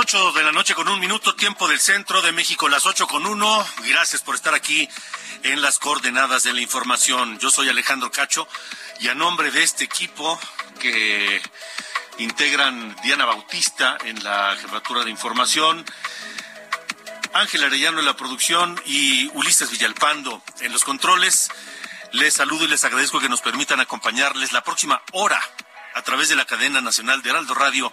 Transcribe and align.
8 0.00 0.32
de 0.32 0.42
la 0.42 0.50
noche 0.50 0.74
con 0.74 0.88
un 0.88 0.98
minuto, 0.98 1.34
tiempo 1.34 1.68
del 1.68 1.78
centro 1.78 2.22
de 2.22 2.32
México, 2.32 2.70
las 2.70 2.86
8 2.86 3.06
con 3.06 3.26
uno. 3.26 3.66
Gracias 3.86 4.22
por 4.22 4.34
estar 4.34 4.54
aquí 4.54 4.88
en 5.42 5.60
las 5.60 5.78
coordenadas 5.78 6.42
de 6.42 6.54
la 6.54 6.62
información. 6.62 7.38
Yo 7.38 7.50
soy 7.50 7.68
Alejandro 7.68 8.10
Cacho 8.10 8.48
y 8.98 9.08
a 9.08 9.14
nombre 9.14 9.50
de 9.50 9.62
este 9.62 9.84
equipo 9.84 10.40
que 10.80 11.42
integran 12.16 12.96
Diana 13.02 13.26
Bautista 13.26 13.98
en 14.06 14.24
la 14.24 14.56
jefatura 14.58 15.04
de 15.04 15.10
información, 15.10 15.84
Ángel 17.34 17.64
Arellano 17.64 17.98
en 17.98 18.06
la 18.06 18.16
producción 18.16 18.80
y 18.86 19.26
Ulises 19.34 19.70
Villalpando 19.70 20.42
en 20.60 20.72
los 20.72 20.82
controles. 20.82 21.50
Les 22.12 22.32
saludo 22.32 22.64
y 22.64 22.68
les 22.68 22.84
agradezco 22.84 23.20
que 23.20 23.28
nos 23.28 23.42
permitan 23.42 23.80
acompañarles 23.80 24.52
la 24.52 24.64
próxima 24.64 25.02
hora 25.12 25.42
a 25.92 26.00
través 26.00 26.30
de 26.30 26.36
la 26.36 26.46
cadena 26.46 26.80
nacional 26.80 27.20
de 27.20 27.28
Heraldo 27.28 27.52
Radio 27.52 27.92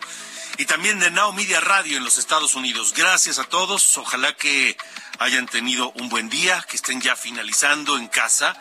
y 0.57 0.65
también 0.65 0.99
de 0.99 1.11
Now 1.11 1.33
Media 1.33 1.59
Radio 1.59 1.97
en 1.97 2.03
los 2.03 2.17
Estados 2.17 2.55
Unidos. 2.55 2.93
Gracias 2.95 3.39
a 3.39 3.43
todos. 3.43 3.97
Ojalá 3.97 4.33
que 4.33 4.77
hayan 5.19 5.47
tenido 5.47 5.91
un 5.91 6.09
buen 6.09 6.29
día, 6.29 6.65
que 6.69 6.77
estén 6.77 7.01
ya 7.01 7.15
finalizando 7.15 7.97
en 7.97 8.07
casa 8.07 8.55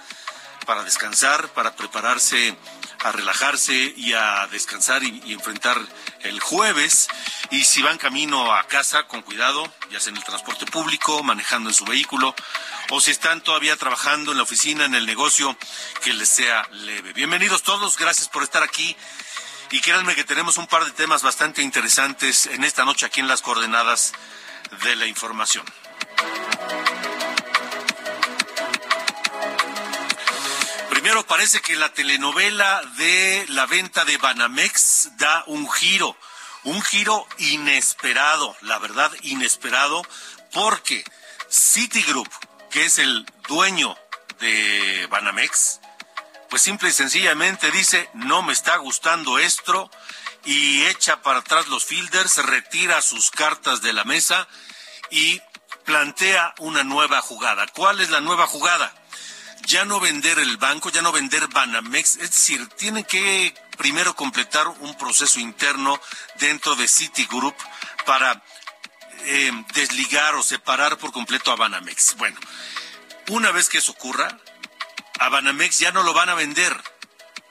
para 0.67 0.83
descansar, 0.83 1.48
para 1.51 1.77
prepararse 1.77 2.57
a 3.05 3.12
relajarse 3.12 3.95
y 3.97 4.12
a 4.14 4.47
descansar 4.48 5.05
y, 5.05 5.23
y 5.27 5.33
enfrentar 5.33 5.81
el 6.20 6.41
jueves. 6.41 7.09
Y 7.51 7.64
si 7.64 7.83
van 7.83 7.98
camino 7.98 8.53
a 8.53 8.67
casa, 8.67 9.07
con 9.07 9.23
cuidado, 9.23 9.73
ya 9.91 10.01
sea 10.01 10.11
en 10.11 10.17
el 10.17 10.25
transporte 10.25 10.67
público, 10.67 11.23
manejando 11.23 11.70
en 11.70 11.75
su 11.75 11.84
vehículo, 11.84 12.34
o 12.91 13.01
si 13.01 13.11
están 13.11 13.41
todavía 13.41 13.77
trabajando 13.77 14.33
en 14.33 14.39
la 14.39 14.45
oficina, 14.45 14.84
en 14.84 14.95
el 14.95 15.07
negocio, 15.07 15.57
que 16.03 16.12
les 16.12 16.29
sea 16.29 16.67
leve. 16.73 17.12
Bienvenidos 17.12 17.62
todos, 17.62 17.97
gracias 17.97 18.29
por 18.29 18.42
estar 18.42 18.62
aquí. 18.62 18.97
Y 19.70 19.81
créanme 19.81 20.14
que 20.14 20.25
tenemos 20.25 20.59
un 20.59 20.67
par 20.67 20.84
de 20.84 20.92
temas 20.92 21.23
bastante 21.23 21.63
interesantes 21.63 22.46
en 22.46 22.64
esta 22.64 22.85
noche 22.85 23.07
aquí 23.07 23.20
en 23.20 23.29
las 23.29 23.42
coordenadas 23.42 24.13
de 24.85 24.96
la 24.96 25.07
información. 25.07 25.67
Primero 30.91 31.27
parece 31.27 31.61
que 31.61 31.77
la 31.77 31.92
telenovela 31.92 32.83
de 32.96 33.45
la 33.48 33.67
venta 33.67 34.05
de 34.05 34.18
Banamex 34.18 35.11
da 35.18 35.45
un 35.46 35.70
giro, 35.70 36.17
un 36.64 36.80
giro 36.83 37.27
inesperado, 37.39 38.57
la 38.62 38.79
verdad 38.79 39.12
inesperado, 39.23 40.02
porque 40.52 41.05
Citigroup, 41.51 42.29
que 42.70 42.86
es 42.86 42.98
el 42.98 43.27
dueño 43.46 43.96
de 44.41 45.07
Banamex, 45.11 45.80
pues 46.48 46.62
simple 46.62 46.89
y 46.89 46.92
sencillamente 46.92 47.70
dice, 47.70 48.08
no 48.14 48.42
me 48.42 48.52
está 48.52 48.77
gustando 48.77 49.39
esto, 49.39 49.90
y 50.46 50.84
echa 50.84 51.20
para 51.23 51.40
atrás 51.40 51.67
los 51.67 51.84
fielders, 51.84 52.36
retira 52.46 53.02
sus 53.02 53.30
cartas 53.30 53.83
de 53.83 53.92
la 53.92 54.05
mesa 54.05 54.46
y 55.11 55.40
plantea 55.85 56.55
una 56.58 56.85
nueva 56.85 57.20
jugada. 57.20 57.67
¿Cuál 57.67 58.01
es 58.01 58.11
la 58.11 58.20
nueva 58.20 58.46
jugada? 58.46 58.95
Ya 59.67 59.85
no 59.85 59.98
vender 59.98 60.39
el 60.39 60.56
banco, 60.56 60.90
ya 60.90 61.02
no 61.02 61.11
vender 61.11 61.48
Banamex, 61.48 62.17
es 62.17 62.30
decir, 62.30 62.67
tienen 62.77 63.02
que 63.05 63.52
primero 63.77 64.14
completar 64.14 64.68
un 64.68 64.96
proceso 64.96 65.40
interno 65.40 66.01
dentro 66.36 66.77
de 66.77 66.86
Citigroup 66.86 67.56
para 68.05 68.42
eh, 69.24 69.51
desligar 69.74 70.36
o 70.36 70.42
separar 70.42 70.96
por 70.98 71.11
completo 71.11 71.51
a 71.51 71.56
Banamex. 71.56 72.17
Bueno, 72.17 72.39
una 73.29 73.51
vez 73.51 73.68
que 73.68 73.79
eso 73.79 73.90
ocurra, 73.90 74.39
a 75.19 75.29
Banamex 75.29 75.79
ya 75.79 75.93
no 75.93 76.03
lo 76.03 76.13
van 76.13 76.29
a 76.29 76.35
vender 76.35 76.77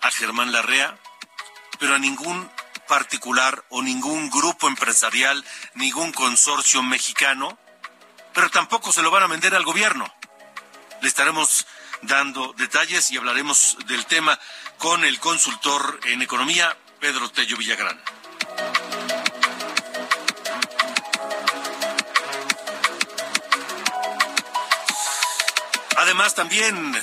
a 0.01 0.11
Germán 0.11 0.51
Larrea, 0.51 0.97
pero 1.79 1.95
a 1.95 1.99
ningún 1.99 2.49
particular 2.87 3.65
o 3.69 3.81
ningún 3.81 4.29
grupo 4.29 4.67
empresarial, 4.67 5.43
ningún 5.73 6.11
consorcio 6.11 6.83
mexicano, 6.83 7.57
pero 8.33 8.49
tampoco 8.49 8.91
se 8.91 9.01
lo 9.01 9.11
van 9.11 9.23
a 9.23 9.27
vender 9.27 9.55
al 9.55 9.63
gobierno. 9.63 10.13
Le 11.01 11.07
estaremos 11.07 11.65
dando 12.01 12.53
detalles 12.53 13.11
y 13.11 13.17
hablaremos 13.17 13.77
del 13.87 14.05
tema 14.05 14.39
con 14.77 15.03
el 15.03 15.19
consultor 15.19 15.99
en 16.05 16.21
economía, 16.21 16.77
Pedro 16.99 17.29
Tello 17.31 17.57
Villagrán. 17.57 17.99
Además, 25.97 26.35
también 26.35 26.93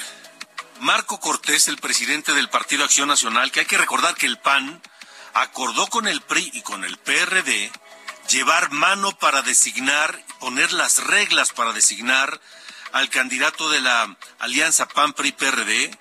Marco 0.83 1.21
Cortés, 1.21 1.69
el 1.69 1.77
presidente 1.77 2.33
del 2.33 2.49
Partido 2.49 2.83
Acción 2.83 3.07
Nacional, 3.07 3.53
que 3.53 3.61
hay 3.61 3.67
que 3.67 3.79
recordar 3.79 4.17
que 4.17 4.27
el 4.27 4.41
PAN 4.41 4.83
acordó 5.33 5.87
con 5.87 6.09
el 6.09 6.21
PRI 6.23 6.51
y 6.55 6.63
con 6.63 6.83
el 6.83 6.99
PRD 6.99 7.71
llevar 8.29 8.73
mano 8.73 9.17
para 9.17 9.43
designar, 9.43 10.21
poner 10.41 10.73
las 10.73 11.05
reglas 11.05 11.53
para 11.53 11.73
designar 11.73 12.41
al 12.91 13.09
candidato 13.11 13.71
de 13.71 13.81
la 13.81 14.17
alianza 14.41 14.89
PAN-PRI-PRD 14.89 15.97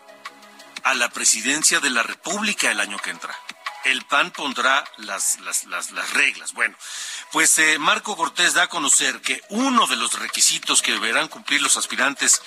a 0.81 0.96
la 0.96 1.09
presidencia 1.09 1.80
de 1.80 1.92
la 1.92 2.02
República 2.02 2.72
el 2.72 2.80
año 2.80 2.98
que 2.98 3.12
entra. 3.12 3.38
El 3.84 4.06
PAN 4.06 4.31
pondrá 4.31 4.84
las, 4.97 5.40
las, 5.40 5.66
las, 5.66 5.92
las 5.92 6.12
reglas. 6.12 6.53
Bueno, 6.53 6.75
pues 7.31 7.58
eh, 7.58 7.80
Marco 7.80 8.16
Cortés 8.16 8.53
da 8.53 8.64
a 8.64 8.69
conocer 8.69 9.22
que 9.22 9.42
uno 9.50 9.88
de 9.88 9.96
los 9.96 10.19
requisitos 10.19 10.81
que 10.81 10.92
deberán 10.92 11.28
cumplir 11.28 11.62
los 11.62 11.78
aspirantes 11.78 12.42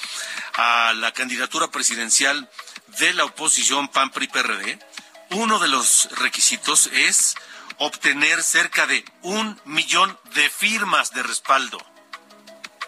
a 0.55 0.93
la 0.95 1.12
candidatura 1.12 1.69
presidencial 1.69 2.49
de 2.99 3.15
la 3.15 3.25
oposición 3.25 3.89
PAN-PRI-PRD, 3.89 4.78
uno 5.31 5.59
de 5.59 5.69
los 5.69 6.09
requisitos 6.12 6.87
es 6.93 7.34
obtener 7.78 8.43
cerca 8.43 8.87
de 8.87 9.05
un 9.22 9.61
millón 9.65 10.19
de 10.34 10.49
firmas 10.49 11.11
de 11.12 11.22
respaldo. 11.22 11.84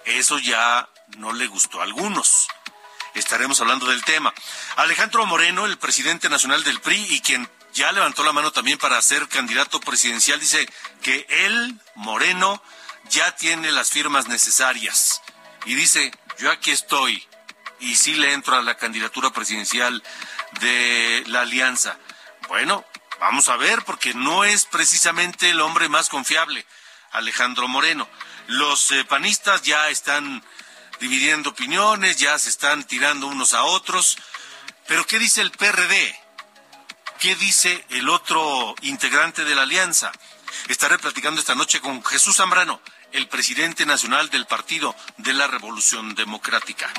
Eso 0.04 0.38
ya 0.38 0.88
no 1.16 1.32
le 1.32 1.46
gustó 1.48 1.80
a 1.80 1.84
algunos. 1.84 2.46
Estaremos 3.14 3.60
hablando 3.60 3.86
del 3.86 4.04
tema. 4.04 4.32
Alejandro 4.76 5.26
Moreno, 5.26 5.66
el 5.66 5.78
presidente 5.78 6.28
nacional 6.28 6.62
del 6.62 6.80
PRI 6.80 7.06
y 7.10 7.20
quien 7.20 7.48
ya 7.76 7.92
levantó 7.92 8.24
la 8.24 8.32
mano 8.32 8.50
también 8.52 8.78
para 8.78 9.00
ser 9.02 9.28
candidato 9.28 9.78
presidencial, 9.80 10.40
dice 10.40 10.66
que 11.02 11.26
él, 11.28 11.78
Moreno, 11.94 12.62
ya 13.10 13.36
tiene 13.36 13.70
las 13.70 13.90
firmas 13.90 14.28
necesarias. 14.28 15.20
Y 15.66 15.74
dice, 15.74 16.10
yo 16.38 16.50
aquí 16.50 16.70
estoy 16.70 17.22
y 17.78 17.96
sí 17.96 18.14
le 18.14 18.32
entro 18.32 18.56
a 18.56 18.62
la 18.62 18.78
candidatura 18.78 19.30
presidencial 19.30 20.02
de 20.60 21.22
la 21.26 21.42
alianza. 21.42 21.98
Bueno, 22.48 22.82
vamos 23.20 23.50
a 23.50 23.56
ver, 23.56 23.82
porque 23.84 24.14
no 24.14 24.44
es 24.44 24.64
precisamente 24.64 25.50
el 25.50 25.60
hombre 25.60 25.90
más 25.90 26.08
confiable, 26.08 26.64
Alejandro 27.12 27.68
Moreno. 27.68 28.08
Los 28.46 28.90
eh, 28.92 29.04
panistas 29.04 29.60
ya 29.62 29.90
están 29.90 30.42
dividiendo 30.98 31.50
opiniones, 31.50 32.16
ya 32.16 32.38
se 32.38 32.48
están 32.48 32.84
tirando 32.84 33.26
unos 33.26 33.52
a 33.52 33.64
otros. 33.64 34.16
Pero 34.86 35.06
¿qué 35.06 35.18
dice 35.18 35.42
el 35.42 35.50
PRD? 35.50 36.25
¿Qué 37.20 37.34
dice 37.36 37.84
el 37.90 38.08
otro 38.08 38.74
integrante 38.82 39.44
de 39.44 39.54
la 39.54 39.62
alianza? 39.62 40.12
Estaré 40.68 40.98
platicando 40.98 41.40
esta 41.40 41.54
noche 41.54 41.80
con 41.80 42.04
Jesús 42.04 42.36
Zambrano, 42.36 42.80
el 43.12 43.26
presidente 43.26 43.86
nacional 43.86 44.28
del 44.28 44.46
Partido 44.46 44.94
de 45.16 45.32
la 45.32 45.46
Revolución 45.46 46.14
Democrática. 46.14 46.92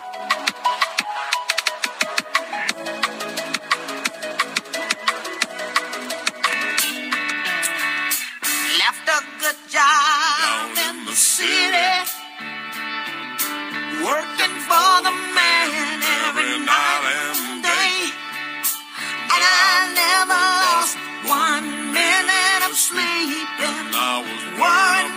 I 19.79 19.83
never 20.03 20.41
lost 20.65 20.95
one 21.29 21.67
minute 21.93 22.61
of 22.69 22.73
sleep, 22.77 23.47
I 23.93 24.23
was 24.25 24.43
worried. 24.61 25.16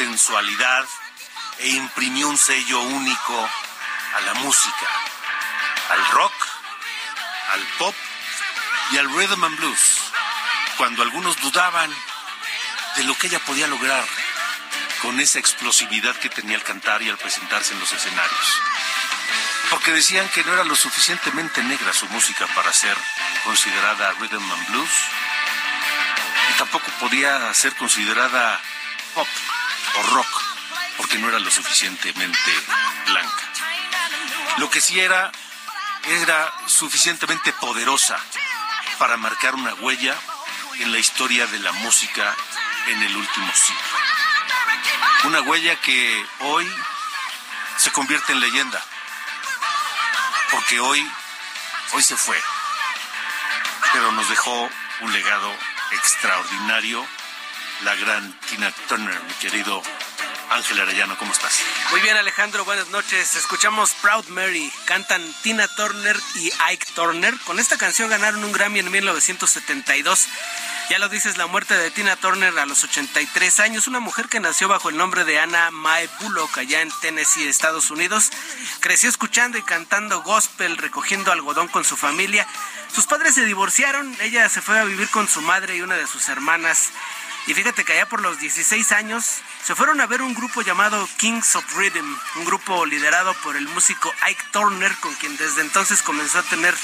Sensualidad 0.00 0.86
e 1.58 1.68
imprimió 1.68 2.26
un 2.30 2.38
sello 2.38 2.80
único 2.80 3.36
a 4.16 4.20
la 4.22 4.32
música, 4.32 4.86
al 5.90 6.06
rock, 6.12 6.32
al 7.52 7.60
pop 7.76 7.94
y 8.92 8.96
al 8.96 9.10
rhythm 9.14 9.44
and 9.44 9.58
blues, 9.58 10.00
cuando 10.78 11.02
algunos 11.02 11.38
dudaban 11.42 11.94
de 12.96 13.04
lo 13.04 13.14
que 13.18 13.26
ella 13.26 13.40
podía 13.40 13.66
lograr 13.66 14.02
con 15.02 15.20
esa 15.20 15.38
explosividad 15.38 16.16
que 16.16 16.30
tenía 16.30 16.56
al 16.56 16.64
cantar 16.64 17.02
y 17.02 17.10
al 17.10 17.18
presentarse 17.18 17.74
en 17.74 17.80
los 17.80 17.92
escenarios. 17.92 18.62
Porque 19.68 19.92
decían 19.92 20.26
que 20.30 20.42
no 20.44 20.54
era 20.54 20.64
lo 20.64 20.76
suficientemente 20.76 21.62
negra 21.62 21.92
su 21.92 22.06
música 22.06 22.46
para 22.54 22.72
ser 22.72 22.96
considerada 23.44 24.12
rhythm 24.12 24.50
and 24.50 24.68
blues 24.70 24.90
y 26.54 26.56
tampoco 26.56 26.86
podía 27.00 27.52
ser 27.52 27.76
considerada 27.76 28.58
pop 29.12 29.28
o 29.96 30.02
rock 30.14 30.42
porque 30.96 31.18
no 31.18 31.28
era 31.28 31.38
lo 31.38 31.50
suficientemente 31.50 32.52
blanca. 33.06 33.42
Lo 34.58 34.70
que 34.70 34.80
sí 34.80 35.00
era 35.00 35.32
era 36.04 36.52
suficientemente 36.66 37.52
poderosa 37.54 38.18
para 38.98 39.16
marcar 39.16 39.54
una 39.54 39.74
huella 39.74 40.16
en 40.78 40.92
la 40.92 40.98
historia 40.98 41.46
de 41.46 41.58
la 41.58 41.72
música 41.72 42.34
en 42.88 43.02
el 43.02 43.16
último 43.16 43.52
siglo. 43.54 43.80
Una 45.24 45.40
huella 45.42 45.76
que 45.80 46.26
hoy 46.40 46.70
se 47.76 47.90
convierte 47.92 48.32
en 48.32 48.40
leyenda 48.40 48.82
porque 50.50 50.80
hoy, 50.80 51.08
hoy 51.92 52.02
se 52.02 52.16
fue, 52.16 52.40
pero 53.92 54.12
nos 54.12 54.28
dejó 54.28 54.68
un 55.00 55.12
legado 55.12 55.54
extraordinario, 55.92 57.06
la 57.84 57.94
gran 57.94 58.38
Tina 58.48 58.70
Turner, 58.88 59.18
mi 59.22 59.32
querido 59.34 59.82
Ángel 60.50 60.80
Arellano, 60.80 61.16
¿cómo 61.16 61.32
estás? 61.32 61.60
Muy 61.92 62.00
bien, 62.00 62.16
Alejandro, 62.16 62.64
buenas 62.64 62.88
noches. 62.88 63.36
Escuchamos 63.36 63.94
Proud 64.02 64.26
Mary, 64.28 64.70
cantan 64.84 65.22
Tina 65.42 65.66
Turner 65.68 66.18
y 66.34 66.50
Ike 66.70 66.86
Turner. 66.94 67.34
Con 67.46 67.58
esta 67.58 67.78
canción 67.78 68.10
ganaron 68.10 68.44
un 68.44 68.52
Grammy 68.52 68.80
en 68.80 68.90
1972. 68.90 70.28
Ya 70.90 70.98
lo 70.98 71.08
dices, 71.08 71.38
la 71.38 71.46
muerte 71.46 71.76
de 71.76 71.92
Tina 71.92 72.16
Turner 72.16 72.58
a 72.58 72.66
los 72.66 72.82
83 72.82 73.60
años, 73.60 73.86
una 73.86 74.00
mujer 74.00 74.28
que 74.28 74.40
nació 74.40 74.66
bajo 74.66 74.88
el 74.90 74.96
nombre 74.96 75.24
de 75.24 75.38
Anna 75.38 75.70
Mae 75.70 76.10
Bullock 76.20 76.58
allá 76.58 76.82
en 76.82 76.90
Tennessee, 77.00 77.48
Estados 77.48 77.92
Unidos. 77.92 78.30
Creció 78.80 79.08
escuchando 79.08 79.56
y 79.56 79.62
cantando 79.62 80.22
gospel, 80.22 80.76
recogiendo 80.76 81.30
algodón 81.30 81.68
con 81.68 81.84
su 81.84 81.96
familia. 81.96 82.46
Sus 82.92 83.06
padres 83.06 83.36
se 83.36 83.46
divorciaron, 83.46 84.16
ella 84.20 84.48
se 84.48 84.60
fue 84.60 84.80
a 84.80 84.84
vivir 84.84 85.08
con 85.10 85.28
su 85.28 85.40
madre 85.42 85.76
y 85.76 85.82
una 85.82 85.94
de 85.94 86.08
sus 86.08 86.28
hermanas. 86.28 86.90
Y 87.46 87.54
fíjate 87.54 87.84
que 87.84 87.94
allá 87.94 88.08
por 88.08 88.20
los 88.20 88.38
16 88.38 88.92
años 88.92 89.24
se 89.64 89.74
fueron 89.74 90.00
a 90.00 90.06
ver 90.06 90.22
un 90.22 90.34
grupo 90.34 90.62
llamado 90.62 91.08
Kings 91.16 91.56
of 91.56 91.64
Rhythm, 91.76 92.16
un 92.36 92.44
grupo 92.44 92.86
liderado 92.86 93.34
por 93.42 93.56
el 93.56 93.66
músico 93.68 94.12
Ike 94.26 94.44
Turner, 94.52 94.94
con 94.96 95.14
quien 95.14 95.36
desde 95.36 95.62
entonces 95.62 96.02
comenzó 96.02 96.38
a 96.38 96.42
tener 96.44 96.74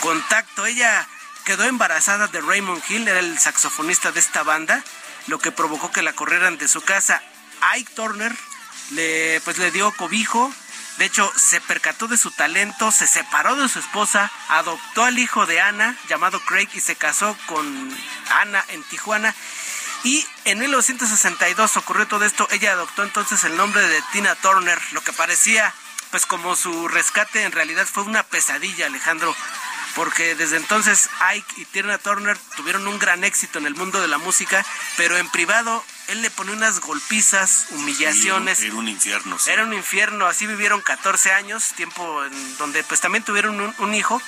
contacto. 0.00 0.66
Ella 0.66 1.06
quedó 1.44 1.64
embarazada 1.64 2.26
de 2.28 2.40
Raymond 2.40 2.82
Hill, 2.88 3.08
era 3.08 3.20
el 3.20 3.38
saxofonista 3.38 4.10
de 4.12 4.20
esta 4.20 4.42
banda, 4.42 4.82
lo 5.26 5.38
que 5.38 5.52
provocó 5.52 5.92
que 5.92 6.02
la 6.02 6.12
corrieran 6.12 6.58
de 6.58 6.68
su 6.68 6.80
casa. 6.80 7.22
Ike 7.74 7.92
Turner 7.94 8.34
le, 8.90 9.40
pues, 9.42 9.58
le 9.58 9.70
dio 9.70 9.92
cobijo, 9.92 10.52
de 10.98 11.04
hecho 11.04 11.30
se 11.36 11.60
percató 11.60 12.08
de 12.08 12.16
su 12.16 12.30
talento, 12.30 12.90
se 12.90 13.06
separó 13.06 13.56
de 13.56 13.68
su 13.68 13.78
esposa, 13.78 14.30
adoptó 14.48 15.04
al 15.04 15.18
hijo 15.18 15.46
de 15.46 15.60
Ana, 15.60 15.96
llamado 16.08 16.40
Craig, 16.40 16.68
y 16.74 16.80
se 16.80 16.96
casó 16.96 17.36
con 17.46 17.96
Ana 18.30 18.64
en 18.68 18.82
Tijuana. 18.84 19.34
Y 20.04 20.26
en 20.46 20.58
1962 20.58 21.76
ocurrió 21.76 22.06
todo 22.06 22.24
esto, 22.24 22.48
ella 22.50 22.72
adoptó 22.72 23.02
entonces 23.02 23.44
el 23.44 23.56
nombre 23.56 23.86
de 23.86 24.02
Tina 24.12 24.34
Turner, 24.36 24.80
lo 24.92 25.02
que 25.02 25.12
parecía 25.12 25.74
pues 26.10 26.26
como 26.26 26.56
su 26.56 26.88
rescate 26.88 27.44
en 27.44 27.52
realidad 27.52 27.86
fue 27.86 28.02
una 28.02 28.24
pesadilla, 28.24 28.86
Alejandro 28.86 29.34
porque 29.94 30.34
desde 30.34 30.56
entonces 30.56 31.08
Ike 31.20 31.60
y 31.60 31.64
Tina 31.66 31.98
Turner 31.98 32.38
tuvieron 32.56 32.86
un 32.86 32.98
gran 32.98 33.24
éxito 33.24 33.58
en 33.58 33.66
el 33.66 33.74
mundo 33.74 34.00
de 34.00 34.08
la 34.08 34.18
música, 34.18 34.64
pero 34.96 35.16
en 35.16 35.28
privado 35.30 35.84
él 36.08 36.22
le 36.22 36.30
pone 36.30 36.52
unas 36.52 36.80
golpizas, 36.80 37.66
humillaciones. 37.70 38.60
era 38.60 38.74
un 38.74 38.88
infierno. 38.88 39.36
Era 39.46 39.64
un 39.64 39.72
infierno, 39.72 40.26
así 40.26 40.46
vivieron 40.46 40.80
14 40.80 41.32
años, 41.32 41.68
tiempo 41.76 42.24
en 42.24 42.58
donde 42.58 42.82
pues 42.84 43.00
también 43.00 43.24
tuvieron 43.24 43.60
un, 43.60 43.74
un 43.78 43.94
hijo. 43.94 44.20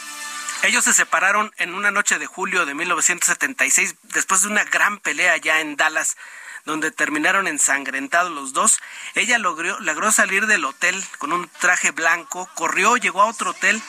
Ellos 0.62 0.84
se 0.84 0.92
separaron 0.92 1.52
en 1.56 1.74
una 1.74 1.90
noche 1.90 2.20
de 2.20 2.26
julio 2.26 2.64
de 2.64 2.74
1976 2.74 3.96
después 4.14 4.42
de 4.42 4.48
una 4.48 4.62
gran 4.62 4.98
pelea 4.98 5.36
ya 5.36 5.58
en 5.60 5.76
Dallas 5.76 6.16
donde 6.64 6.92
terminaron 6.92 7.48
ensangrentados 7.48 8.30
los 8.30 8.52
dos. 8.52 8.78
Ella 9.14 9.38
logró, 9.38 10.12
salir 10.12 10.46
del 10.46 10.64
hotel 10.64 11.04
con 11.18 11.32
un 11.32 11.48
traje 11.58 11.90
blanco, 11.90 12.48
corrió, 12.54 12.96
llegó 12.96 13.22
a 13.22 13.26
otro 13.26 13.50
hotel 13.50 13.82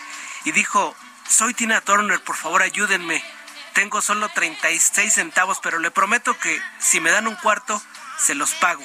y 0.45 0.51
dijo, 0.51 0.95
soy 1.29 1.53
Tina 1.53 1.81
Turner, 1.81 2.19
por 2.21 2.35
favor 2.35 2.63
ayúdenme. 2.63 3.23
Tengo 3.73 4.01
solo 4.01 4.29
36 4.29 5.13
centavos, 5.13 5.59
pero 5.61 5.77
le 5.77 5.91
prometo 5.91 6.37
que 6.39 6.59
si 6.79 6.99
me 6.99 7.11
dan 7.11 7.27
un 7.27 7.35
cuarto, 7.35 7.79
se 8.17 8.33
los 8.33 8.51
pago. 8.55 8.83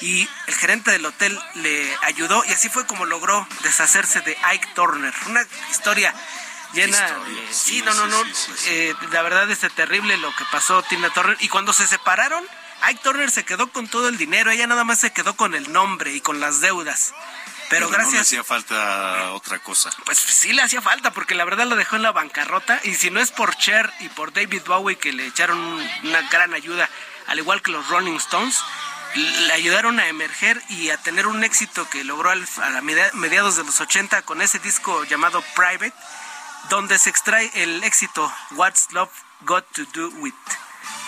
y 0.00 0.28
el 0.46 0.54
gerente 0.54 0.92
del 0.92 1.04
hotel 1.04 1.38
le 1.54 1.96
ayudó 2.02 2.44
y 2.46 2.52
así 2.52 2.68
fue 2.68 2.86
como 2.86 3.04
logró 3.04 3.46
deshacerse 3.64 4.20
de 4.20 4.36
Ike 4.44 4.68
Turner. 4.74 5.12
Una 5.26 5.44
historia 5.70 6.14
llena 6.72 6.98
de... 6.98 7.52
Sí, 7.52 7.82
no, 7.82 7.94
no, 7.94 8.06
no. 8.06 8.22
Eh, 8.66 8.94
la 9.12 9.22
verdad 9.22 9.50
es 9.50 9.60
terrible 9.74 10.16
lo 10.16 10.34
que 10.34 10.44
pasó 10.50 10.82
Tina 10.82 11.10
Turner. 11.10 11.36
Y 11.40 11.48
cuando 11.48 11.72
se 11.72 11.86
separaron, 11.86 12.44
Ike 12.82 13.00
Turner 13.02 13.30
se 13.30 13.44
quedó 13.44 13.70
con 13.72 13.88
todo 13.88 14.08
el 14.08 14.16
dinero, 14.16 14.50
ella 14.50 14.66
nada 14.66 14.84
más 14.84 15.00
se 15.00 15.12
quedó 15.12 15.36
con 15.36 15.54
el 15.54 15.72
nombre 15.72 16.14
y 16.14 16.20
con 16.20 16.40
las 16.40 16.60
deudas. 16.60 17.12
Pero, 17.70 17.88
gracias. 17.88 18.12
No 18.12 18.14
le 18.14 18.22
hacía 18.22 18.44
falta 18.44 19.32
otra 19.32 19.58
cosa. 19.58 19.90
Pues 20.04 20.18
sí 20.18 20.52
le 20.52 20.62
hacía 20.62 20.80
falta, 20.80 21.12
porque 21.12 21.34
la 21.34 21.44
verdad 21.44 21.66
lo 21.66 21.76
dejó 21.76 21.96
en 21.96 22.02
la 22.02 22.12
bancarrota. 22.12 22.80
Y 22.84 22.94
si 22.94 23.10
no 23.10 23.20
es 23.20 23.30
por 23.30 23.56
Cher 23.56 23.92
y 24.00 24.08
por 24.08 24.32
David 24.32 24.62
Bowie 24.66 24.96
que 24.96 25.12
le 25.12 25.26
echaron 25.26 25.58
una 26.04 26.22
gran 26.30 26.54
ayuda, 26.54 26.88
al 27.26 27.38
igual 27.38 27.60
que 27.60 27.70
los 27.70 27.86
Rolling 27.88 28.16
Stones, 28.16 28.58
le 29.14 29.52
ayudaron 29.52 30.00
a 30.00 30.08
emerger 30.08 30.62
y 30.68 30.90
a 30.90 30.96
tener 30.98 31.26
un 31.26 31.44
éxito 31.44 31.88
que 31.90 32.04
logró 32.04 32.30
a 32.30 32.80
mediados 33.14 33.56
de 33.56 33.64
los 33.64 33.80
80 33.80 34.22
con 34.22 34.42
ese 34.42 34.58
disco 34.58 35.04
llamado 35.04 35.42
Private, 35.54 35.92
donde 36.68 36.98
se 36.98 37.10
extrae 37.10 37.50
el 37.54 37.82
éxito 37.84 38.32
What's 38.52 38.88
Love 38.92 39.10
Got 39.42 39.64
to 39.72 39.84
Do 39.94 40.08
With 40.18 40.34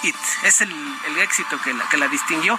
It. 0.03 0.17
Es 0.45 0.61
el, 0.61 0.73
éxito 1.19 1.61
que 1.63 1.75
que 1.91 1.97
la 1.97 2.09
distinguió 2.09 2.59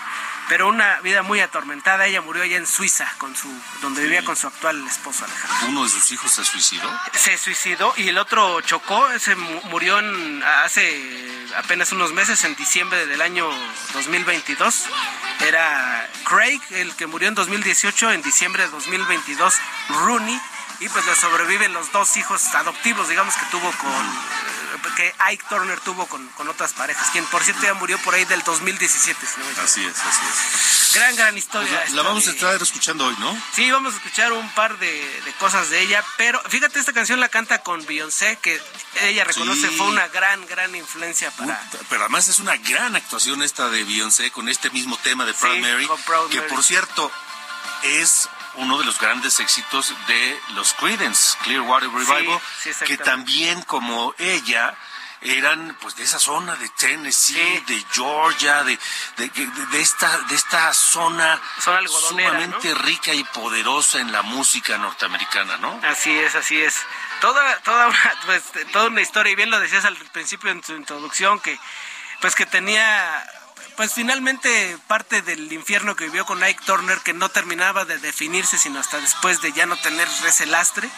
pero 0.51 0.67
una 0.67 0.99
vida 0.99 1.21
muy 1.21 1.39
atormentada. 1.39 2.05
Ella 2.07 2.19
murió 2.19 2.43
allá 2.43 2.57
en 2.57 2.67
Suiza, 2.67 3.09
con 3.19 3.33
su, 3.37 3.47
donde 3.81 4.03
vivía 4.03 4.25
con 4.25 4.35
su 4.35 4.47
actual 4.47 4.85
esposo 4.85 5.23
Alejandro. 5.23 5.69
¿Uno 5.69 5.85
de 5.85 5.89
sus 5.89 6.11
hijos 6.11 6.29
se 6.29 6.43
suicidó? 6.43 6.91
Se 7.13 7.37
suicidó 7.37 7.93
y 7.95 8.09
el 8.09 8.17
otro 8.17 8.59
chocó, 8.59 9.07
se 9.17 9.33
murió 9.35 9.99
en, 9.99 10.43
hace 10.43 11.47
apenas 11.55 11.93
unos 11.93 12.11
meses, 12.11 12.43
en 12.43 12.53
diciembre 12.55 13.05
del 13.05 13.21
año 13.21 13.49
2022. 13.93 14.87
Era 15.47 16.09
Craig, 16.25 16.59
el 16.71 16.93
que 16.97 17.07
murió 17.07 17.29
en 17.29 17.35
2018, 17.35 18.11
en 18.11 18.21
diciembre 18.21 18.63
de 18.63 18.69
2022, 18.71 19.55
Rooney, 19.87 20.37
y 20.81 20.89
pues 20.89 21.05
le 21.05 21.15
sobreviven 21.15 21.71
los 21.73 21.91
dos 21.91 22.17
hijos 22.17 22.43
adoptivos, 22.55 23.07
digamos, 23.07 23.35
que 23.35 23.45
tuvo 23.45 23.71
con 23.71 24.51
que 24.95 25.13
Ike 25.19 25.45
Turner 25.47 25.79
tuvo 25.79 26.05
con, 26.07 26.29
otras 26.49 26.73
parejas, 26.73 27.09
quien 27.11 27.23
por 27.25 27.43
cierto 27.43 27.63
ya 27.63 27.73
murió 27.75 27.97
por 27.99 28.13
ahí 28.13 28.25
del 28.25 28.41
2017. 28.43 29.25
así 29.63 29.85
es, 29.85 29.95
así 29.95 30.21
es. 30.25 30.93
Gran, 30.95 31.15
gran 31.15 31.37
historia. 31.37 31.85
la, 31.93 32.01
vamos 32.01 32.27
a 32.27 32.31
estar 32.31 32.61
escuchando 32.61 33.05
hoy, 33.05 33.15
¿no? 33.19 33.41
Sí, 33.53 33.71
vamos 33.71 33.93
a 33.93 33.97
escuchar 33.97 34.33
un 34.33 34.49
par 34.53 34.77
de, 34.79 35.33
cosas 35.39 35.69
de 35.69 35.81
ella, 35.81 36.03
pero 36.17 36.41
fíjate, 36.49 36.79
esta 36.79 36.93
canción 36.93 37.19
la 37.19 37.29
canta 37.29 37.59
con 37.59 37.85
Beyoncé, 37.85 38.37
que 38.41 38.61
ella 39.01 39.23
reconoce 39.23 39.69
fue 39.69 39.87
una 39.87 40.07
gran, 40.09 40.45
gran 40.47 40.75
influencia 40.75 41.31
para... 41.31 41.61
Pero 41.89 42.01
además 42.01 42.27
es 42.27 42.39
una 42.39 42.57
gran 42.57 42.95
actuación 42.95 43.43
esta 43.43 43.69
de 43.69 43.83
Beyoncé 43.83 44.31
con 44.31 44.49
este 44.49 44.69
mismo 44.71 44.97
tema 44.97 45.25
de 45.25 45.33
Proud 45.33 45.59
Mary, 45.59 45.87
que 46.31 46.41
por 46.41 46.63
cierto 46.63 47.11
es 47.83 48.27
uno 48.55 48.77
de 48.77 48.85
los 48.85 48.99
grandes 48.99 49.39
éxitos 49.39 49.93
de 50.07 50.39
los 50.55 50.73
Creedence, 50.73 51.37
Clearwater 51.43 51.89
Revival, 51.89 52.39
que 52.85 52.97
también 52.97 53.61
como 53.63 54.13
ella 54.17 54.75
eran 55.21 55.77
pues 55.79 55.95
de 55.95 56.03
esa 56.03 56.19
zona 56.19 56.55
de 56.55 56.67
Tennessee, 56.69 57.63
de 57.67 57.85
Georgia, 57.91 58.63
de, 58.63 58.77
de, 59.17 59.81
esta 59.81 60.17
de 60.27 60.35
esta 60.35 60.73
zona, 60.73 61.39
sumamente 61.87 62.73
rica 62.73 63.13
y 63.13 63.23
poderosa 63.25 63.99
en 63.99 64.11
la 64.11 64.23
música 64.23 64.77
norteamericana, 64.79 65.57
¿no? 65.57 65.79
Así 65.83 66.11
es, 66.11 66.33
así 66.35 66.59
es. 66.59 66.75
Toda 67.19 67.57
toda 67.59 67.87
una, 67.87 68.13
pues, 68.25 68.43
toda 68.71 68.87
una 68.87 69.01
historia 69.01 69.31
y 69.31 69.35
bien 69.35 69.51
lo 69.51 69.59
decías 69.59 69.85
al 69.85 69.95
principio 69.95 70.49
en 70.49 70.61
tu 70.61 70.73
introducción 70.73 71.39
que 71.39 71.59
pues 72.19 72.35
que 72.35 72.45
tenía 72.45 73.27
pues 73.77 73.93
finalmente 73.93 74.77
parte 74.87 75.21
del 75.21 75.51
infierno 75.51 75.95
que 75.95 76.05
vivió 76.05 76.25
con 76.25 76.43
Ike 76.43 76.63
Turner 76.65 76.99
que 76.99 77.13
no 77.13 77.29
terminaba 77.29 77.85
de 77.85 77.97
definirse 77.99 78.57
sino 78.57 78.79
hasta 78.79 78.99
después 78.99 79.41
de 79.41 79.51
ya 79.53 79.65
no 79.65 79.75
tener 79.77 80.07
ese 80.27 80.45
lastre 80.45 80.89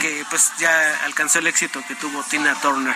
que 0.00 0.24
pues 0.30 0.52
ya 0.58 1.04
alcanzó 1.04 1.38
el 1.40 1.46
éxito 1.46 1.82
que 1.86 1.94
tuvo 1.94 2.22
Tina 2.24 2.54
Turner. 2.60 2.94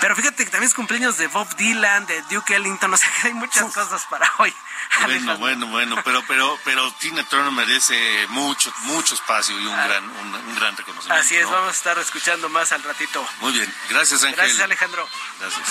Pero 0.00 0.16
fíjate 0.16 0.44
que 0.44 0.50
también 0.50 0.68
es 0.68 0.74
cumpleaños 0.74 1.18
de 1.18 1.28
Bob 1.28 1.48
Dylan, 1.56 2.06
de 2.06 2.22
Duke 2.22 2.56
Ellington, 2.56 2.92
o 2.92 2.96
sea 2.96 3.10
que 3.10 3.28
hay 3.28 3.34
muchas 3.34 3.72
cosas 3.72 4.04
para 4.10 4.30
hoy. 4.38 4.54
Bueno, 5.02 5.36
bueno, 5.38 5.66
bueno, 5.66 5.96
pero 6.04 6.22
pero 6.26 6.58
pero 6.64 6.90
Tina 6.92 7.22
Turner 7.24 7.50
merece 7.50 8.26
mucho 8.28 8.72
mucho 8.82 9.14
espacio 9.14 9.58
y 9.60 9.66
un 9.66 9.74
ah. 9.74 9.86
gran 9.86 10.04
un, 10.04 10.54
gran 10.54 10.76
reconocimiento. 10.76 11.22
Así 11.22 11.36
es, 11.36 11.44
vamos 11.44 11.68
a 11.68 11.72
estar 11.72 11.98
escuchando 11.98 12.48
más 12.48 12.72
al 12.72 12.82
ratito. 12.82 13.26
Muy 13.40 13.52
bien, 13.52 13.74
gracias 13.90 14.22
Ángel. 14.22 14.36
Gracias 14.36 14.60
Alejandro. 14.60 15.06
Gracias. 15.40 15.66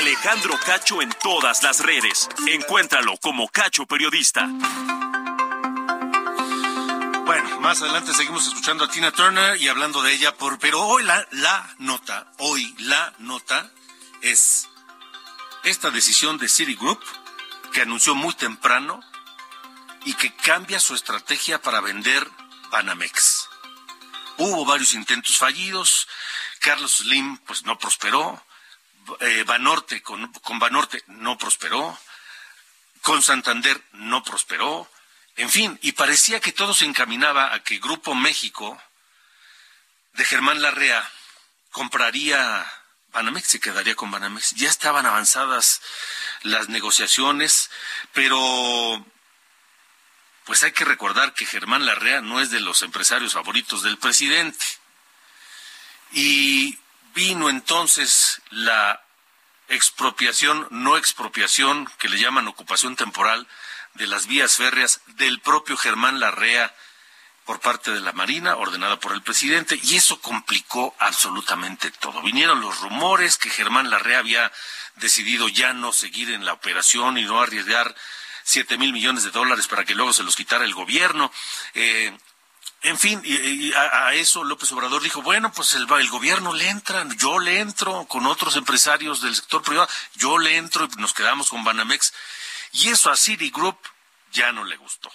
Alejandro 0.00 0.58
Cacho 0.64 1.02
en 1.02 1.10
todas 1.22 1.62
las 1.62 1.80
redes. 1.80 2.28
Encuéntralo 2.46 3.16
como 3.18 3.48
Cacho 3.48 3.86
Periodista. 3.86 4.46
Bueno, 7.24 7.60
más 7.60 7.80
adelante 7.80 8.12
seguimos 8.12 8.46
escuchando 8.46 8.84
a 8.84 8.90
Tina 8.90 9.12
Turner 9.12 9.60
y 9.60 9.68
hablando 9.68 10.02
de 10.02 10.12
ella, 10.12 10.34
por, 10.36 10.58
pero 10.58 10.82
hoy 10.82 11.04
la, 11.04 11.26
la 11.30 11.74
nota, 11.78 12.30
hoy 12.38 12.74
la 12.78 13.14
nota 13.18 13.70
es 14.20 14.68
esta 15.64 15.90
decisión 15.90 16.38
de 16.38 16.48
Citigroup 16.48 17.00
que 17.72 17.82
anunció 17.82 18.14
muy 18.14 18.34
temprano 18.34 19.00
y 20.04 20.14
que 20.14 20.34
cambia 20.34 20.80
su 20.80 20.94
estrategia 20.94 21.60
para 21.60 21.80
vender 21.80 22.26
Banamex. 22.70 23.48
Hubo 24.38 24.64
varios 24.64 24.92
intentos 24.94 25.36
fallidos, 25.36 26.08
Carlos 26.60 26.96
Slim 26.96 27.38
pues 27.38 27.64
no 27.64 27.78
prosperó, 27.78 28.42
eh, 29.20 29.44
Banorte 29.46 30.02
con, 30.02 30.32
con 30.32 30.58
Banorte 30.58 31.02
no 31.08 31.36
prosperó, 31.36 31.98
con 33.02 33.22
Santander 33.22 33.82
no 33.92 34.22
prosperó, 34.22 34.90
en 35.36 35.50
fin, 35.50 35.78
y 35.82 35.92
parecía 35.92 36.40
que 36.40 36.52
todo 36.52 36.74
se 36.74 36.84
encaminaba 36.84 37.54
a 37.54 37.62
que 37.62 37.78
Grupo 37.78 38.14
México 38.14 38.80
de 40.12 40.24
Germán 40.24 40.60
Larrea 40.60 41.08
compraría 41.70 42.70
Banamex, 43.12 43.48
se 43.48 43.60
quedaría 43.60 43.94
con 43.94 44.10
Banamex. 44.10 44.54
Ya 44.56 44.68
estaban 44.68 45.06
avanzadas 45.06 45.80
las 46.42 46.68
negociaciones, 46.68 47.70
pero 48.12 49.04
pues 50.50 50.64
hay 50.64 50.72
que 50.72 50.84
recordar 50.84 51.32
que 51.32 51.46
Germán 51.46 51.86
Larrea 51.86 52.22
no 52.22 52.40
es 52.40 52.50
de 52.50 52.58
los 52.58 52.82
empresarios 52.82 53.34
favoritos 53.34 53.84
del 53.84 53.98
presidente. 53.98 54.66
Y 56.10 56.76
vino 57.14 57.48
entonces 57.48 58.42
la 58.50 59.00
expropiación, 59.68 60.66
no 60.72 60.96
expropiación, 60.96 61.88
que 62.00 62.08
le 62.08 62.18
llaman 62.18 62.48
ocupación 62.48 62.96
temporal 62.96 63.46
de 63.94 64.08
las 64.08 64.26
vías 64.26 64.56
férreas 64.56 65.02
del 65.06 65.38
propio 65.38 65.76
Germán 65.76 66.18
Larrea 66.18 66.74
por 67.44 67.60
parte 67.60 67.92
de 67.92 68.00
la 68.00 68.10
Marina, 68.10 68.56
ordenada 68.56 68.98
por 68.98 69.12
el 69.12 69.22
presidente, 69.22 69.78
y 69.80 69.94
eso 69.94 70.20
complicó 70.20 70.96
absolutamente 70.98 71.92
todo. 71.92 72.22
Vinieron 72.22 72.60
los 72.60 72.80
rumores 72.80 73.38
que 73.38 73.50
Germán 73.50 73.88
Larrea 73.88 74.18
había 74.18 74.50
decidido 74.96 75.46
ya 75.48 75.74
no 75.74 75.92
seguir 75.92 76.28
en 76.32 76.44
la 76.44 76.54
operación 76.54 77.18
y 77.18 77.22
no 77.22 77.40
arriesgar 77.40 77.94
siete 78.50 78.76
mil 78.76 78.92
millones 78.92 79.22
de 79.22 79.30
dólares 79.30 79.68
para 79.68 79.84
que 79.84 79.94
luego 79.94 80.12
se 80.12 80.24
los 80.24 80.34
quitara 80.34 80.64
el 80.64 80.74
gobierno. 80.74 81.32
Eh, 81.74 82.12
en 82.82 82.98
fin, 82.98 83.20
y, 83.24 83.72
a, 83.74 84.14
eso 84.14 84.42
López 84.42 84.72
Obrador 84.72 85.02
dijo, 85.02 85.22
bueno, 85.22 85.52
pues 85.52 85.74
el, 85.74 85.86
el, 85.88 86.08
gobierno 86.08 86.52
le 86.52 86.68
entra, 86.68 87.06
yo 87.16 87.38
le 87.38 87.60
entro 87.60 88.06
con 88.06 88.26
otros 88.26 88.56
empresarios 88.56 89.20
del 89.20 89.36
sector 89.36 89.62
privado, 89.62 89.88
yo 90.14 90.38
le 90.38 90.56
entro 90.56 90.88
y 90.90 91.00
nos 91.00 91.12
quedamos 91.12 91.50
con 91.50 91.62
Banamex. 91.62 92.12
Y 92.72 92.88
eso 92.88 93.10
a 93.10 93.16
Citigroup 93.16 93.78
ya 94.32 94.50
no 94.50 94.64
le 94.64 94.76
gustó. 94.76 95.12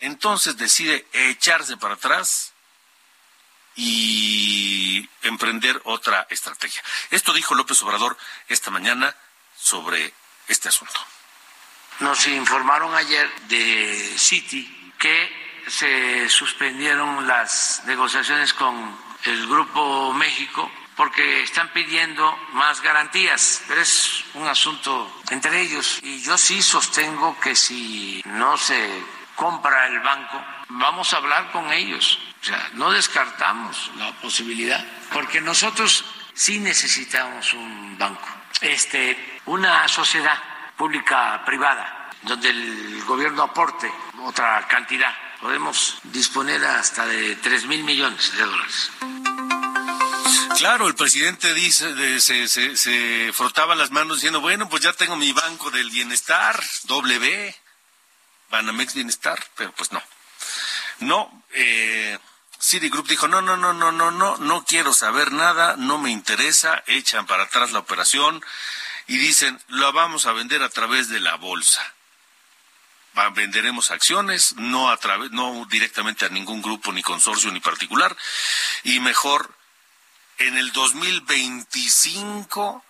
Entonces 0.00 0.56
decide 0.56 1.06
echarse 1.12 1.76
para 1.76 1.94
atrás 1.94 2.52
y 3.74 5.08
emprender 5.22 5.80
otra 5.84 6.26
estrategia. 6.28 6.82
Esto 7.10 7.32
dijo 7.32 7.54
López 7.54 7.80
Obrador 7.82 8.18
esta 8.48 8.70
mañana 8.70 9.16
sobre 9.56 10.12
este 10.48 10.68
asunto. 10.68 11.00
Nos 12.00 12.26
informaron 12.26 12.94
ayer 12.94 13.30
de 13.48 14.14
Citi 14.16 14.92
que 14.98 15.42
se 15.66 16.28
suspendieron 16.28 17.26
las 17.26 17.82
negociaciones 17.86 18.52
con 18.54 18.96
el 19.24 19.46
Grupo 19.46 20.12
México 20.12 20.70
porque 20.96 21.42
están 21.42 21.68
pidiendo 21.72 22.36
más 22.52 22.82
garantías, 22.82 23.62
pero 23.66 23.80
es 23.80 24.24
un 24.34 24.46
asunto 24.46 25.22
entre 25.30 25.60
ellos. 25.60 26.00
Y 26.02 26.22
yo 26.22 26.36
sí 26.36 26.60
sostengo 26.62 27.38
que 27.40 27.56
si 27.56 28.22
no 28.26 28.56
se 28.56 29.02
compra 29.34 29.86
el 29.86 30.00
banco, 30.00 30.44
vamos 30.68 31.12
a 31.12 31.16
hablar 31.16 31.50
con 31.50 31.72
ellos. 31.72 32.18
O 32.42 32.44
sea, 32.44 32.70
no 32.74 32.90
descartamos 32.90 33.90
la 33.96 34.12
posibilidad, 34.20 34.84
porque 35.12 35.40
nosotros 35.40 36.04
sí 36.34 36.58
necesitamos 36.58 37.52
un 37.54 37.96
banco, 37.96 38.28
este, 38.60 39.40
una 39.46 39.86
sociedad 39.88 40.51
pública 40.76 41.42
privada, 41.44 42.10
donde 42.22 42.50
el 42.50 43.04
gobierno 43.04 43.42
aporte 43.42 43.92
otra 44.24 44.66
cantidad 44.68 45.14
podemos 45.40 45.98
disponer 46.04 46.64
hasta 46.64 47.04
de 47.06 47.36
3 47.36 47.66
mil 47.66 47.82
millones 47.82 48.32
de 48.36 48.44
dólares. 48.44 48.90
Claro, 50.56 50.86
el 50.86 50.94
presidente 50.94 51.52
dice, 51.54 52.20
se, 52.20 52.46
se, 52.76 53.32
frotaba 53.32 53.74
las 53.74 53.90
manos 53.90 54.18
diciendo, 54.18 54.40
bueno, 54.40 54.68
pues 54.68 54.82
ya 54.82 54.92
tengo 54.92 55.16
mi 55.16 55.32
banco 55.32 55.70
del 55.72 55.90
bienestar, 55.90 56.62
W, 56.84 57.56
Banamex 58.50 58.94
Bienestar, 58.94 59.44
pero 59.56 59.72
pues 59.72 59.90
no. 59.90 60.00
No, 61.00 61.44
eh, 61.54 62.16
Citigroup 62.60 63.08
dijo, 63.08 63.26
no, 63.26 63.42
no, 63.42 63.56
no, 63.56 63.72
no, 63.72 63.90
no, 63.90 64.12
no, 64.12 64.36
no 64.36 64.64
quiero 64.64 64.94
saber 64.94 65.32
nada, 65.32 65.74
no 65.76 65.98
me 65.98 66.10
interesa, 66.10 66.84
echan 66.86 67.26
para 67.26 67.44
atrás 67.44 67.72
la 67.72 67.80
operación 67.80 68.40
y 69.12 69.18
dicen, 69.18 69.60
lo 69.68 69.92
vamos 69.92 70.24
a 70.24 70.32
vender 70.32 70.62
a 70.62 70.70
través 70.70 71.10
de 71.10 71.20
la 71.20 71.34
bolsa. 71.34 71.82
venderemos 73.34 73.90
acciones, 73.90 74.54
no 74.56 74.88
a 74.88 74.96
través, 74.96 75.30
no 75.32 75.66
directamente 75.68 76.24
a 76.24 76.30
ningún 76.30 76.62
grupo, 76.62 76.94
ni 76.94 77.02
consorcio, 77.02 77.52
ni 77.52 77.60
particular, 77.60 78.16
y 78.84 79.00
mejor 79.00 79.54
en 80.38 80.56
el 80.56 80.72
2025 80.72 82.82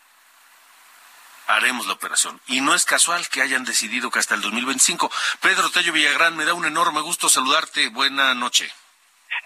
haremos 1.48 1.86
la 1.86 1.94
operación. 1.94 2.40
Y 2.46 2.60
no 2.60 2.76
es 2.76 2.84
casual 2.84 3.28
que 3.28 3.42
hayan 3.42 3.64
decidido 3.64 4.12
que 4.12 4.20
hasta 4.20 4.36
el 4.36 4.42
2025. 4.42 5.10
Pedro 5.40 5.70
Tello 5.70 5.92
Villagrán, 5.92 6.36
me 6.36 6.44
da 6.44 6.54
un 6.54 6.66
enorme 6.66 7.00
gusto 7.00 7.28
saludarte. 7.28 7.88
Buena 7.88 8.32
noche. 8.34 8.72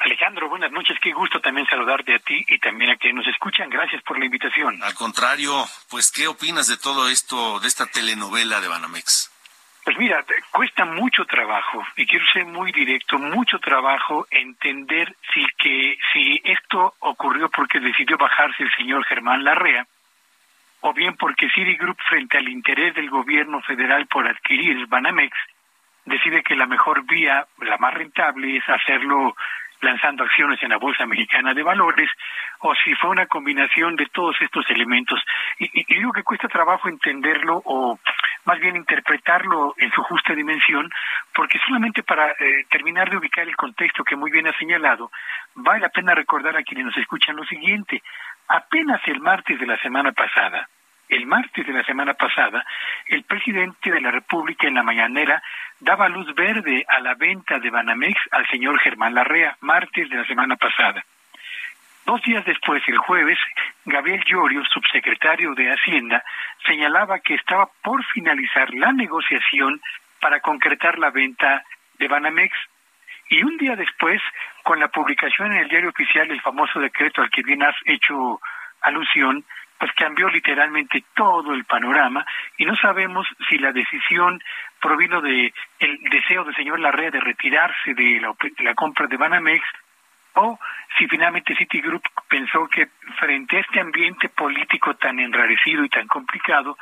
Alejandro, 0.00 0.48
buenas 0.48 0.72
noches. 0.72 0.98
Qué 1.00 1.12
gusto 1.12 1.40
también 1.40 1.66
saludarte 1.66 2.14
a 2.14 2.18
ti 2.18 2.44
y 2.48 2.58
también 2.58 2.90
a 2.90 2.96
quienes 2.96 3.24
nos 3.24 3.34
escuchan. 3.34 3.70
Gracias 3.70 4.02
por 4.02 4.18
la 4.18 4.24
invitación. 4.24 4.82
Al 4.82 4.94
contrario, 4.94 5.66
pues, 5.90 6.10
¿qué 6.10 6.26
opinas 6.26 6.66
de 6.68 6.76
todo 6.76 7.08
esto, 7.08 7.60
de 7.60 7.68
esta 7.68 7.86
telenovela 7.86 8.60
de 8.60 8.68
Banamex? 8.68 9.32
Pues 9.86 9.98
mira, 9.98 10.24
cuesta 10.50 10.84
mucho 10.84 11.24
trabajo, 11.26 11.86
y 11.96 12.06
quiero 12.06 12.26
ser 12.32 12.44
muy 12.44 12.72
directo, 12.72 13.20
mucho 13.20 13.60
trabajo 13.60 14.26
entender 14.32 15.14
si 15.32 15.46
que 15.56 15.96
si 16.12 16.40
esto 16.42 16.96
ocurrió 16.98 17.48
porque 17.50 17.78
decidió 17.78 18.18
bajarse 18.18 18.64
el 18.64 18.72
señor 18.76 19.04
Germán 19.04 19.44
Larrea, 19.44 19.86
o 20.80 20.92
bien 20.92 21.16
porque 21.16 21.48
Citigroup, 21.50 21.96
frente 22.08 22.36
al 22.36 22.48
interés 22.48 22.96
del 22.96 23.08
gobierno 23.08 23.62
federal 23.62 24.08
por 24.08 24.26
adquirir 24.26 24.88
Banamex, 24.88 25.36
decide 26.04 26.42
que 26.42 26.56
la 26.56 26.66
mejor 26.66 27.06
vía, 27.06 27.46
la 27.58 27.78
más 27.78 27.94
rentable, 27.94 28.56
es 28.56 28.68
hacerlo 28.68 29.36
lanzando 29.80 30.24
acciones 30.24 30.62
en 30.62 30.70
la 30.70 30.78
Bolsa 30.78 31.06
Mexicana 31.06 31.54
de 31.54 31.62
Valores, 31.62 32.10
o 32.60 32.74
si 32.74 32.94
fue 32.94 33.10
una 33.10 33.26
combinación 33.26 33.96
de 33.96 34.06
todos 34.06 34.36
estos 34.40 34.68
elementos. 34.70 35.20
Y, 35.58 35.84
digo 35.94 36.12
que 36.12 36.22
cuesta 36.22 36.48
trabajo 36.48 36.88
entenderlo 36.88 37.62
o 37.64 37.98
más 38.44 38.58
bien 38.60 38.76
interpretarlo 38.76 39.74
en 39.78 39.90
su 39.92 40.02
justa 40.02 40.34
dimensión, 40.34 40.90
porque 41.34 41.58
solamente 41.66 42.02
para 42.02 42.30
eh, 42.30 42.66
terminar 42.70 43.10
de 43.10 43.16
ubicar 43.16 43.46
el 43.46 43.56
contexto 43.56 44.04
que 44.04 44.16
muy 44.16 44.30
bien 44.30 44.46
ha 44.46 44.58
señalado, 44.58 45.10
vale 45.54 45.80
la 45.80 45.88
pena 45.88 46.14
recordar 46.14 46.56
a 46.56 46.62
quienes 46.62 46.86
nos 46.86 46.96
escuchan 46.96 47.36
lo 47.36 47.44
siguiente. 47.44 48.02
Apenas 48.48 49.00
el 49.06 49.20
martes 49.20 49.58
de 49.58 49.66
la 49.66 49.76
semana 49.78 50.12
pasada, 50.12 50.68
el 51.08 51.26
martes 51.26 51.66
de 51.66 51.72
la 51.72 51.84
semana 51.84 52.14
pasada, 52.14 52.64
el 53.06 53.24
presidente 53.24 53.90
de 53.90 54.00
la 54.00 54.10
República 54.10 54.66
en 54.66 54.74
la 54.74 54.82
mañanera 54.82 55.42
daba 55.80 56.08
luz 56.08 56.34
verde 56.34 56.84
a 56.88 57.00
la 57.00 57.14
venta 57.14 57.58
de 57.58 57.70
Banamex 57.70 58.18
al 58.30 58.46
señor 58.48 58.78
Germán 58.80 59.14
Larrea, 59.14 59.56
martes 59.60 60.08
de 60.08 60.16
la 60.16 60.26
semana 60.26 60.56
pasada. 60.56 61.04
Dos 62.04 62.22
días 62.22 62.44
después, 62.44 62.82
el 62.86 62.98
jueves, 62.98 63.38
Gabriel 63.84 64.22
Llorio, 64.24 64.64
subsecretario 64.64 65.54
de 65.54 65.72
Hacienda, 65.72 66.22
señalaba 66.64 67.18
que 67.18 67.34
estaba 67.34 67.68
por 67.82 68.04
finalizar 68.04 68.72
la 68.74 68.92
negociación 68.92 69.80
para 70.20 70.40
concretar 70.40 70.98
la 70.98 71.10
venta 71.10 71.64
de 71.98 72.08
Banamex. 72.08 72.56
Y 73.28 73.42
un 73.42 73.56
día 73.56 73.74
después, 73.74 74.22
con 74.62 74.78
la 74.78 74.88
publicación 74.88 75.52
en 75.52 75.58
el 75.58 75.68
diario 75.68 75.90
oficial 75.90 76.28
del 76.28 76.40
famoso 76.40 76.78
decreto 76.78 77.22
al 77.22 77.30
que 77.30 77.42
bien 77.42 77.64
has 77.64 77.74
hecho 77.84 78.40
alusión, 78.82 79.44
pues 79.78 79.92
cambió 79.92 80.28
literalmente 80.28 81.04
todo 81.14 81.52
el 81.52 81.64
panorama 81.64 82.24
y 82.56 82.64
no 82.64 82.76
sabemos 82.76 83.26
si 83.48 83.58
la 83.58 83.72
decisión 83.72 84.40
provino 84.86 85.20
de 85.20 85.52
el 85.80 85.98
deseo 86.10 86.44
del 86.44 86.54
señor 86.54 86.78
Larrea 86.78 87.10
de 87.10 87.18
retirarse 87.18 87.92
de 87.92 88.20
la, 88.20 88.74
compra 88.74 89.08
de 89.08 89.16
Banamex 89.16 89.64
o 90.34 90.60
si 90.96 91.08
finalmente 91.08 91.56
Citigroup 91.56 92.02
pensó 92.28 92.68
que 92.68 92.86
frente 93.18 93.56
a 93.56 93.60
este 93.60 93.80
ambiente 93.80 94.28
político 94.28 94.94
tan 94.94 95.18
enrarecido 95.18 95.84
y 95.84 95.88
tan 95.88 96.06
complicado, 96.06 96.78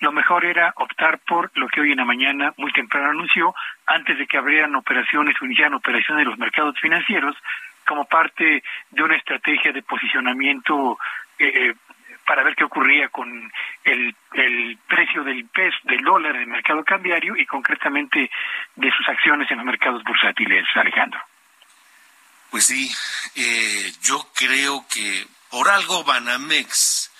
lo 0.00 0.12
mejor 0.12 0.44
era 0.44 0.74
optar 0.76 1.20
por 1.20 1.50
lo 1.54 1.66
que 1.68 1.80
hoy 1.80 1.92
en 1.92 1.98
la 1.98 2.04
mañana 2.04 2.52
muy 2.58 2.72
temprano 2.72 3.08
anunció, 3.08 3.54
antes 3.86 4.18
de 4.18 4.26
que 4.26 4.36
abrieran 4.36 4.76
operaciones 4.76 5.34
o 5.40 5.46
iniciaran 5.46 5.74
operaciones 5.74 6.24
en 6.24 6.28
los 6.28 6.38
mercados 6.38 6.78
financieros, 6.78 7.36
como 7.86 8.04
parte 8.04 8.62
de 8.90 9.02
una 9.02 9.16
estrategia 9.16 9.72
de 9.72 9.82
posicionamiento 9.82 10.98
eh, 11.38 11.70
eh 11.70 11.74
para 12.26 12.42
ver 12.42 12.54
qué 12.56 12.64
ocurría 12.64 13.08
con 13.08 13.50
el, 13.84 14.14
el 14.34 14.78
precio 14.88 15.22
del 15.22 15.46
pez, 15.48 15.72
del 15.84 16.02
dólar 16.02 16.34
en 16.36 16.42
el 16.42 16.48
mercado 16.48 16.84
cambiario 16.84 17.36
y 17.36 17.46
concretamente 17.46 18.30
de 18.74 18.90
sus 18.90 19.08
acciones 19.08 19.50
en 19.50 19.58
los 19.58 19.66
mercados 19.66 20.02
bursátiles, 20.04 20.66
Alejandro. 20.74 21.20
Pues 22.50 22.66
sí, 22.66 22.92
eh, 23.34 23.92
yo 24.02 24.28
creo 24.34 24.86
que 24.88 25.26
por 25.50 25.68
algo 25.68 26.04
Banamex, 26.04 27.10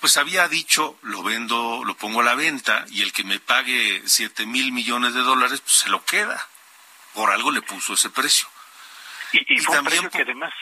pues 0.00 0.16
había 0.16 0.48
dicho, 0.48 0.98
lo 1.02 1.22
vendo, 1.22 1.82
lo 1.84 1.96
pongo 1.96 2.20
a 2.20 2.24
la 2.24 2.34
venta 2.34 2.84
y 2.90 3.02
el 3.02 3.12
que 3.12 3.24
me 3.24 3.40
pague 3.40 4.02
siete 4.06 4.46
mil 4.46 4.72
millones 4.72 5.14
de 5.14 5.20
dólares, 5.20 5.60
pues 5.60 5.74
se 5.74 5.88
lo 5.88 6.04
queda. 6.04 6.46
Por 7.14 7.30
algo 7.30 7.50
le 7.50 7.62
puso 7.62 7.94
ese 7.94 8.10
precio. 8.10 8.48
Y, 9.32 9.62
también 9.62 10.08
que 10.10 10.22
además, 10.22 10.52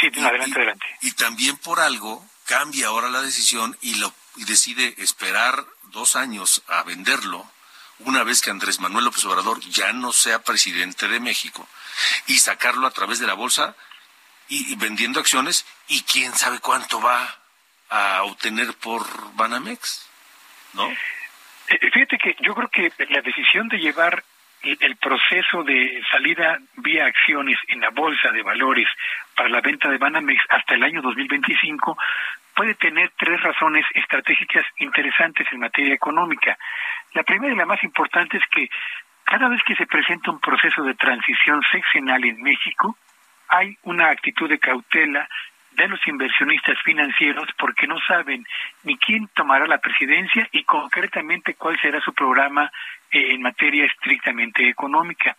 sí, 0.00 0.06
adelante, 0.06 0.58
adelante. 0.58 0.86
Y 1.02 1.12
también 1.12 1.56
por 1.56 1.80
algo 1.80 2.24
cambia 2.50 2.88
ahora 2.88 3.08
la 3.08 3.22
decisión 3.22 3.76
y, 3.80 3.94
lo, 4.00 4.12
decide 4.34 4.94
esperar 4.98 5.64
dos 5.92 6.16
años 6.16 6.64
a 6.66 6.82
venderlo 6.82 7.48
una 8.00 8.24
vez 8.24 8.42
que 8.42 8.50
Andrés 8.50 8.80
Manuel 8.80 9.04
López 9.04 9.24
Obrador 9.24 9.60
ya 9.60 9.92
no 9.92 10.10
sea 10.10 10.42
presidente 10.42 11.06
de 11.06 11.20
México 11.20 11.68
y 12.26 12.38
sacarlo 12.38 12.88
a 12.88 12.90
través 12.90 13.20
de 13.20 13.28
la 13.28 13.34
bolsa 13.34 13.76
y, 14.48 14.74
vendiendo 14.76 15.20
acciones 15.20 15.64
y 15.86 16.02
quién 16.02 16.32
sabe 16.34 16.58
cuánto 16.58 17.00
va 17.00 17.38
a 17.88 18.24
obtener 18.24 18.74
por 18.74 19.04
Banamex, 19.36 20.08
¿no? 20.72 20.90
Eh, 21.68 21.90
fíjate 21.92 22.18
que 22.18 22.34
yo 22.40 22.56
creo 22.56 22.68
que 22.68 22.92
la 23.10 23.20
decisión 23.20 23.68
de 23.68 23.78
llevar 23.78 24.24
el 24.62 24.96
proceso 24.96 25.62
de 25.62 26.02
salida 26.10 26.58
vía 26.76 27.06
acciones 27.06 27.58
en 27.68 27.80
la 27.80 27.90
bolsa 27.90 28.30
de 28.30 28.42
valores 28.42 28.88
para 29.34 29.48
la 29.48 29.60
venta 29.60 29.88
de 29.88 29.96
Banamex 29.96 30.42
hasta 30.50 30.74
el 30.74 30.82
año 30.82 31.00
2025 31.00 31.96
puede 32.60 32.74
tener 32.74 33.10
tres 33.16 33.42
razones 33.42 33.86
estratégicas 33.94 34.66
interesantes 34.80 35.46
en 35.50 35.60
materia 35.60 35.94
económica. 35.94 36.58
La 37.14 37.22
primera 37.22 37.54
y 37.54 37.56
la 37.56 37.64
más 37.64 37.82
importante 37.82 38.36
es 38.36 38.42
que 38.50 38.68
cada 39.24 39.48
vez 39.48 39.62
que 39.62 39.74
se 39.76 39.86
presenta 39.86 40.30
un 40.30 40.40
proceso 40.40 40.82
de 40.82 40.92
transición 40.92 41.62
sexenal 41.72 42.22
en 42.22 42.42
México, 42.42 42.98
hay 43.48 43.78
una 43.84 44.10
actitud 44.10 44.46
de 44.46 44.58
cautela 44.58 45.26
de 45.70 45.88
los 45.88 46.06
inversionistas 46.06 46.76
financieros 46.84 47.48
porque 47.58 47.86
no 47.86 47.98
saben 48.06 48.44
ni 48.82 48.98
quién 48.98 49.28
tomará 49.28 49.66
la 49.66 49.78
presidencia 49.78 50.46
y 50.52 50.62
concretamente 50.64 51.54
cuál 51.54 51.80
será 51.80 51.98
su 52.02 52.12
programa 52.12 52.70
eh, 53.10 53.32
en 53.32 53.40
materia 53.40 53.86
estrictamente 53.86 54.68
económica. 54.68 55.34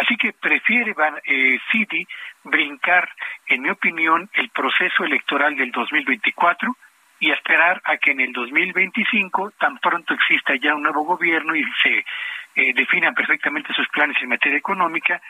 Así 0.00 0.16
que 0.16 0.32
prefiere 0.32 0.94
eh, 1.24 1.60
Citi 1.70 2.06
brincar, 2.44 3.06
en 3.46 3.60
mi 3.60 3.68
opinión, 3.68 4.30
el 4.32 4.48
proceso 4.48 5.04
electoral 5.04 5.54
del 5.56 5.70
2024 5.72 6.74
y 7.18 7.30
esperar 7.30 7.82
a 7.84 7.98
que 7.98 8.12
en 8.12 8.20
el 8.20 8.32
2025 8.32 9.52
tan 9.58 9.76
pronto 9.76 10.14
exista 10.14 10.54
ya 10.56 10.74
un 10.74 10.84
nuevo 10.84 11.02
gobierno 11.02 11.54
y 11.54 11.64
se 11.82 12.06
eh, 12.54 12.72
definan 12.72 13.14
perfectamente 13.14 13.74
sus 13.74 13.86
planes 13.88 14.16
en 14.22 14.30
materia 14.30 14.56
económica, 14.56 15.20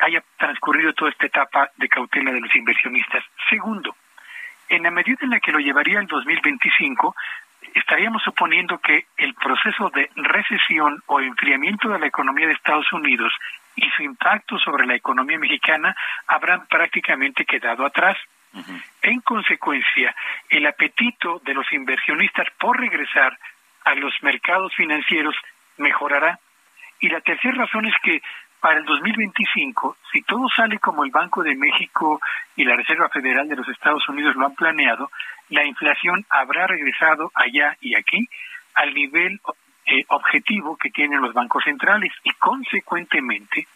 haya 0.00 0.22
transcurrido 0.36 0.92
toda 0.92 1.10
esta 1.10 1.24
etapa 1.24 1.70
de 1.76 1.88
cautela 1.88 2.32
de 2.32 2.40
los 2.40 2.54
inversionistas. 2.54 3.24
Segundo, 3.48 3.96
en 4.68 4.82
la 4.82 4.90
medida 4.90 5.20
en 5.22 5.30
la 5.30 5.40
que 5.40 5.52
lo 5.52 5.58
llevaría 5.58 5.98
al 5.98 6.06
2025, 6.06 7.16
estaríamos 7.74 8.22
suponiendo 8.22 8.78
que 8.78 9.06
el 9.16 9.32
proceso 9.32 9.88
de 9.88 10.10
recesión 10.16 11.02
o 11.06 11.18
enfriamiento 11.18 11.88
de 11.88 11.98
la 11.98 12.06
economía 12.08 12.46
de 12.46 12.52
Estados 12.52 12.92
Unidos 12.92 13.32
y 13.76 13.88
su 13.90 14.02
impacto 14.02 14.58
sobre 14.58 14.86
la 14.86 14.94
economía 14.94 15.38
mexicana 15.38 15.94
habrán 16.26 16.66
prácticamente 16.66 17.44
quedado 17.44 17.84
atrás. 17.84 18.16
En 19.00 19.20
consecuencia, 19.20 20.14
el 20.50 20.66
apetito 20.66 21.40
de 21.44 21.54
los 21.54 21.72
inversionistas 21.72 22.46
por 22.58 22.78
regresar 22.78 23.38
a 23.84 23.94
los 23.94 24.12
mercados 24.22 24.74
financieros 24.74 25.34
mejorará. 25.78 26.38
Y 27.00 27.08
la 27.08 27.20
tercera 27.20 27.64
razón 27.64 27.86
es 27.86 27.94
que 28.02 28.20
para 28.60 28.78
el 28.78 28.84
2025, 28.84 29.96
si 30.12 30.22
todo 30.22 30.48
sale 30.54 30.78
como 30.78 31.04
el 31.04 31.10
Banco 31.10 31.42
de 31.42 31.56
México 31.56 32.20
y 32.54 32.64
la 32.64 32.76
Reserva 32.76 33.08
Federal 33.08 33.48
de 33.48 33.56
los 33.56 33.68
Estados 33.68 34.08
Unidos 34.08 34.36
lo 34.36 34.46
han 34.46 34.54
planeado, 34.54 35.10
la 35.48 35.64
inflación 35.64 36.24
habrá 36.30 36.68
regresado 36.68 37.32
allá 37.34 37.76
y 37.80 37.96
aquí 37.96 38.28
al 38.74 38.94
nivel 38.94 39.40
eh, 39.86 40.04
objetivo 40.08 40.76
que 40.76 40.90
tienen 40.90 41.20
los 41.20 41.34
bancos 41.34 41.64
centrales 41.64 42.12
y 42.22 42.30
consecuentemente 42.32 43.66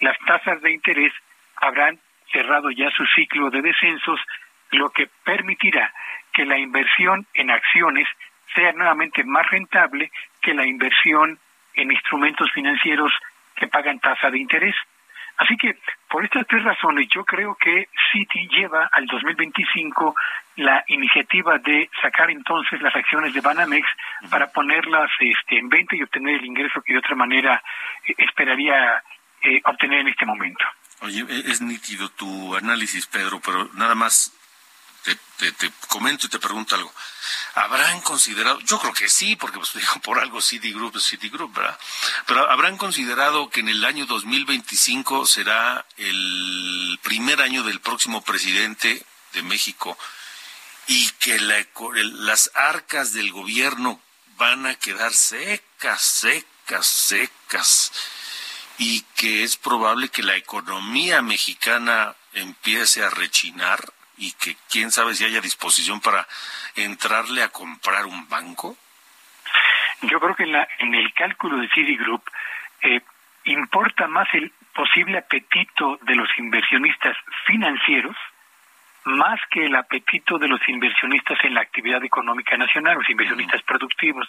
las 0.00 0.18
tasas 0.26 0.60
de 0.62 0.72
interés 0.72 1.12
habrán 1.56 1.98
cerrado 2.32 2.70
ya 2.70 2.90
su 2.90 3.06
ciclo 3.14 3.50
de 3.50 3.62
descensos, 3.62 4.20
lo 4.72 4.90
que 4.90 5.08
permitirá 5.24 5.92
que 6.32 6.44
la 6.44 6.58
inversión 6.58 7.26
en 7.34 7.50
acciones 7.50 8.08
sea 8.54 8.72
nuevamente 8.72 9.22
más 9.24 9.48
rentable 9.50 10.10
que 10.40 10.54
la 10.54 10.66
inversión 10.66 11.38
en 11.74 11.92
instrumentos 11.92 12.50
financieros 12.52 13.12
que 13.54 13.68
pagan 13.68 14.00
tasa 14.00 14.30
de 14.30 14.38
interés. 14.38 14.74
Así 15.36 15.56
que 15.56 15.76
por 16.08 16.24
estas 16.24 16.46
tres 16.46 16.62
razones 16.62 17.08
yo 17.12 17.24
creo 17.24 17.56
que 17.56 17.88
Citi 18.12 18.48
lleva 18.48 18.88
al 18.92 19.06
2025 19.06 20.14
la 20.56 20.84
iniciativa 20.88 21.58
de 21.58 21.90
sacar 22.00 22.30
entonces 22.30 22.80
las 22.80 22.94
acciones 22.94 23.34
de 23.34 23.40
Banamex 23.40 23.86
para 24.30 24.50
ponerlas 24.50 25.10
este, 25.18 25.58
en 25.58 25.68
venta 25.68 25.96
y 25.96 26.02
obtener 26.02 26.36
el 26.36 26.44
ingreso 26.44 26.82
que 26.82 26.92
de 26.92 27.00
otra 27.00 27.16
manera 27.16 27.62
eh, 28.06 28.14
esperaría 28.18 29.02
eh, 29.42 29.60
obtener 29.64 30.00
en 30.00 30.08
este 30.08 30.24
momento. 30.24 30.64
Oye, 31.00 31.24
e-, 31.28 31.50
es 31.50 31.60
nítido 31.60 32.08
tu 32.10 32.56
análisis, 32.56 33.06
Pedro, 33.06 33.40
pero 33.40 33.68
nada 33.74 33.94
más 33.94 34.32
te, 35.36 35.52
te, 35.52 35.70
comento 35.88 36.26
y 36.26 36.30
te 36.30 36.38
pregunto 36.38 36.76
algo. 36.76 36.92
¿Habrán 37.54 38.00
considerado, 38.00 38.58
yo 38.60 38.78
creo 38.78 38.94
que 38.94 39.08
sí, 39.08 39.36
porque 39.36 39.58
pues 39.58 39.72
digo, 39.74 40.00
por 40.02 40.18
algo 40.18 40.40
Citigroup 40.40 40.96
es 40.96 41.06
Citigroup, 41.06 41.54
¿verdad? 41.54 41.78
Pero 42.26 42.50
¿habrán 42.50 42.76
considerado 42.76 43.50
que 43.50 43.60
en 43.60 43.68
el 43.68 43.84
año 43.84 44.06
2025 44.06 45.26
será 45.26 45.84
el 45.96 46.98
primer 47.02 47.42
año 47.42 47.64
del 47.64 47.80
próximo 47.80 48.22
presidente 48.22 49.04
de 49.32 49.42
México 49.42 49.98
y 50.86 51.08
que 51.20 51.38
las 51.38 52.50
arcas 52.54 53.12
del 53.12 53.30
gobierno 53.32 54.00
van 54.36 54.66
a 54.66 54.74
quedar 54.74 55.12
secas, 55.12 56.02
secas, 56.02 56.86
secas 56.86 57.92
y 58.78 59.02
que 59.16 59.44
es 59.44 59.56
probable 59.56 60.08
que 60.08 60.22
la 60.22 60.36
economía 60.36 61.22
mexicana 61.22 62.14
empiece 62.32 63.04
a 63.04 63.10
rechinar? 63.10 63.80
y 64.16 64.32
que 64.32 64.56
quién 64.70 64.90
sabe 64.90 65.14
si 65.14 65.24
haya 65.24 65.40
disposición 65.40 66.00
para 66.00 66.26
entrarle 66.76 67.42
a 67.42 67.48
comprar 67.48 68.06
un 68.06 68.28
banco? 68.28 68.76
Yo 70.02 70.20
creo 70.20 70.34
que 70.34 70.44
en, 70.44 70.52
la, 70.52 70.68
en 70.78 70.94
el 70.94 71.12
cálculo 71.14 71.58
de 71.58 71.68
Citigroup 71.70 72.22
eh, 72.82 73.00
importa 73.44 74.06
más 74.06 74.28
el 74.34 74.52
posible 74.74 75.18
apetito 75.18 75.98
de 76.02 76.14
los 76.14 76.28
inversionistas 76.38 77.16
financieros 77.46 78.16
más 79.04 79.40
que 79.50 79.66
el 79.66 79.76
apetito 79.76 80.38
de 80.38 80.48
los 80.48 80.60
inversionistas 80.68 81.38
en 81.44 81.54
la 81.54 81.60
actividad 81.60 82.02
económica 82.04 82.56
nacional, 82.56 82.96
los 82.96 83.10
inversionistas 83.10 83.62
productivos. 83.62 84.28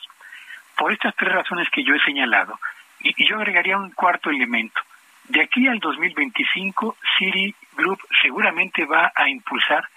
Por 0.78 0.92
estas 0.92 1.16
tres 1.16 1.32
razones 1.32 1.70
que 1.70 1.84
yo 1.84 1.96
he 1.96 2.00
señalado, 2.02 2.60
y, 3.00 3.14
y 3.16 3.28
yo 3.28 3.38
agregaría 3.38 3.78
un 3.78 3.92
cuarto 3.92 4.30
elemento. 4.30 4.82
De 5.28 5.42
aquí 5.42 5.68
al 5.68 5.80
2025, 5.80 6.98
Citigroup 7.18 8.00
seguramente 8.22 8.86
va 8.86 9.12
a 9.16 9.28
impulsar 9.30 9.88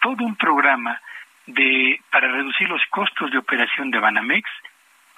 todo 0.00 0.24
un 0.24 0.34
programa 0.36 1.00
de 1.46 2.00
para 2.10 2.28
reducir 2.28 2.68
los 2.68 2.82
costos 2.90 3.30
de 3.30 3.38
operación 3.38 3.90
de 3.90 3.98
Banamex, 3.98 4.48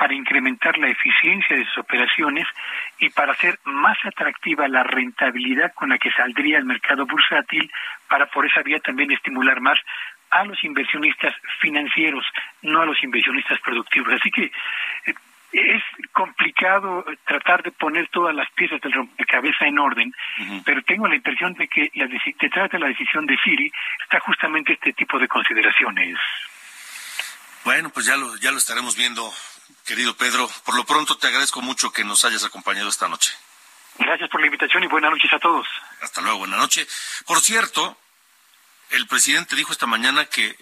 para 0.04 0.16
incrementar 0.16 0.76
la 0.76 0.88
eficiencia 0.88 1.56
de 1.56 1.64
sus 1.64 1.78
operaciones 1.78 2.46
y 2.98 3.08
para 3.08 3.32
hacer 3.32 3.58
más 3.64 3.96
atractiva 4.04 4.68
la 4.68 4.82
rentabilidad 4.82 5.72
con 5.72 5.88
la 5.88 5.96
que 5.96 6.12
saldría 6.12 6.58
el 6.58 6.66
mercado 6.66 7.06
bursátil 7.06 7.72
para 8.06 8.26
por 8.26 8.44
esa 8.44 8.60
vía 8.60 8.80
también 8.80 9.10
estimular 9.12 9.62
más 9.62 9.78
a 10.28 10.44
los 10.44 10.62
inversionistas 10.62 11.34
financieros, 11.58 12.22
no 12.60 12.82
a 12.82 12.84
los 12.84 13.02
inversionistas 13.02 13.58
productivos. 13.60 14.12
Así 14.12 14.30
que 14.30 14.52
eh, 15.06 15.14
es 15.52 15.82
complicado 16.12 17.06
tratar 17.26 17.62
de 17.62 17.70
poner 17.72 18.06
todas 18.08 18.34
las 18.34 18.50
piezas 18.50 18.82
del 18.82 18.92
rompecabezas 18.92 19.62
en 19.62 19.78
orden, 19.78 20.12
pero 20.66 20.82
tengo 20.82 21.08
la 21.08 21.16
impresión 21.16 21.54
de 21.54 21.66
que 21.66 21.90
la, 21.94 22.08
detrás 22.42 22.70
de 22.70 22.78
la 22.78 22.88
decisión 22.88 23.24
de 23.24 23.38
Siri 23.42 23.72
está 24.02 24.20
justamente 24.20 24.74
este 24.74 24.92
tipo 24.92 25.18
de 25.18 25.28
consideraciones. 25.28 26.18
Bueno, 27.64 27.88
pues 27.88 28.04
ya 28.04 28.16
lo, 28.18 28.36
ya 28.36 28.50
lo 28.50 28.58
estaremos 28.58 28.94
viendo, 28.94 29.32
querido 29.84 30.16
Pedro. 30.16 30.48
Por 30.64 30.76
lo 30.76 30.84
pronto 30.84 31.16
te 31.16 31.28
agradezco 31.28 31.60
mucho 31.60 31.92
que 31.92 32.04
nos 32.04 32.24
hayas 32.24 32.44
acompañado 32.44 32.88
esta 32.88 33.08
noche. 33.08 33.32
Gracias 33.98 34.28
por 34.28 34.40
la 34.40 34.46
invitación 34.46 34.82
y 34.82 34.86
buenas 34.88 35.10
noches 35.10 35.32
a 35.32 35.38
todos. 35.38 35.66
Hasta 36.02 36.20
luego, 36.20 36.38
buenas 36.38 36.58
noches. 36.58 36.88
Por 37.26 37.40
cierto, 37.40 37.96
el 38.90 39.06
presidente 39.06 39.56
dijo 39.56 39.72
esta 39.72 39.86
mañana 39.86 40.26
que 40.26 40.56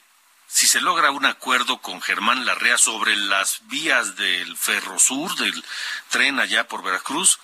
si 0.47 0.67
se 0.67 0.83
logra 0.83 1.11
un 1.11 1.25
acuerdo 1.25 1.79
con 1.79 2.03
Germán 2.03 2.45
Larrea 2.45 2.77
sobre 2.77 3.17
las 3.17 3.67
vías 3.69 4.17
del 4.17 4.57
Ferrosur, 4.57 5.35
del 5.37 5.65
tren 6.11 6.39
allá 6.39 6.69
por 6.69 6.83
Veracruz, 6.83 7.41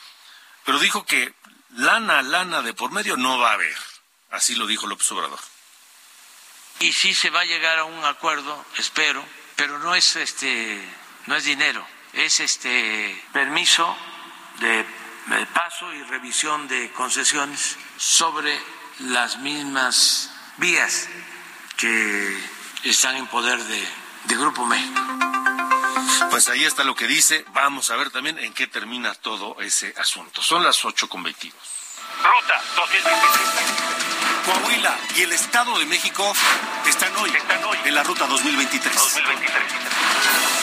pero 0.65 0.79
dijo 0.79 1.07
que 1.07 1.33
lana, 1.71 2.21
lana 2.21 2.61
de 2.61 2.75
por 2.75 2.93
medio 2.93 3.17
no 3.17 3.39
va 3.39 3.51
a 3.51 3.55
haber. 3.55 3.77
Así 4.31 4.55
lo 4.57 4.67
dijo 4.67 4.87
López 4.87 5.11
Obrador. 5.13 5.41
Y 6.81 6.93
sí 6.93 7.15
se 7.15 7.31
va 7.31 7.41
a 7.41 7.47
llegar 7.47 7.79
a 7.79 7.85
un 7.85 8.05
acuerdo, 8.05 8.65
espero, 8.77 9.25
pero 9.57 9.79
no 9.79 9.95
es 9.95 10.17
este 10.17 10.87
no 11.29 11.37
es 11.37 11.45
dinero, 11.45 11.87
es 12.15 12.41
este 12.41 13.23
permiso 13.35 13.95
de 14.61 14.85
paso 15.53 15.93
y 15.93 16.03
revisión 16.05 16.67
de 16.69 16.91
concesiones 16.93 17.77
sobre 17.99 18.59
las 19.01 19.37
mismas 19.39 20.31
vías 20.57 21.07
que 21.77 22.43
están 22.83 23.17
en 23.17 23.27
poder 23.27 23.63
de, 23.63 23.89
Grupo 24.37 24.65
México. 24.65 25.01
Pues 26.31 26.49
ahí 26.49 26.65
está 26.65 26.85
lo 26.85 26.95
que 26.95 27.07
dice. 27.07 27.45
Vamos 27.53 27.91
a 27.91 27.97
ver 27.97 28.11
también 28.11 28.39
en 28.39 28.53
qué 28.53 28.67
termina 28.67 29.15
todo 29.15 29.57
ese 29.61 29.95
asunto. 29.99 30.43
Son 30.43 30.63
las 30.63 30.85
8 30.85 31.09
con 31.09 31.23
22. 31.23 31.59
Ruta 32.23 32.63
2023. 32.77 33.25
Coahuila 34.45 34.99
y 35.17 35.23
el 35.23 35.33
Estado 35.33 35.79
de 35.79 35.87
México 35.87 36.35
están 36.87 37.15
hoy, 37.17 37.31
están 37.31 37.65
hoy 37.65 37.79
en 37.85 37.95
la 37.95 38.03
ruta 38.03 38.27
2023. 38.27 38.95
2023. 38.95 40.58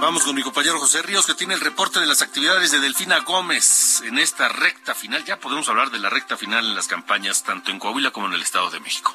Vamos 0.00 0.24
con 0.24 0.34
mi 0.34 0.42
compañero 0.42 0.78
José 0.78 1.00
Ríos, 1.00 1.26
que 1.26 1.34
tiene 1.34 1.54
el 1.54 1.60
reporte 1.60 2.00
de 2.00 2.06
las 2.06 2.20
actividades 2.20 2.70
de 2.70 2.80
Delfina 2.80 3.20
Gómez 3.20 4.02
en 4.02 4.18
esta 4.18 4.48
recta 4.48 4.94
final. 4.94 5.24
Ya 5.24 5.40
podemos 5.40 5.68
hablar 5.70 5.90
de 5.90 5.98
la 5.98 6.10
recta 6.10 6.36
final 6.36 6.66
en 6.66 6.74
las 6.74 6.86
campañas, 6.86 7.42
tanto 7.42 7.70
en 7.70 7.78
Coahuila 7.78 8.10
como 8.10 8.26
en 8.26 8.34
el 8.34 8.42
Estado 8.42 8.70
de 8.70 8.80
México. 8.80 9.14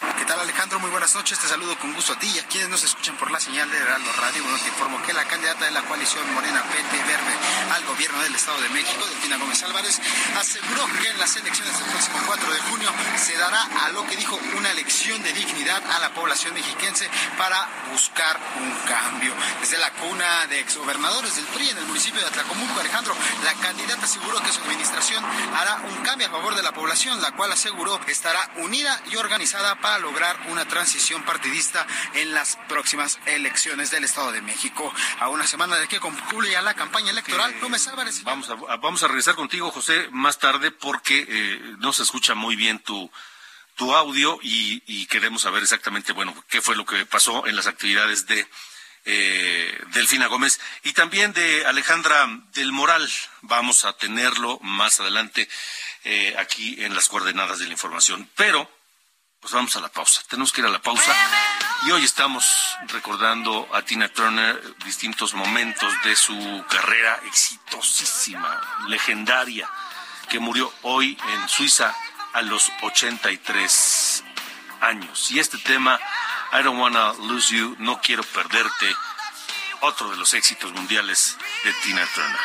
¿Qué 0.00 0.24
tal 0.24 0.40
Alejandro? 0.40 0.80
Muy 0.80 0.88
buenas 0.88 1.14
noches. 1.14 1.38
Te 1.38 1.46
saludo 1.46 1.78
con 1.78 1.92
gusto 1.92 2.14
a 2.14 2.18
ti 2.18 2.26
y 2.34 2.38
a 2.38 2.46
quienes 2.46 2.70
nos 2.70 2.82
escuchan 2.82 3.18
por 3.18 3.30
la 3.30 3.38
señal 3.38 3.70
de 3.70 3.76
Heraldo 3.76 4.10
Radio. 4.12 4.42
Bueno, 4.42 4.58
te 4.58 4.68
informo 4.68 5.02
que 5.02 5.12
la 5.12 5.24
candidata 5.24 5.66
de 5.66 5.72
la 5.72 5.82
coalición 5.82 6.32
Morena 6.32 6.62
PT 6.62 6.96
Verde 7.04 7.34
al 7.74 7.84
gobierno 7.84 8.22
del 8.22 8.34
Estado 8.34 8.58
de 8.62 8.70
México, 8.70 9.04
Delfina 9.04 9.36
Gómez 9.36 9.62
Álvarez, 9.62 10.00
aseguró 10.38 10.86
que 11.02 11.08
en 11.10 11.18
las 11.18 11.36
elecciones 11.36 11.78
del 11.78 11.88
próximo 11.90 12.18
4 12.26 12.50
de 12.50 12.58
junio 12.60 12.90
se 13.18 13.36
dará 13.36 13.62
a 13.84 13.90
lo 13.90 14.06
que 14.06 14.16
dijo 14.16 14.40
una 14.56 14.70
elección 14.70 15.22
de 15.22 15.34
dignidad 15.34 15.82
a 15.90 15.98
la 15.98 16.14
población 16.14 16.54
mexiquense 16.54 17.10
para 17.36 17.68
buscar 17.92 18.40
un 18.58 18.72
cambio. 18.88 19.34
Desde 19.60 19.76
la 19.76 19.90
cuna 19.92 20.46
de 20.46 20.60
exgobernadores 20.60 21.36
del 21.36 21.44
PRI 21.46 21.70
en 21.70 21.78
el 21.78 21.86
municipio 21.86 22.20
de 22.20 22.26
Atlacomulco, 22.26 22.80
Alejandro, 22.80 23.14
la 23.44 23.52
candidata 23.54 24.04
aseguró 24.04 24.40
que 24.42 24.52
su 24.52 24.60
administración 24.62 25.22
hará 25.58 25.76
un 25.90 25.96
cambio 26.04 26.28
a 26.28 26.30
favor 26.30 26.54
de 26.54 26.62
la 26.62 26.72
población, 26.72 27.20
la 27.20 27.32
cual 27.32 27.52
aseguró 27.52 28.00
estará 28.06 28.50
unida 28.56 28.98
y 29.10 29.16
organizada 29.16 29.74
para 29.76 29.89
lograr 29.98 30.38
una 30.48 30.66
transición 30.66 31.22
partidista 31.24 31.86
en 32.14 32.34
las 32.34 32.56
próximas 32.68 33.18
elecciones 33.26 33.90
del 33.90 34.04
Estado 34.04 34.32
de 34.32 34.42
México. 34.42 34.92
A 35.18 35.28
una 35.28 35.46
semana 35.46 35.76
de 35.76 35.88
que 35.88 36.00
concluya 36.00 36.62
la 36.62 36.74
campaña 36.74 37.10
electoral, 37.10 37.54
Gómez 37.60 37.86
Álvarez. 37.88 38.22
Vamos 38.24 38.50
a, 38.50 38.54
vamos 38.54 39.02
a 39.02 39.08
regresar 39.08 39.34
contigo, 39.34 39.70
José, 39.70 40.08
más 40.12 40.38
tarde 40.38 40.70
porque 40.70 41.26
eh, 41.28 41.60
no 41.78 41.92
se 41.92 42.02
escucha 42.02 42.34
muy 42.34 42.56
bien 42.56 42.78
tu 42.78 43.10
tu 43.80 43.94
audio 43.94 44.38
y, 44.42 45.06
queremos 45.06 45.40
saber 45.40 45.62
exactamente, 45.62 46.12
bueno, 46.12 46.34
qué 46.50 46.60
fue 46.60 46.76
lo 46.76 46.84
que 46.84 47.06
pasó 47.06 47.46
en 47.46 47.56
las 47.56 47.66
actividades 47.66 48.26
de 48.26 48.46
eh, 49.06 49.80
Delfina 49.94 50.26
Gómez 50.26 50.60
y 50.84 50.92
también 50.92 51.32
de 51.32 51.64
Alejandra 51.64 52.28
del 52.52 52.72
Moral. 52.72 53.10
Vamos 53.40 53.86
a 53.86 53.94
tenerlo 53.94 54.58
más 54.60 55.00
adelante 55.00 55.48
eh, 56.04 56.34
aquí 56.38 56.84
en 56.84 56.94
las 56.94 57.08
coordenadas 57.08 57.58
de 57.58 57.66
la 57.66 57.72
información. 57.72 58.28
Pero 58.36 58.70
pues 59.40 59.54
vamos 59.54 59.74
a 59.76 59.80
la 59.80 59.88
pausa. 59.88 60.22
Tenemos 60.28 60.52
que 60.52 60.60
ir 60.60 60.66
a 60.66 60.70
la 60.70 60.82
pausa. 60.82 61.12
Y 61.86 61.90
hoy 61.92 62.04
estamos 62.04 62.44
recordando 62.88 63.68
a 63.74 63.82
Tina 63.82 64.08
Turner 64.08 64.76
distintos 64.84 65.32
momentos 65.34 65.92
de 66.04 66.14
su 66.14 66.64
carrera 66.68 67.18
exitosísima, 67.26 68.60
legendaria, 68.88 69.68
que 70.28 70.38
murió 70.38 70.70
hoy 70.82 71.16
en 71.32 71.48
Suiza 71.48 71.94
a 72.34 72.42
los 72.42 72.70
83 72.82 74.24
años. 74.82 75.30
Y 75.30 75.38
este 75.38 75.56
tema, 75.58 75.98
I 76.52 76.62
Don't 76.62 76.78
Wanna 76.78 77.14
Lose 77.14 77.56
You, 77.56 77.76
No 77.78 78.00
Quiero 78.02 78.22
Perderte, 78.22 78.94
otro 79.80 80.10
de 80.10 80.16
los 80.18 80.34
éxitos 80.34 80.70
mundiales 80.72 81.38
de 81.64 81.72
Tina 81.82 82.06
Turner. 82.14 82.40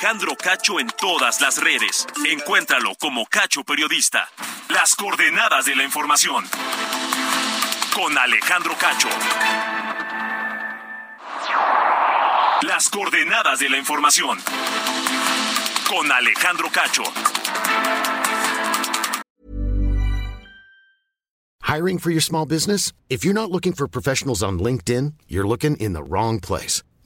Alejandro 0.00 0.34
Cacho 0.34 0.80
en 0.80 0.88
todas 0.98 1.42
las 1.42 1.58
redes. 1.58 2.06
Encuéntralo 2.26 2.94
como 2.98 3.26
Cacho 3.26 3.64
Periodista. 3.64 4.30
Las 4.70 4.94
coordenadas 4.94 5.66
de 5.66 5.76
la 5.76 5.84
información. 5.84 6.42
Con 7.94 8.16
Alejandro 8.16 8.74
Cacho. 8.78 9.08
Las 12.62 12.88
coordenadas 12.88 13.58
de 13.58 13.68
la 13.68 13.76
información. 13.76 14.38
Con 15.86 16.10
Alejandro 16.10 16.70
Cacho. 16.72 17.04
Hiring 21.60 21.98
for 21.98 22.10
your 22.10 22.22
small 22.22 22.46
business? 22.46 22.94
If 23.10 23.22
you're 23.22 23.34
not 23.34 23.50
looking 23.50 23.74
for 23.74 23.86
professionals 23.86 24.42
on 24.42 24.58
LinkedIn, 24.58 25.12
you're 25.28 25.46
looking 25.46 25.76
in 25.76 25.92
the 25.92 26.02
wrong 26.02 26.40
place. 26.40 26.82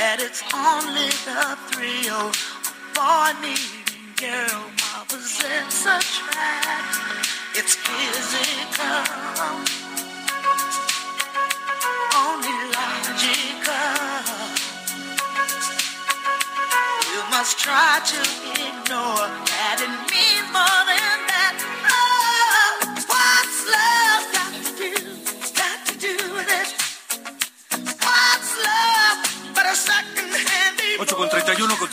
That 0.00 0.16
it's 0.16 0.40
only 0.56 1.12
the 1.28 1.60
thrill 1.68 2.32
of 2.32 2.72
boy 2.96 3.36
meeting 3.44 4.16
girl 4.16 4.64
opposites 4.96 5.84
attract. 5.84 7.28
It's 7.52 7.76
physical, 7.76 9.04
only 12.16 12.56
logical. 12.72 14.00
You 17.12 17.20
must 17.28 17.58
try 17.60 18.00
to 18.00 18.20
ignore 18.56 19.28
that 19.52 19.84
it 19.84 19.92
means 20.08 20.48
more 20.48 20.80
than 20.88 21.29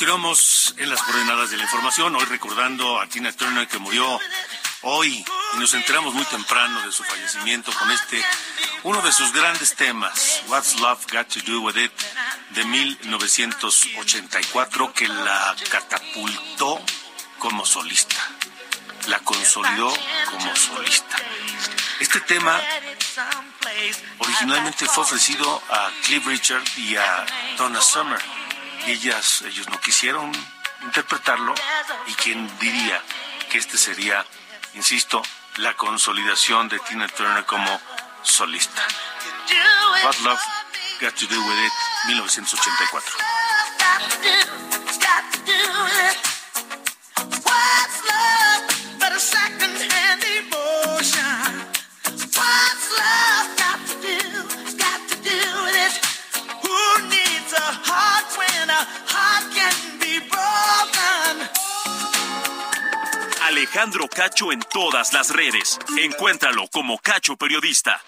continuamos 0.08 0.74
en 0.78 0.89
las 0.89 1.02
coordenadas 1.02 1.50
de 1.50 1.58
la 1.58 1.63
información, 1.63 2.15
hoy 2.15 2.24
recordando 2.24 3.02
a 3.02 3.08
Tina 3.08 3.34
Turner 3.34 3.67
que 3.67 3.78
murió 3.78 4.17
hoy 4.84 5.26
y 5.54 5.58
nos 5.58 5.74
enteramos 5.74 6.13
muy 6.13 6.24
temprano 6.24 6.80
de 6.86 6.93
su 6.93 7.04
fallecimiento 7.04 7.74
con 7.74 7.91
este, 7.91 8.24
uno 8.84 9.02
de 9.02 9.12
sus 9.12 9.34
grandes 9.34 9.76
temas, 9.76 10.43
What's 10.48 10.80
Love 10.80 11.06
Got 11.12 11.28
to 11.28 11.41
Do 11.41 11.60
With 11.60 11.76
It, 11.76 11.91
de 12.52 12.63
1984, 12.63 14.93
que 14.93 15.10
la 15.10 15.54
catapultó 15.70 16.82
como 17.39 17.65
solista, 17.65 18.15
la 19.10 19.20
consolidó 19.20 19.93
como 20.32 20.56
solista. 20.56 21.17
Este 22.00 22.22
tema 22.22 22.58
originalmente 24.20 24.86
fue 24.86 25.04
ofrecido 25.04 25.62
a 25.70 25.91
Cliff 26.06 26.26
Richard 26.26 26.63
y 26.78 26.96
a 26.96 27.26
Donna 27.58 27.82
Summer. 27.82 28.37
Ellas, 28.88 29.41
ellos 29.41 29.67
no 29.69 29.80
quisieron 29.82 30.32
interpretarlo 30.82 31.54
y 32.08 32.13
quién 32.13 32.50
diría 32.60 33.04
que 33.50 33.58
este 33.58 33.78
sería, 33.78 34.26
insisto, 34.76 35.21
la 35.58 35.73
consolidación 35.76 36.69
de 36.69 36.80
Tina 36.80 37.08
Turner 37.10 37.45
como 37.45 37.82
solista. 38.23 38.82
What 40.04 40.17
Love 40.19 40.39
Got 41.02 41.15
to 41.15 41.28
Do 41.28 41.36
With 41.36 41.65
It, 41.65 41.73
1984. 42.08 43.17
Alejandro 63.58 64.08
Cacho 64.08 64.52
en 64.52 64.60
todas 64.60 65.13
las 65.13 65.32
redes. 65.32 65.80
Encuéntralo 65.98 66.67
como 66.67 67.00
Cacho 67.00 67.38
Periodista. 67.38 68.00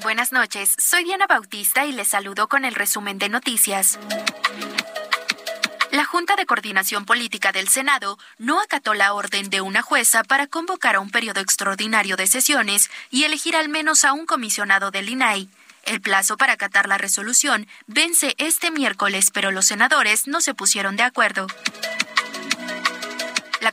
Buenas 0.00 0.32
noches, 0.32 0.74
soy 0.78 1.04
Diana 1.04 1.26
Bautista 1.26 1.84
y 1.84 1.92
les 1.92 2.08
saludo 2.08 2.48
con 2.48 2.64
el 2.64 2.74
resumen 2.74 3.18
de 3.18 3.28
noticias. 3.28 3.98
La 5.90 6.06
Junta 6.06 6.36
de 6.36 6.46
Coordinación 6.46 7.04
Política 7.04 7.52
del 7.52 7.68
Senado 7.68 8.18
no 8.38 8.62
acató 8.62 8.94
la 8.94 9.12
orden 9.12 9.50
de 9.50 9.60
una 9.60 9.82
jueza 9.82 10.24
para 10.24 10.46
convocar 10.46 10.96
a 10.96 11.00
un 11.00 11.10
periodo 11.10 11.40
extraordinario 11.40 12.16
de 12.16 12.28
sesiones 12.28 12.90
y 13.10 13.24
elegir 13.24 13.56
al 13.56 13.68
menos 13.68 14.04
a 14.04 14.14
un 14.14 14.24
comisionado 14.24 14.90
del 14.90 15.10
INAI. 15.10 15.50
El 15.82 16.00
plazo 16.00 16.38
para 16.38 16.54
acatar 16.54 16.88
la 16.88 16.96
resolución 16.96 17.68
vence 17.86 18.34
este 18.38 18.70
miércoles, 18.70 19.30
pero 19.30 19.50
los 19.50 19.66
senadores 19.66 20.26
no 20.26 20.40
se 20.40 20.54
pusieron 20.54 20.96
de 20.96 21.02
acuerdo. 21.02 21.46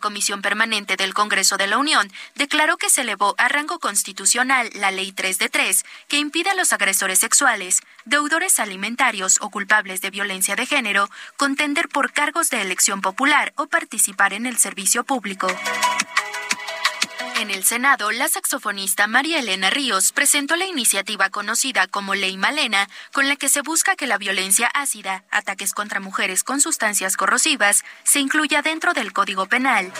Comisión 0.03 0.41
Permanente 0.41 0.97
del 0.97 1.13
Congreso 1.13 1.55
de 1.55 1.65
la 1.65 1.77
Unión 1.77 2.11
declaró 2.35 2.75
que 2.75 2.89
se 2.89 3.01
elevó 3.01 3.35
a 3.37 3.47
rango 3.47 3.79
constitucional 3.79 4.69
la 4.73 4.91
Ley 4.91 5.13
3 5.13 5.39
de 5.39 5.47
3, 5.47 5.85
que 6.09 6.17
impide 6.17 6.49
a 6.49 6.55
los 6.55 6.73
agresores 6.73 7.19
sexuales, 7.19 7.79
deudores 8.03 8.59
alimentarios 8.59 9.37
o 9.39 9.49
culpables 9.49 10.01
de 10.01 10.09
violencia 10.09 10.57
de 10.57 10.65
género 10.65 11.09
contender 11.37 11.87
por 11.87 12.11
cargos 12.11 12.49
de 12.49 12.61
elección 12.61 12.99
popular 12.99 13.53
o 13.55 13.67
participar 13.67 14.33
en 14.33 14.45
el 14.45 14.57
servicio 14.57 15.05
público. 15.05 15.47
En 17.43 17.51
el 17.51 17.65
Senado, 17.65 18.09
la 18.13 18.29
saxofonista 18.29 19.05
María 19.07 19.39
Elena 19.39 19.69
Ríos 19.69 20.13
presentó 20.13 20.55
la 20.55 20.65
iniciativa 20.65 21.29
conocida 21.29 21.87
como 21.87 22.15
Ley 22.15 22.37
Malena, 22.37 22.87
con 23.11 23.27
la 23.27 23.35
que 23.35 23.49
se 23.49 23.61
busca 23.61 23.97
que 23.97 24.07
la 24.07 24.17
violencia 24.17 24.67
ácida, 24.73 25.25
ataques 25.29 25.73
contra 25.73 25.99
mujeres 25.99 26.45
con 26.45 26.61
sustancias 26.61 27.17
corrosivas, 27.17 27.83
se 28.05 28.21
incluya 28.21 28.61
dentro 28.61 28.93
del 28.93 29.11
Código 29.11 29.45
Penal. 29.47 29.91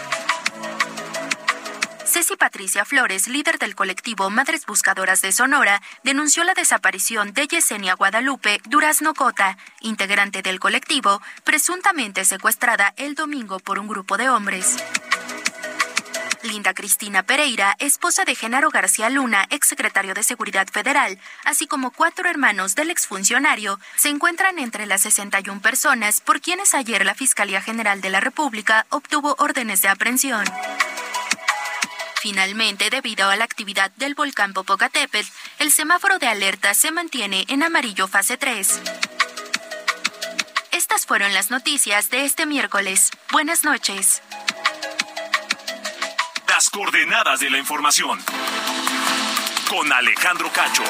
Ceci 2.06 2.38
Patricia 2.38 2.86
Flores, 2.86 3.28
líder 3.28 3.60
del 3.60 3.76
colectivo 3.76 4.30
Madres 4.30 4.66
Buscadoras 4.66 5.22
de 5.22 5.34
Sonora, 5.34 5.82
denunció 6.06 6.46
la 6.46 6.54
desaparición 6.54 7.34
de 7.34 7.48
Yesenia 7.48 7.96
Guadalupe 7.96 8.62
Durazno 8.70 9.14
Cota, 9.14 9.58
integrante 9.82 10.44
del 10.44 10.62
colectivo, 10.62 11.22
presuntamente 11.44 12.24
secuestrada 12.24 12.94
el 12.96 13.16
domingo 13.16 13.60
por 13.60 13.80
un 13.80 13.90
grupo 13.90 14.16
de 14.16 14.30
hombres. 14.30 14.78
Linda 16.44 16.74
Cristina 16.74 17.24
Pereira, 17.24 17.76
esposa 17.80 18.26
de 18.26 18.36
Genaro 18.36 18.70
García 18.70 19.10
Luna, 19.10 19.46
exsecretario 19.50 20.14
de 20.14 20.24
Seguridad 20.24 20.68
Federal, 20.68 21.18
así 21.46 21.68
como 21.68 21.92
cuatro 21.92 22.30
hermanos 22.30 22.76
del 22.76 22.92
exfuncionario, 22.92 23.80
se 23.96 24.10
encuentran 24.10 24.60
entre 24.60 24.86
las 24.86 25.02
61 25.02 25.62
personas 25.62 26.22
por 26.22 26.42
quienes 26.42 26.74
ayer 26.74 27.06
la 27.06 27.16
Fiscalía 27.16 27.62
General 27.62 28.02
de 28.02 28.10
la 28.10 28.20
República 28.20 28.86
obtuvo 28.90 29.36
órdenes 29.40 29.82
de 29.82 29.88
aprehensión. 29.88 30.46
Finalmente, 32.22 32.90
debido 32.90 33.30
a 33.30 33.36
la 33.36 33.44
actividad 33.44 33.92
del 33.98 34.16
volcán 34.16 34.54
Popocatépetl, 34.54 35.28
el 35.60 35.72
semáforo 35.72 36.20
de 36.20 36.28
alerta 36.28 36.74
se 36.74 36.92
mantiene 36.92 37.46
en 37.50 37.64
amarillo 37.64 38.08
fase 38.08 38.38
3. 38.38 38.82
Estas 40.72 41.06
fueron 41.06 41.34
las 41.34 41.52
noticias 41.52 42.10
de 42.10 42.26
este 42.26 42.46
miércoles. 42.46 43.12
Buenas 43.32 43.64
noches. 43.64 44.22
Coordenadas 46.74 47.40
de 47.40 47.52
la 47.52 47.60
información. 47.60 48.20
con 49.70 49.94
Alejandro 49.94 50.52
Cacho. 50.52 50.84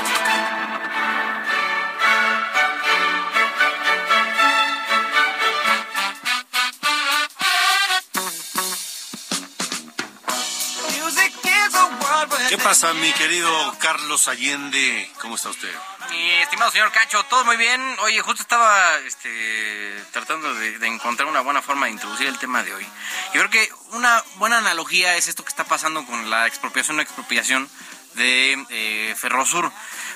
¿Qué 12.50 12.58
pasa, 12.60 12.94
mi 12.94 13.12
querido 13.14 13.76
Carlos 13.80 14.28
Allende? 14.28 15.12
¿Cómo 15.20 15.36
está 15.36 15.50
usted? 15.50 15.74
Mi 16.12 16.30
estimado 16.34 16.70
señor 16.72 16.92
Cacho, 16.92 17.24
todo 17.24 17.44
muy 17.46 17.58
bien. 17.58 17.82
Oye, 18.04 18.22
justo 18.22 18.42
estaba 18.44 18.96
este, 19.00 20.04
tratando 20.12 20.54
de, 20.54 20.78
de 20.78 20.88
encontrar 20.88 21.28
una 21.28 21.42
buena 21.42 21.62
forma 21.62 21.88
de 21.88 21.94
introducir 21.94 22.28
el 22.28 22.38
tema 22.38 22.62
de 22.64 22.74
hoy. 22.76 22.86
Yo 23.34 23.40
creo 23.40 23.50
que 23.50 23.70
una 23.94 24.24
buena 24.36 24.60
analogía 24.60 25.16
es 25.18 25.28
esto 25.28 25.44
que 25.44 25.50
está 25.50 25.64
pasando 25.64 26.06
con 26.06 26.30
la 26.30 26.46
expropiación 26.46 27.00
o 27.00 27.02
expropiación 27.02 27.70
de 28.14 28.64
eh, 28.70 29.16
Ferrosur. 29.18 29.72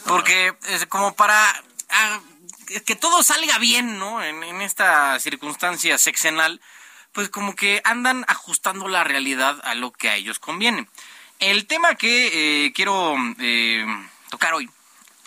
Porque 0.05 0.53
es 0.67 0.85
como 0.85 1.15
para 1.15 1.63
ah, 1.89 2.19
que 2.85 2.95
todo 2.95 3.23
salga 3.23 3.57
bien, 3.57 3.97
¿no? 3.97 4.23
En, 4.23 4.43
en 4.43 4.61
esta 4.61 5.19
circunstancia 5.19 5.97
sexenal, 5.97 6.61
pues 7.11 7.29
como 7.29 7.55
que 7.55 7.81
andan 7.83 8.23
ajustando 8.27 8.87
la 8.87 9.03
realidad 9.03 9.59
a 9.63 9.73
lo 9.73 9.91
que 9.91 10.09
a 10.09 10.15
ellos 10.15 10.37
conviene. 10.37 10.87
El 11.39 11.65
tema 11.65 11.95
que 11.95 12.65
eh, 12.65 12.73
quiero 12.73 13.15
eh, 13.39 13.85
tocar 14.29 14.53
hoy 14.53 14.69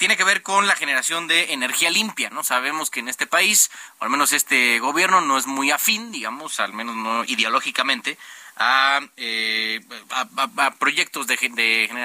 tiene 0.00 0.16
que 0.16 0.24
ver 0.24 0.40
con 0.40 0.66
la 0.66 0.76
generación 0.76 1.28
de 1.28 1.52
energía 1.52 1.90
limpia, 1.90 2.30
¿no? 2.30 2.42
Sabemos 2.42 2.88
que 2.88 3.00
en 3.00 3.10
este 3.10 3.26
país, 3.26 3.70
o 3.98 4.04
al 4.04 4.08
menos 4.08 4.32
este 4.32 4.78
gobierno, 4.78 5.20
no 5.20 5.36
es 5.36 5.46
muy 5.46 5.70
afín, 5.70 6.10
digamos, 6.10 6.58
al 6.58 6.72
menos 6.72 6.96
no 6.96 7.22
ideológicamente, 7.26 8.16
a, 8.56 9.00
eh, 9.18 9.78
a, 10.08 10.70
proyectos 10.78 11.26
de, 11.26 11.36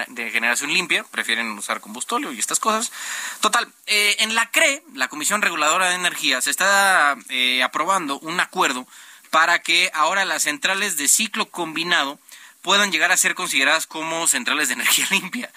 de 0.09 0.31
generación 0.31 0.73
limpia, 0.73 1.05
prefieren 1.05 1.49
usar 1.51 1.79
combustóleo 1.79 2.33
y 2.33 2.39
estas 2.39 2.59
cosas. 2.59 2.91
Total, 3.39 3.65
eh, 3.85 4.17
en 4.19 4.35
la 4.35 4.51
CRE, 4.51 4.83
la 4.93 5.07
Comisión 5.07 5.41
Reguladora 5.41 5.87
de 5.87 5.95
Energía, 5.95 6.41
se 6.41 6.51
está 6.51 7.15
eh, 7.29 7.63
aprobando 7.63 8.19
un 8.19 8.41
acuerdo 8.41 8.85
para 9.29 9.59
que 9.59 9.89
ahora 9.93 10.25
las 10.25 10.43
centrales 10.43 10.97
de 10.97 11.07
ciclo 11.07 11.45
combinado 11.49 12.19
puedan 12.65 12.91
llegar 12.91 13.11
a 13.11 13.17
ser 13.17 13.35
consideradas 13.35 13.85
como 13.85 14.25
centrales 14.25 14.69
de 14.69 14.73
energía 14.73 15.05
limpia. 15.11 15.51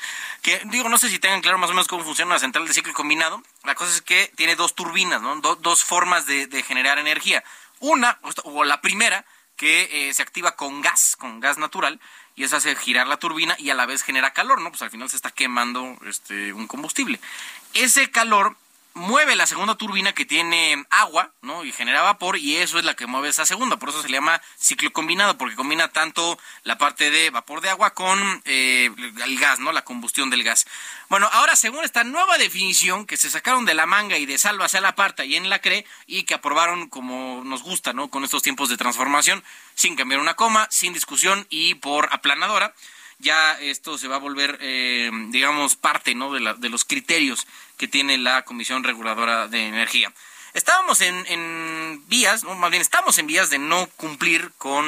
Que 0.48 0.62
digo, 0.70 0.88
no 0.88 0.96
sé 0.96 1.10
si 1.10 1.18
tengan 1.18 1.42
claro 1.42 1.58
más 1.58 1.68
o 1.68 1.74
menos 1.74 1.88
cómo 1.88 2.02
funciona 2.04 2.30
una 2.30 2.38
central 2.38 2.66
de 2.66 2.72
ciclo 2.72 2.94
combinado. 2.94 3.42
La 3.64 3.74
cosa 3.74 3.94
es 3.94 4.00
que 4.00 4.32
tiene 4.34 4.56
dos 4.56 4.74
turbinas, 4.74 5.20
¿no? 5.20 5.36
Do- 5.42 5.56
dos 5.56 5.84
formas 5.84 6.24
de, 6.24 6.62
generar 6.66 6.98
energía. 6.98 7.44
Una, 7.80 8.18
o 8.44 8.64
la 8.64 8.80
primera, 8.80 9.26
que 9.56 10.08
eh, 10.08 10.14
se 10.14 10.22
activa 10.22 10.56
con 10.56 10.80
gas, 10.80 11.16
con 11.18 11.38
gas 11.40 11.58
natural, 11.58 12.00
y 12.34 12.44
eso 12.44 12.56
hace 12.56 12.74
girar 12.76 13.06
la 13.08 13.18
turbina 13.18 13.56
y 13.58 13.68
a 13.68 13.74
la 13.74 13.84
vez 13.84 14.02
genera 14.02 14.32
calor, 14.32 14.62
¿no? 14.62 14.70
Pues 14.70 14.80
al 14.80 14.90
final 14.90 15.10
se 15.10 15.16
está 15.16 15.30
quemando 15.30 15.98
este, 16.06 16.54
un 16.54 16.66
combustible. 16.66 17.20
Ese 17.74 18.10
calor 18.10 18.56
mueve 18.94 19.36
la 19.36 19.46
segunda 19.46 19.76
turbina 19.76 20.12
que 20.12 20.24
tiene 20.24 20.84
agua, 20.90 21.32
¿no? 21.42 21.64
Y 21.64 21.72
genera 21.72 22.02
vapor 22.02 22.36
y 22.36 22.56
eso 22.56 22.78
es 22.78 22.84
la 22.84 22.94
que 22.94 23.06
mueve 23.06 23.28
esa 23.28 23.46
segunda. 23.46 23.78
Por 23.78 23.90
eso 23.90 24.02
se 24.02 24.08
le 24.08 24.14
llama 24.14 24.40
ciclo 24.56 24.92
combinado, 24.92 25.38
porque 25.38 25.54
combina 25.54 25.88
tanto 25.88 26.38
la 26.64 26.78
parte 26.78 27.10
de 27.10 27.30
vapor 27.30 27.60
de 27.60 27.70
agua 27.70 27.94
con 27.94 28.42
eh, 28.44 28.90
el 29.24 29.38
gas, 29.38 29.60
¿no? 29.60 29.72
La 29.72 29.82
combustión 29.82 30.30
del 30.30 30.42
gas. 30.42 30.66
Bueno, 31.08 31.28
ahora 31.32 31.56
según 31.56 31.84
esta 31.84 32.04
nueva 32.04 32.38
definición 32.38 33.06
que 33.06 33.16
se 33.16 33.30
sacaron 33.30 33.64
de 33.64 33.74
la 33.74 33.86
manga 33.86 34.18
y 34.18 34.26
de 34.26 34.38
salva 34.38 34.66
hacia 34.66 34.80
la 34.80 34.94
parta 34.94 35.24
y 35.24 35.36
en 35.36 35.48
la 35.48 35.60
CRE 35.60 35.86
y 36.06 36.24
que 36.24 36.34
aprobaron 36.34 36.88
como 36.88 37.42
nos 37.44 37.62
gusta, 37.62 37.92
¿no? 37.92 38.08
Con 38.08 38.24
estos 38.24 38.42
tiempos 38.42 38.68
de 38.68 38.76
transformación, 38.76 39.44
sin 39.74 39.96
cambiar 39.96 40.20
una 40.20 40.34
coma, 40.34 40.66
sin 40.70 40.92
discusión 40.92 41.46
y 41.50 41.74
por 41.74 42.08
aplanadora 42.12 42.74
ya 43.18 43.58
esto 43.60 43.98
se 43.98 44.06
va 44.06 44.16
a 44.16 44.20
volver, 44.20 44.58
eh, 44.60 45.10
digamos, 45.30 45.74
parte 45.74 46.14
¿no? 46.14 46.32
de 46.32 46.68
los 46.68 46.84
criterios 46.84 47.46
que 47.78 47.88
tiene 47.88 48.18
la 48.18 48.42
Comisión 48.44 48.84
Reguladora 48.84 49.48
de 49.48 49.66
Energía. 49.66 50.12
Estábamos 50.54 51.00
en, 51.00 51.24
en 51.26 52.02
vías, 52.08 52.42
¿no? 52.42 52.54
más 52.54 52.70
bien 52.70 52.80
estamos 52.82 53.18
en 53.18 53.26
vías 53.26 53.50
de 53.50 53.58
no 53.58 53.86
cumplir 53.96 54.50
con 54.58 54.84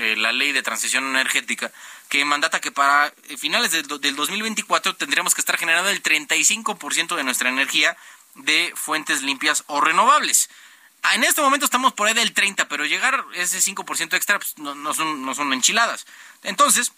eh, 0.00 0.16
la 0.16 0.32
ley 0.32 0.52
de 0.52 0.62
transición 0.62 1.04
energética 1.04 1.70
que 2.08 2.24
mandata 2.24 2.60
que 2.60 2.72
para 2.72 3.12
eh, 3.28 3.36
finales 3.36 3.86
do- 3.86 3.98
del 3.98 4.16
2024 4.16 4.96
tendríamos 4.96 5.34
que 5.34 5.40
estar 5.40 5.56
generando 5.58 5.90
el 5.90 6.02
35% 6.02 7.14
de 7.16 7.24
nuestra 7.24 7.48
energía 7.50 7.96
de 8.34 8.72
fuentes 8.74 9.22
limpias 9.22 9.64
o 9.66 9.80
renovables. 9.80 10.48
Ah, 11.02 11.14
En 11.14 11.24
este 11.24 11.42
momento 11.42 11.66
estamos 11.66 11.92
por 11.92 12.08
ahí 12.08 12.14
del 12.14 12.32
30, 12.32 12.68
pero 12.68 12.86
llegar 12.86 13.24
ese 13.34 13.58
5% 13.60 14.14
extra 14.14 14.38
pues, 14.38 14.56
no 14.58 14.94
son 15.34 15.52
enchiladas. 15.52 16.06
Entonces, 16.42 16.92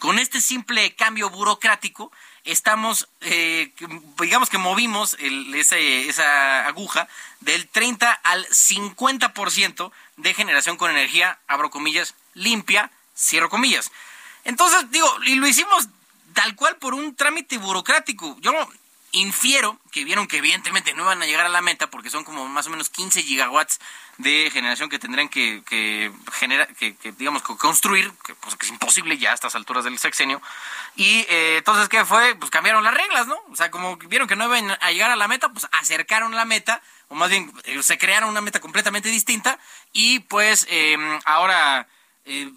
con 0.00 0.18
este 0.18 0.40
simple 0.40 0.94
cambio 0.94 1.30
burocrático, 1.30 2.12
estamos, 2.44 3.08
eh, 3.20 3.72
digamos 4.20 4.48
que 4.48 4.58
movimos 4.58 5.16
el- 5.20 5.54
ese- 5.54 6.08
esa 6.08 6.66
aguja 6.66 7.08
del 7.40 7.68
30 7.68 8.12
al 8.12 8.46
50% 8.46 9.92
de 10.16 10.34
generación 10.34 10.76
con 10.76 10.90
energía, 10.90 11.38
abro 11.46 11.70
comillas, 11.70 12.14
limpia, 12.34 12.90
cierro 13.16 13.48
comillas. 13.50 13.90
Entonces, 14.44 14.90
digo, 14.90 15.08
y 15.24 15.34
lo 15.36 15.46
hicimos 15.46 15.88
tal 16.34 16.54
cual 16.56 16.76
por 16.76 16.94
un 16.94 17.14
trámite 17.14 17.58
burocrático. 17.58 18.36
Yo 18.40 18.52
infiero 19.12 19.78
que 19.90 20.04
vieron 20.04 20.26
que 20.26 20.38
evidentemente 20.38 20.94
no 20.94 21.02
iban 21.02 21.22
a 21.22 21.26
llegar 21.26 21.46
a 21.46 21.48
la 21.48 21.60
meta 21.60 21.90
porque 21.90 22.10
son 22.10 22.24
como 22.24 22.48
más 22.48 22.66
o 22.66 22.70
menos 22.70 22.90
15 22.90 23.22
gigawatts 23.22 23.80
de 24.18 24.50
generación 24.52 24.88
que 24.88 24.98
tendrían 24.98 25.28
que, 25.28 25.62
generar, 26.32 26.72
que, 26.74 26.94
digamos, 27.18 27.42
construir, 27.42 28.12
que, 28.24 28.34
pues, 28.34 28.56
que 28.56 28.66
es 28.66 28.72
imposible 28.72 29.18
ya 29.18 29.30
a 29.32 29.34
estas 29.34 29.54
alturas 29.54 29.84
del 29.84 29.98
sexenio. 29.98 30.40
Y 30.96 31.26
eh, 31.28 31.56
entonces, 31.58 31.88
¿qué 31.88 32.04
fue? 32.04 32.34
Pues 32.36 32.50
cambiaron 32.50 32.84
las 32.84 32.94
reglas, 32.94 33.26
¿no? 33.26 33.36
O 33.50 33.56
sea, 33.56 33.70
como 33.70 33.96
vieron 33.96 34.28
que 34.28 34.36
no 34.36 34.44
iban 34.44 34.76
a 34.80 34.92
llegar 34.92 35.10
a 35.10 35.16
la 35.16 35.28
meta, 35.28 35.48
pues 35.48 35.66
acercaron 35.72 36.34
la 36.34 36.44
meta, 36.44 36.82
o 37.08 37.14
más 37.14 37.30
bien 37.30 37.52
eh, 37.64 37.82
se 37.82 37.98
crearon 37.98 38.28
una 38.28 38.40
meta 38.40 38.60
completamente 38.60 39.08
distinta 39.08 39.58
y 39.92 40.20
pues 40.20 40.66
eh, 40.70 40.96
ahora... 41.24 41.88
Eh, 42.24 42.50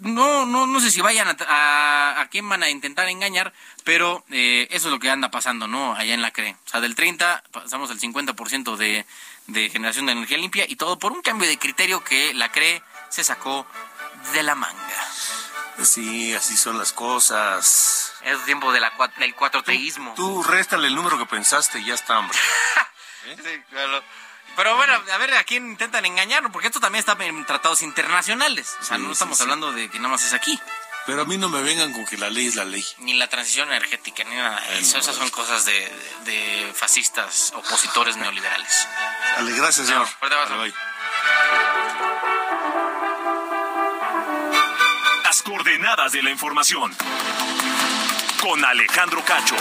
no, 0.00 0.46
no, 0.46 0.66
no 0.66 0.80
sé 0.80 0.90
si 0.90 1.00
vayan 1.00 1.28
a, 1.28 1.36
a, 1.48 2.20
a 2.20 2.28
quién 2.28 2.48
van 2.48 2.62
a 2.62 2.70
intentar 2.70 3.08
engañar, 3.08 3.52
pero 3.84 4.24
eh, 4.30 4.68
eso 4.70 4.88
es 4.88 4.92
lo 4.92 4.98
que 4.98 5.10
anda 5.10 5.30
pasando, 5.30 5.66
¿no? 5.66 5.94
Allá 5.94 6.14
en 6.14 6.22
la 6.22 6.30
CRE. 6.30 6.56
O 6.66 6.68
sea, 6.68 6.80
del 6.80 6.94
30 6.94 7.44
pasamos 7.50 7.90
al 7.90 8.00
50% 8.00 8.76
de, 8.76 9.04
de 9.48 9.70
generación 9.70 10.06
de 10.06 10.12
energía 10.12 10.38
limpia 10.38 10.64
y 10.68 10.76
todo 10.76 10.98
por 10.98 11.12
un 11.12 11.22
cambio 11.22 11.48
de 11.48 11.58
criterio 11.58 12.02
que 12.04 12.32
la 12.34 12.50
CRE 12.50 12.82
se 13.10 13.24
sacó 13.24 13.66
de 14.32 14.42
la 14.42 14.54
manga. 14.54 15.08
Sí, 15.82 16.34
así 16.34 16.56
son 16.56 16.78
las 16.78 16.92
cosas. 16.92 18.12
Es 18.22 18.44
tiempo 18.44 18.72
de 18.72 18.80
la, 18.80 18.92
del 19.18 19.34
cuatroteísmo. 19.34 20.14
Tú 20.14 20.42
réstale 20.42 20.86
el 20.86 20.94
número 20.94 21.18
que 21.18 21.26
pensaste 21.26 21.80
y 21.80 21.86
ya 21.86 21.94
está, 21.94 22.18
hombre. 22.18 22.38
Sí, 23.24 23.62
claro. 23.70 24.02
Pero 24.56 24.76
bueno, 24.76 24.94
a 25.12 25.16
ver 25.18 25.34
a 25.34 25.44
quién 25.44 25.66
intentan 25.70 26.04
engañar, 26.04 26.50
porque 26.52 26.66
esto 26.68 26.78
también 26.80 27.00
está 27.00 27.16
en 27.24 27.44
tratados 27.46 27.82
internacionales. 27.82 28.74
O 28.80 28.84
sea, 28.84 28.96
Sí, 28.96 29.02
no 29.02 29.08
sí, 29.08 29.12
estamos 29.14 29.38
sí. 29.38 29.42
hablando 29.44 29.72
de 29.72 29.88
que 29.88 29.98
nada 29.98 30.10
más 30.10 30.24
es 30.24 30.32
aquí. 30.34 30.60
Pero 31.06 31.22
a 31.22 31.24
mí 31.24 31.36
no 31.36 31.48
me 31.48 31.62
vengan 31.62 31.92
con 31.92 32.06
que 32.06 32.16
la 32.16 32.30
ley 32.30 32.46
es 32.46 32.54
la 32.54 32.64
ley. 32.64 32.86
Ni 32.98 33.14
la 33.14 33.28
transición 33.28 33.68
energética, 33.68 34.22
ni 34.24 34.36
nada 34.36 34.60
de 34.60 34.78
eso. 34.78 34.98
Esas 34.98 35.16
son 35.16 35.28
cosas 35.30 35.64
de, 35.64 35.72
de- 36.24 36.32
de 36.66 36.72
fascistas, 36.74 37.52
opositores 37.56 38.16
neoliberales. 38.16 38.86
Dale, 39.36 39.52
gracias, 39.52 39.88
No, 39.88 39.92
señor. 39.94 40.06
fuerte 40.06 40.36
abrazo. 40.36 40.56
Dale, 40.58 40.70
bye. 40.70 40.74
Las 45.24 45.42
coordenadas 45.42 46.12
de 46.12 46.22
la 46.22 46.30
información. 46.30 46.94
Con 48.40 48.64
Alejandro 48.64 49.24
Cacho. 49.24 49.56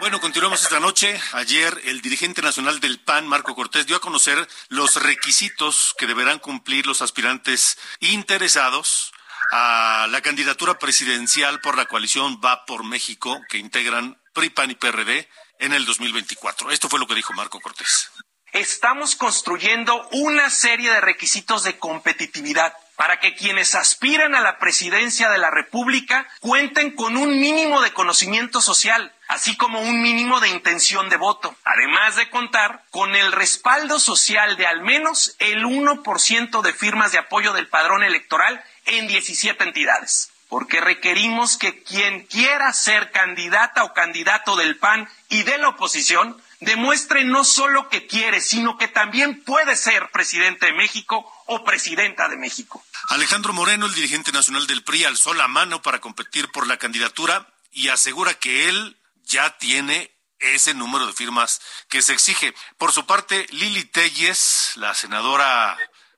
Bueno, 0.00 0.20
continuamos 0.20 0.62
esta 0.62 0.78
noche. 0.78 1.20
Ayer 1.32 1.80
el 1.84 2.00
dirigente 2.00 2.40
nacional 2.40 2.78
del 2.78 3.00
PAN, 3.00 3.26
Marco 3.26 3.56
Cortés, 3.56 3.86
dio 3.86 3.96
a 3.96 4.00
conocer 4.00 4.48
los 4.68 4.94
requisitos 5.02 5.92
que 5.98 6.06
deberán 6.06 6.38
cumplir 6.38 6.86
los 6.86 7.02
aspirantes 7.02 7.76
interesados 7.98 9.12
a 9.50 10.06
la 10.08 10.20
candidatura 10.20 10.78
presidencial 10.78 11.60
por 11.60 11.76
la 11.76 11.86
coalición 11.86 12.40
Va 12.44 12.64
por 12.64 12.84
México, 12.84 13.40
que 13.48 13.58
integran 13.58 14.16
PRI, 14.34 14.50
PAN 14.50 14.70
y 14.70 14.74
PRD 14.76 15.28
en 15.58 15.72
el 15.72 15.84
2024. 15.84 16.70
Esto 16.70 16.88
fue 16.88 17.00
lo 17.00 17.08
que 17.08 17.16
dijo 17.16 17.32
Marco 17.32 17.60
Cortés. 17.60 18.10
Estamos 18.52 19.16
construyendo 19.16 20.08
una 20.12 20.48
serie 20.48 20.90
de 20.90 21.00
requisitos 21.00 21.64
de 21.64 21.78
competitividad 21.78 22.72
para 22.96 23.20
que 23.20 23.34
quienes 23.34 23.74
aspiran 23.74 24.34
a 24.34 24.40
la 24.40 24.58
presidencia 24.58 25.28
de 25.28 25.38
la 25.38 25.50
República 25.50 26.26
cuenten 26.40 26.94
con 26.94 27.16
un 27.16 27.38
mínimo 27.38 27.80
de 27.80 27.92
conocimiento 27.92 28.60
social, 28.60 29.14
así 29.28 29.56
como 29.56 29.80
un 29.80 30.02
mínimo 30.02 30.40
de 30.40 30.48
intención 30.48 31.08
de 31.08 31.16
voto, 31.16 31.54
además 31.64 32.16
de 32.16 32.28
contar 32.30 32.84
con 32.90 33.14
el 33.14 33.30
respaldo 33.30 34.00
social 34.00 34.56
de 34.56 34.66
al 34.66 34.82
menos 34.82 35.36
el 35.38 35.64
1% 35.64 36.62
de 36.62 36.72
firmas 36.72 37.12
de 37.12 37.18
apoyo 37.18 37.52
del 37.52 37.68
padrón 37.68 38.02
electoral 38.02 38.62
en 38.86 39.06
17 39.06 39.62
entidades. 39.62 40.30
Porque 40.48 40.80
requerimos 40.80 41.58
que 41.58 41.82
quien 41.82 42.26
quiera 42.26 42.72
ser 42.72 43.12
candidata 43.12 43.84
o 43.84 43.92
candidato 43.92 44.56
del 44.56 44.76
PAN 44.76 45.06
y 45.28 45.42
de 45.42 45.58
la 45.58 45.68
oposición 45.68 46.40
demuestre 46.60 47.24
no 47.24 47.44
solo 47.44 47.90
que 47.90 48.06
quiere, 48.06 48.40
sino 48.40 48.78
que 48.78 48.88
también 48.88 49.42
puede 49.44 49.76
ser 49.76 50.10
presidente 50.10 50.66
de 50.66 50.72
México 50.72 51.30
o 51.44 51.64
presidenta 51.64 52.28
de 52.28 52.36
México. 52.36 52.82
Alejandro 53.10 53.52
Moreno, 53.52 53.86
el 53.86 53.94
dirigente 53.94 54.32
nacional 54.32 54.66
del 54.66 54.82
PRI, 54.82 55.04
alzó 55.04 55.34
la 55.34 55.48
mano 55.48 55.82
para 55.82 56.00
competir 56.00 56.48
por 56.48 56.66
la 56.66 56.78
candidatura 56.78 57.46
y 57.72 57.88
asegura 57.88 58.34
que 58.34 58.70
él 58.70 58.96
ya 59.28 59.56
tiene 59.58 60.14
ese 60.38 60.74
número 60.74 61.06
de 61.06 61.12
firmas 61.12 61.60
que 61.88 62.02
se 62.02 62.12
exige. 62.12 62.54
Por 62.76 62.92
su 62.92 63.06
parte, 63.06 63.46
Lili 63.50 63.84
Telles, 63.84 64.72
la 64.76 64.94
senadora 64.94 65.76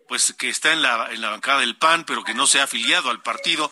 pues 0.09 0.35
que 0.37 0.49
está 0.49 0.73
en 0.73 0.83
la, 0.83 1.09
en 1.13 1.21
la 1.21 1.31
bancada 1.31 1.61
del 1.61 1.77
PAN, 1.77 2.03
pero 2.03 2.25
que 2.25 2.35
no 2.35 2.49
se 2.49 2.59
ha 2.59 2.65
afiliado 2.65 3.11
al 3.11 3.23
partido, 3.23 3.71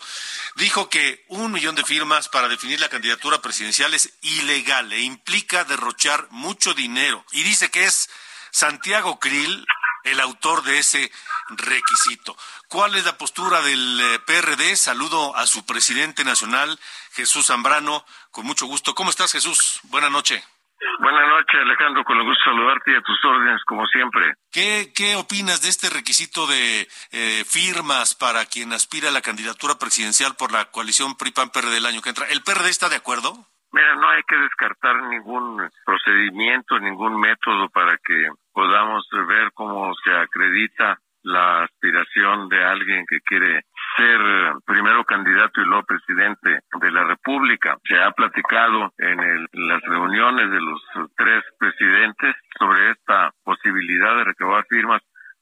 dijo 0.55 0.89
que 0.89 1.25
un 1.27 1.51
millón 1.51 1.75
de 1.75 1.83
firmas 1.83 2.29
para 2.29 2.47
definir 2.47 2.79
la 2.79 2.87
candidatura 2.87 3.41
presidencial 3.41 3.93
es 3.93 4.13
ilegal 4.21 4.93
e 4.93 5.01
implica 5.01 5.65
derrochar 5.65 6.27
mucho 6.29 6.73
dinero. 6.73 7.25
Y 7.33 7.43
dice 7.43 7.69
que 7.69 7.83
es 7.83 8.09
Santiago 8.51 9.19
Krill 9.19 9.65
el 10.03 10.19
autor 10.19 10.63
de 10.63 10.79
ese 10.79 11.11
requisito. 11.49 12.35
¿Cuál 12.67 12.95
es 12.95 13.05
la 13.05 13.17
postura 13.17 13.61
del 13.61 13.99
eh, 13.99 14.19
PRD? 14.19 14.75
Saludo 14.75 15.35
a 15.35 15.47
su 15.47 15.65
presidente 15.65 16.23
nacional, 16.23 16.79
Jesús 17.13 17.47
Zambrano, 17.47 18.05
con 18.31 18.45
mucho 18.45 18.65
gusto. 18.65 18.95
¿Cómo 18.95 19.09
estás, 19.09 19.31
Jesús? 19.31 19.79
Buenas 19.83 20.11
noches. 20.11 20.47
Buenas 20.99 21.27
noches, 21.27 21.59
Alejandro. 21.61 22.03
Con 22.05 22.17
el 22.17 22.23
gusto 22.23 22.49
de 22.49 22.55
saludarte 22.55 22.91
y 22.91 22.95
a 22.95 23.01
tus 23.01 23.25
órdenes, 23.25 23.63
como 23.65 23.85
siempre. 23.87 24.33
¿Qué, 24.51 24.91
qué 24.95 25.15
opinas 25.17 25.61
de 25.61 25.69
este 25.69 25.89
requisito 25.89 26.47
de 26.47 26.87
eh, 27.11 27.43
firmas 27.45 28.15
para 28.15 28.45
quien 28.45 28.71
aspira 28.71 29.09
a 29.09 29.11
la 29.11 29.21
candidatura 29.21 29.77
presidencial 29.77 30.35
por 30.35 30.51
la 30.51 30.71
coalición 30.71 31.17
PRI-PAN-PRD 31.17 31.71
del 31.71 31.85
año 31.85 32.01
que 32.01 32.09
entra? 32.09 32.27
¿El 32.27 32.43
PRD 32.43 32.69
está 32.69 32.87
de 32.87 32.95
acuerdo? 32.95 33.48
Mira, 33.71 33.95
no 33.95 34.09
hay 34.09 34.23
que 34.23 34.35
descartar 34.35 35.03
ningún 35.03 35.69
procedimiento, 35.85 36.79
ningún 36.79 37.19
método 37.19 37.69
para 37.69 37.97
que 38.03 38.29
podamos 38.51 39.07
ver 39.27 39.51
cómo 39.53 39.93
se 40.03 40.11
acredita 40.11 40.97
la 41.23 41.63
aspiración 41.63 42.49
de 42.49 42.63
alguien 42.63 43.05
que 43.07 43.19
quiere 43.21 43.65
ser 43.97 44.19
primero 44.65 45.03
candidato 45.03 45.61
y 45.61 45.65
luego 45.65 45.83
presidente 45.83 46.61
de 46.79 46.91
la 46.91 47.03
República. 47.03 47.77
Se 47.87 47.99
ha 47.99 48.11
platicado 48.11 48.93
en, 48.97 49.47
las 49.51 49.81
reuniones 49.81 50.49
de 50.49 50.61
los 50.61 50.81
tres 51.15 51.43
presidentes 51.57 52.35
sobre 52.57 52.91
esta 52.91 53.31
posibilidad 53.43 54.15
de 54.17 54.23
recabar 54.23 54.65
firmas. 54.67 55.01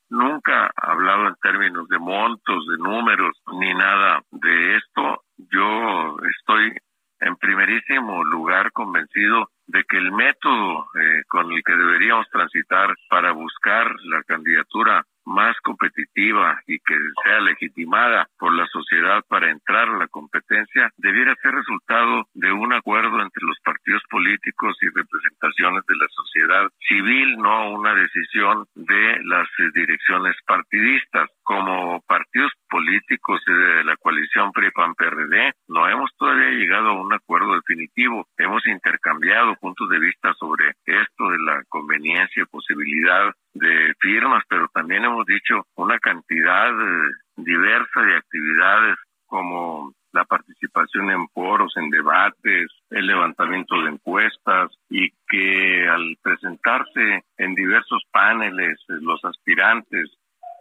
Nunca 0.09 0.71
ha 0.75 0.91
hablado 0.91 1.27
en 1.27 1.35
términos 1.35 1.87
de 1.89 1.99
montos, 1.99 2.65
de 2.67 2.77
números, 2.77 3.37
ni 3.59 3.73
nada 3.73 4.21
de 4.31 4.77
esto. 4.77 5.23
Yo 5.37 6.17
estoy 6.39 6.73
en 7.19 7.35
primerísimo 7.35 8.23
lugar 8.23 8.71
convencido 8.71 9.49
de 9.67 9.83
que 9.83 9.97
el 9.97 10.11
método 10.11 10.87
eh, 10.95 11.23
con 11.27 11.51
el 11.51 11.61
que 11.63 11.75
deberíamos 11.75 12.27
transitar 12.29 12.95
para 13.09 13.31
buscar 13.31 13.91
la 14.05 14.23
candidatura 14.23 15.03
más 15.27 15.57
competitiva 15.61 16.61
y 16.67 16.79
que 16.79 16.95
sea 17.23 17.41
legitimada 17.41 18.27
por 18.39 18.53
la 18.53 18.65
sociedad 18.67 19.21
para 19.27 19.51
entrar 19.51 19.89
a 19.89 19.97
la 19.97 20.07
competencia 20.07 20.89
debiera 20.95 21.35
ser 21.41 21.53
resultado 21.53 22.27
de 22.33 22.51
un 22.51 22.71
acuerdo 22.71 23.21
entre 23.21 23.43
los 23.45 23.59
partidos 23.59 24.01
políticos 24.09 24.77
y 24.81 24.87
representaciones 24.87 25.83
de 25.85 25.95
la 25.97 26.07
sociedad 26.07 26.69
civil, 26.87 27.37
no 27.37 27.71
una 27.71 27.93
decisión 27.93 28.65
de 28.75 29.19
las 29.23 29.47
direcciones 29.73 30.35
partidistas. 30.45 31.29
Como 31.43 32.01
partidos 32.07 32.51
políticos 32.69 33.41
de 33.45 33.83
la 33.83 33.95
coalición 33.97 34.51
PRI-PAN-PRD, 34.51 35.53
no 35.67 35.87
hemos 35.87 36.11
todavía 36.17 36.49
llegado 36.51 36.89
a 36.89 37.01
un 37.01 37.13
acuerdo 37.13 37.55
definitivo. 37.55 38.27
Hemos 38.37 38.65
intercambiado 38.67 39.55
puntos 39.55 39.89
de 39.89 39.99
vista 39.99 40.33
sobre 40.33 40.73
esto 40.85 41.29
de 41.29 41.39
la 41.39 41.63
conveniencia 41.69 42.43
y 42.43 42.45
posibilidad 42.45 43.33
de 43.53 43.93
firmas, 43.99 44.43
pero 44.49 44.67
también 44.73 45.05
hemos 45.05 45.25
dicho 45.25 45.65
una 45.75 45.97
cantidad 45.99 46.69
eh, 46.69 47.11
diversa 47.37 48.01
de 48.01 48.17
actividades 48.17 48.97
como 49.25 49.93
la 50.13 50.25
participación 50.25 51.11
en 51.11 51.27
foros, 51.29 51.73
en 51.77 51.89
debates, 51.89 52.71
el 52.89 53.05
levantamiento 53.05 53.81
de 53.81 53.89
encuestas 53.89 54.71
y 54.89 55.11
que 55.27 55.87
al 55.87 56.17
presentarse 56.21 57.23
en 57.37 57.55
diversos 57.55 58.03
paneles 58.11 58.79
eh, 58.89 58.93
los 59.01 59.23
aspirantes 59.25 60.09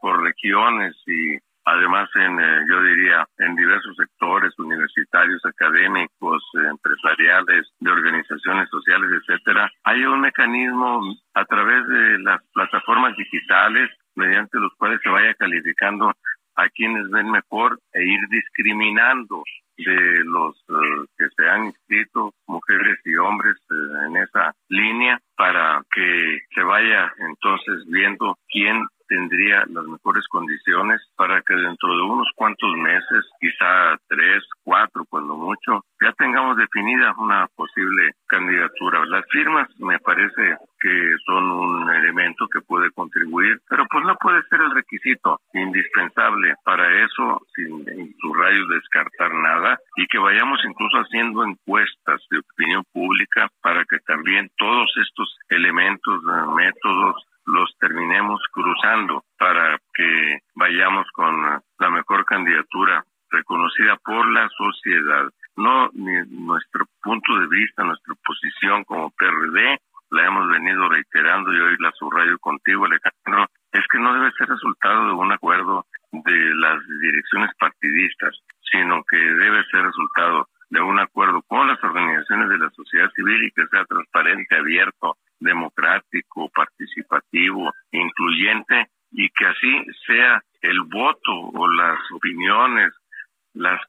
por 0.00 0.22
regiones 0.22 0.94
y 1.06 1.38
además 1.66 2.08
en, 2.14 2.40
eh, 2.40 2.64
yo 2.70 2.80
diría, 2.82 3.26
en 3.38 3.56
diversos 3.56 3.96
sectores 3.96 4.56
universitarios, 4.58 5.44
académicos, 5.44 6.42
empresariales, 6.54 7.66
de 7.80 7.90
organizaciones 7.90 8.68
sociales, 8.70 9.10
etcétera, 9.20 9.70
hay 9.84 10.04
un 10.04 10.20
mecanismo 10.20 11.00
a 11.34 11.44
través 11.44 11.86
de 11.88 12.18
las 12.20 12.40
plataformas 12.54 13.16
digitales 13.16 13.90
mediante 14.14 14.58
los 14.58 14.72
cuales 14.78 15.00
se 15.02 15.10
vaya 15.10 15.34
calificando 15.34 16.12
a 16.54 16.68
quienes 16.70 17.10
ven 17.10 17.30
mejor 17.30 17.78
e 17.92 18.02
ir 18.02 18.20
discriminando 18.30 19.42
de 19.76 20.24
los 20.24 20.56
eh, 20.68 21.04
que 21.18 21.26
se 21.36 21.48
han 21.48 21.66
inscrito, 21.66 22.32
mujeres 22.46 22.98
y 23.04 23.16
hombres 23.16 23.56
eh, 23.70 24.06
en 24.06 24.16
esa 24.16 24.54
línea, 24.68 25.20
para 25.36 25.82
que 25.92 26.38
se 26.54 26.62
vaya 26.62 27.12
entonces 27.18 27.84
viendo 27.88 28.38
quién 28.48 28.86
tendría 29.08 29.64
las 29.68 29.84
mejores 29.84 30.26
condiciones 30.28 31.00
para 31.16 31.42
que 31.42 31.54
dentro 31.54 31.96
de 31.96 32.02
unos 32.02 32.28
cuantos 32.34 32.72
meses, 32.76 33.24
quizá 33.40 33.96
tres, 34.08 34.44
cuatro, 34.62 35.04
cuando 35.08 35.36
mucho, 35.36 35.84
ya 36.00 36.12
tengamos 36.12 36.56
definida 36.56 37.14
una 37.18 37.46
posible 37.54 38.12
candidatura. 38.26 39.04
Las 39.06 39.24
firmas 39.30 39.68
me 39.78 39.98
parece 39.98 40.56
que 40.80 41.16
son 41.24 41.50
un 41.50 41.90
elemento 41.90 42.46
que 42.48 42.60
puede 42.60 42.90
contribuir, 42.90 43.60
pero 43.68 43.86
pues 43.90 44.04
no 44.04 44.14
puede 44.16 44.42
ser 44.44 44.60
el 44.60 44.70
requisito 44.72 45.40
indispensable 45.54 46.54
para 46.64 47.04
eso, 47.04 47.40
sin 47.54 47.88
en 47.88 48.14
rayos 48.34 48.68
descartar 48.68 49.32
nada, 49.34 49.78
y 49.96 50.06
que 50.06 50.18
vayamos 50.18 50.60
incluso 50.64 50.98
haciendo 50.98 51.44
encuestas 51.44 52.20
de 52.30 52.38
opinión 52.38 52.84
pública 52.92 53.48
para 53.62 53.84
que 53.84 53.98
también 54.00 54.50
todos 54.56 54.90
estos 54.96 55.38
elementos, 55.48 56.22
métodos, 56.54 57.26
los 57.46 57.76
terminemos 57.78 58.40
cruzando 58.52 59.24
para 59.38 59.78
que 59.94 60.38
vayamos 60.54 61.06
con 61.12 61.62
la 61.78 61.90
mejor 61.90 62.24
candidatura 62.24 63.04
reconocida 63.30 63.96
por 64.04 64.28
la 64.30 64.48
sociedad. 64.50 65.28
No 65.56 65.90
ni 65.94 66.14
nuestro 66.28 66.86
punto 67.02 67.38
de 67.38 67.46
vista, 67.48 67.84
nuestra 67.84 68.14
posición 68.24 68.84
como 68.84 69.10
PRD, 69.10 69.80
la 70.10 70.26
hemos 70.26 70.48
venido 70.48 70.88
reiterando 70.88 71.52
y 71.52 71.60
hoy 71.60 71.76
la 71.78 71.90
subrayo 71.92 72.38
contigo, 72.38 72.84
Alejandro, 72.84 73.50
es 73.72 73.84
que 73.90 73.98
no 73.98 74.14
debe 74.14 74.32
ser 74.32 74.48
resultado 74.48 75.06
de 75.06 75.12
un 75.12 75.32
acuerdo 75.32 75.86
de 76.12 76.54
las 76.54 76.78
direcciones 77.00 77.50
partidistas, 77.58 78.38
sino 78.70 79.02
que 79.04 79.16
debe 79.16 79.64
ser 79.70 79.82
resultado 79.82 80.48
de 80.70 80.80
un 80.80 80.98
acuerdo 80.98 81.42
con 81.42 81.68
las 81.68 81.82
organizaciones 81.82 82.48
de 82.48 82.58
la 82.58 82.70
sociedad 82.70 83.10
civil 83.14 83.44
y 83.44 83.50
que 83.52 83.66
sea 83.68 83.84
transparente, 83.84 84.56
abierto, 84.56 85.16
democrático, 85.38 86.48
participativo, 86.54 87.72
incluyente 87.92 88.88
y 89.12 89.28
que 89.30 89.46
así 89.46 89.86
sea 90.06 90.42
el 90.62 90.80
voto 90.82 91.32
o 91.32 91.68
las 91.68 91.98
opiniones, 92.12 92.92
las 93.54 93.80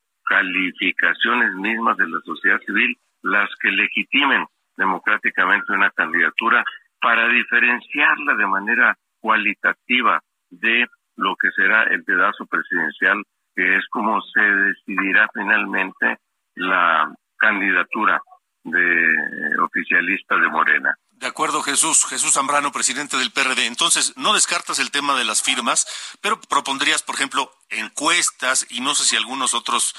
de 1.96 2.08
la 2.08 2.20
sociedad 2.22 2.60
civil 2.66 2.98
las 3.24 3.50
que 3.62 3.72
legitimen 3.72 4.46
democráticamente 4.76 5.74
una 5.74 5.90
candidatura 5.92 6.64
para 7.02 7.28
diferenciarla 7.28 8.36
de 8.36 8.48
manera 8.48 8.98
cualitativa 9.20 10.22
de 10.50 10.88
lo 11.16 11.36
que 11.36 11.52
será 11.52 11.84
el 11.84 12.04
pedazo 12.04 12.46
presidencial, 12.46 13.24
que 13.56 13.78
es 13.78 13.88
como 13.90 14.22
se 14.22 14.42
decidirá 14.42 15.28
finalmente 15.34 16.18
la 16.56 17.12
candidatura 17.38 18.22
de 18.64 19.60
oficialista 19.62 20.38
de 20.38 20.48
Morena. 20.50 20.96
Acuerdo, 21.28 21.62
Jesús. 21.62 22.06
Jesús 22.06 22.34
Zambrano, 22.34 22.72
presidente 22.72 23.18
del 23.18 23.32
PRD. 23.32 23.66
Entonces, 23.66 24.16
no 24.18 24.34
descartas 24.34 24.80
el 24.80 24.92
tema 24.92 25.18
de 25.18 25.26
las 25.26 25.44
firmas, 25.44 26.18
pero 26.22 26.40
propondrías, 26.42 27.04
por 27.04 27.16
ejemplo, 27.16 27.52
encuestas 27.70 28.66
y 28.70 28.82
no 28.82 28.96
sé 28.96 29.06
si 29.06 29.16
algunos 29.16 29.54
otros 29.54 29.96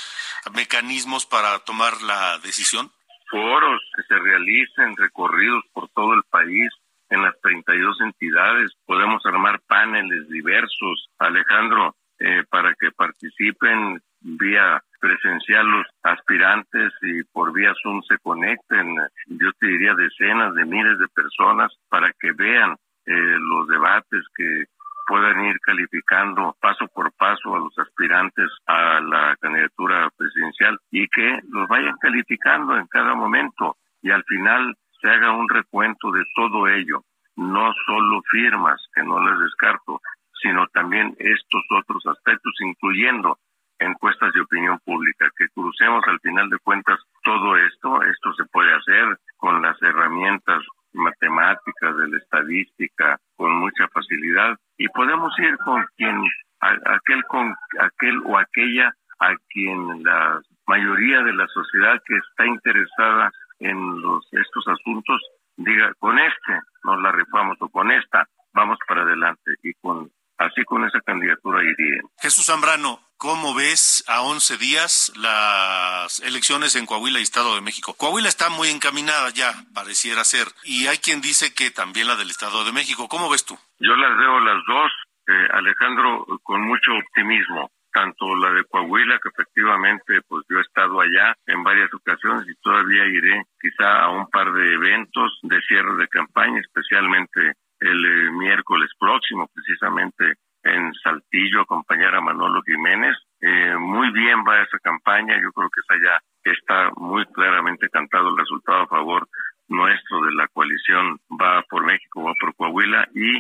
mecanismos 0.53 1.27
para 1.27 1.59
tomar 1.61 2.03
la 2.03 2.39
decisión. 2.39 2.91
Foros 3.31 3.81
que 3.95 4.03
se 4.03 4.19
realicen, 4.19 4.97
recorridos 4.97 5.65
por 5.73 5.89
todo 5.91 6.15
el 6.15 6.23
país, 6.25 6.71
en 7.11 7.23
las 7.23 7.39
32 7.41 8.01
entidades. 8.01 8.73
Podemos 8.87 9.25
armar 9.27 9.61
paneles 9.67 10.29
diversos, 10.29 11.09
Alejandro, 11.19 11.97
eh, 12.19 12.45
para 12.49 12.75
que 12.75 12.91
participen 12.91 14.03
vía 14.21 14.83
presencial 15.01 15.67
los 15.67 15.87
aspirantes 16.03 16.93
y 17.03 17.23
por 17.25 17.53
vía 17.53 17.73
Zoom 17.83 18.03
se 18.03 18.19
conecten, 18.19 18.97
yo 19.27 19.53
te 19.59 19.67
diría 19.67 19.95
decenas 19.95 20.55
de 20.55 20.65
miles 20.65 20.99
de 20.99 21.09
personas 21.09 21.73
para 21.89 22.13
que 22.19 22.33
vean 22.33 22.77
eh, 23.07 23.13
los 23.13 23.69
debates 23.69 24.23
que 24.37 24.65
puedan 25.07 25.47
ir 25.47 25.59
calificando 25.61 26.55
paso 26.61 26.87
por 26.89 27.11
paso 27.13 27.55
a 27.55 27.59
los 27.59 27.79
aspirantes 27.79 28.51
a 28.67 29.01
la 29.01 29.37
candidatura 29.41 30.11
presidencial 30.17 30.79
y 30.91 31.09
que 31.09 31.41
los 31.49 31.67
vayan 31.67 31.97
calificando 31.99 32.77
en 32.77 32.87
cada 32.89 33.15
momento 33.15 33.77
y 34.03 34.11
al 34.11 34.23
final 34.25 34.75
se 35.01 35.09
haga 35.09 35.33
un 35.33 35.49
recuento 35.49 36.11
de 36.13 36.23
todo 36.35 36.69
ello, 36.69 37.05
no 37.37 37.73
solo 37.87 38.21
firmas, 38.31 38.85
que 38.95 39.03
no 39.03 39.19
les 39.21 39.41
descarto, 39.41 40.01
sino 40.43 40.67
también 40.69 41.15
estos 41.19 41.63
otros 41.71 42.05
aspectos, 42.07 42.53
incluyendo 42.61 43.39
encuestas 43.79 44.33
de 44.33 44.41
opinión 44.41 44.79
pública, 44.85 45.29
que 45.37 45.49
crucemos 45.49 46.03
al 46.07 46.21
final 46.21 46.49
de 46.51 46.59
cuentas 46.59 46.99
todo 47.23 47.57
esto. 47.57 48.03
Esto 48.03 48.33
se 48.35 48.45
puede 48.47 48.73
hacer 48.75 49.19
con 49.37 49.63
las 49.63 49.81
herramientas 49.83 50.63
matemáticas, 50.93 51.97
de 51.97 52.09
la 52.09 52.19
estadística, 52.19 53.19
con 53.37 53.55
mucha 53.57 53.89
facilidad 53.89 54.57
y 54.77 54.89
podemos 54.89 55.33
ir 55.39 55.57
con 55.59 55.87
quien, 55.97 56.23
aquel, 56.61 57.25
con 57.25 57.55
aquel 57.81 58.21
o 58.25 58.39
aquella 58.39 58.93
a 59.21 59.35
quien 59.51 60.03
la 60.03 60.41
mayoría 60.67 61.23
de 61.23 61.35
la 61.35 61.47
sociedad 61.49 62.01
que 62.05 62.17
está 62.17 62.47
interesada 62.47 63.31
en 63.59 64.01
los, 64.01 64.27
estos 64.33 64.67
asuntos 64.69 65.21
diga 65.57 65.93
con 65.99 66.19
este 66.19 66.61
nos 66.85 67.03
la 67.03 67.11
rifamos 67.11 67.57
o 67.61 67.69
con 67.69 67.91
esta 67.91 68.27
vamos 68.53 68.79
para 68.87 69.03
adelante 69.03 69.55
y 69.63 69.75
con 69.75 70.11
así 70.39 70.65
con 70.65 70.85
esa 70.85 71.01
candidatura 71.01 71.63
iría. 71.65 72.03
Jesús 72.21 72.47
Zambrano, 72.47 73.01
¿cómo 73.19 73.55
ves 73.55 74.05
a 74.07 74.23
11 74.23 74.57
días 74.57 75.13
las 75.17 76.21
elecciones 76.21 76.77
en 76.77 76.87
Coahuila 76.87 77.19
y 77.19 77.23
Estado 77.23 77.55
de 77.55 77.61
México? 77.61 77.95
Coahuila 77.95 78.29
está 78.29 78.49
muy 78.49 78.69
encaminada 78.69 79.31
ya, 79.31 79.53
pareciera 79.75 80.25
ser, 80.25 80.47
y 80.65 80.87
hay 80.87 80.99
quien 80.99 81.21
dice 81.21 81.53
que 81.55 81.71
también 81.71 82.07
la 82.07 82.17
del 82.17 82.31
Estado 82.31 82.65
de 82.65 82.73
México. 82.73 83.09
¿Cómo 83.09 83.29
ves 83.29 83.45
tú? 83.45 83.59
Yo 83.81 83.95
las 83.97 84.17
veo 84.17 84.41
las 84.41 84.65
dos, 84.67 84.93
eh, 85.27 85.49
Alejandro, 85.53 86.25
con 86.43 86.63
mucho 86.63 86.93
optimismo 86.95 87.71
tanto 87.93 88.37
la 88.37 88.53
de 88.53 88.65
Coahuila, 88.65 89.19
que 89.19 89.31
efectivamente 89.31 90.21
pues 90.29 90.45
yo 90.49 90.59
he 90.59 90.63
estado 90.63 91.01
allá 91.01 91.35
en 91.47 91.65
varias 91.65 91.93
ocasiones 91.93 92.47
y 92.49 92.55
todavía 92.61 93.05
iré 93.07 93.43
quizá 93.61 94.03
a 94.03 94.11
un 94.11 94.29
par 94.31 94.53
de 94.53 94.75
eventos 94.75 95.39
de 95.43 95.61
cierre 95.63 95.97
de 95.97 96.07
campaña, 96.07 96.61
especialmente 96.61 97.55
el 97.81 98.05
eh, 98.05 98.31
miércoles 98.33 98.91
próximo, 98.99 99.49
precisamente 99.53 100.35
en 100.75 100.93
Saltillo, 100.95 101.63
acompañar 101.63 102.15
a 102.15 102.21
Manolo 102.21 102.63
Jiménez. 102.63 103.17
Eh, 103.41 103.77
muy 103.79 104.11
bien 104.13 104.45
va 104.47 104.63
esa 104.63 104.79
campaña, 104.79 105.41
yo 105.41 105.53
creo 105.53 105.69
que 105.71 105.81
esa 105.81 106.03
ya 106.03 106.53
está 106.53 106.91
muy 106.97 107.25
claramente 107.27 107.89
cantado 107.89 108.31
el 108.31 108.39
resultado 108.39 108.83
a 108.83 108.87
favor 108.87 109.29
nuestro 109.69 110.23
de 110.23 110.33
la 110.33 110.49
coalición 110.49 111.19
va 111.31 111.63
por 111.69 111.85
México, 111.85 112.23
va 112.23 112.33
por 112.41 112.55
Coahuila 112.55 113.09
y 113.15 113.37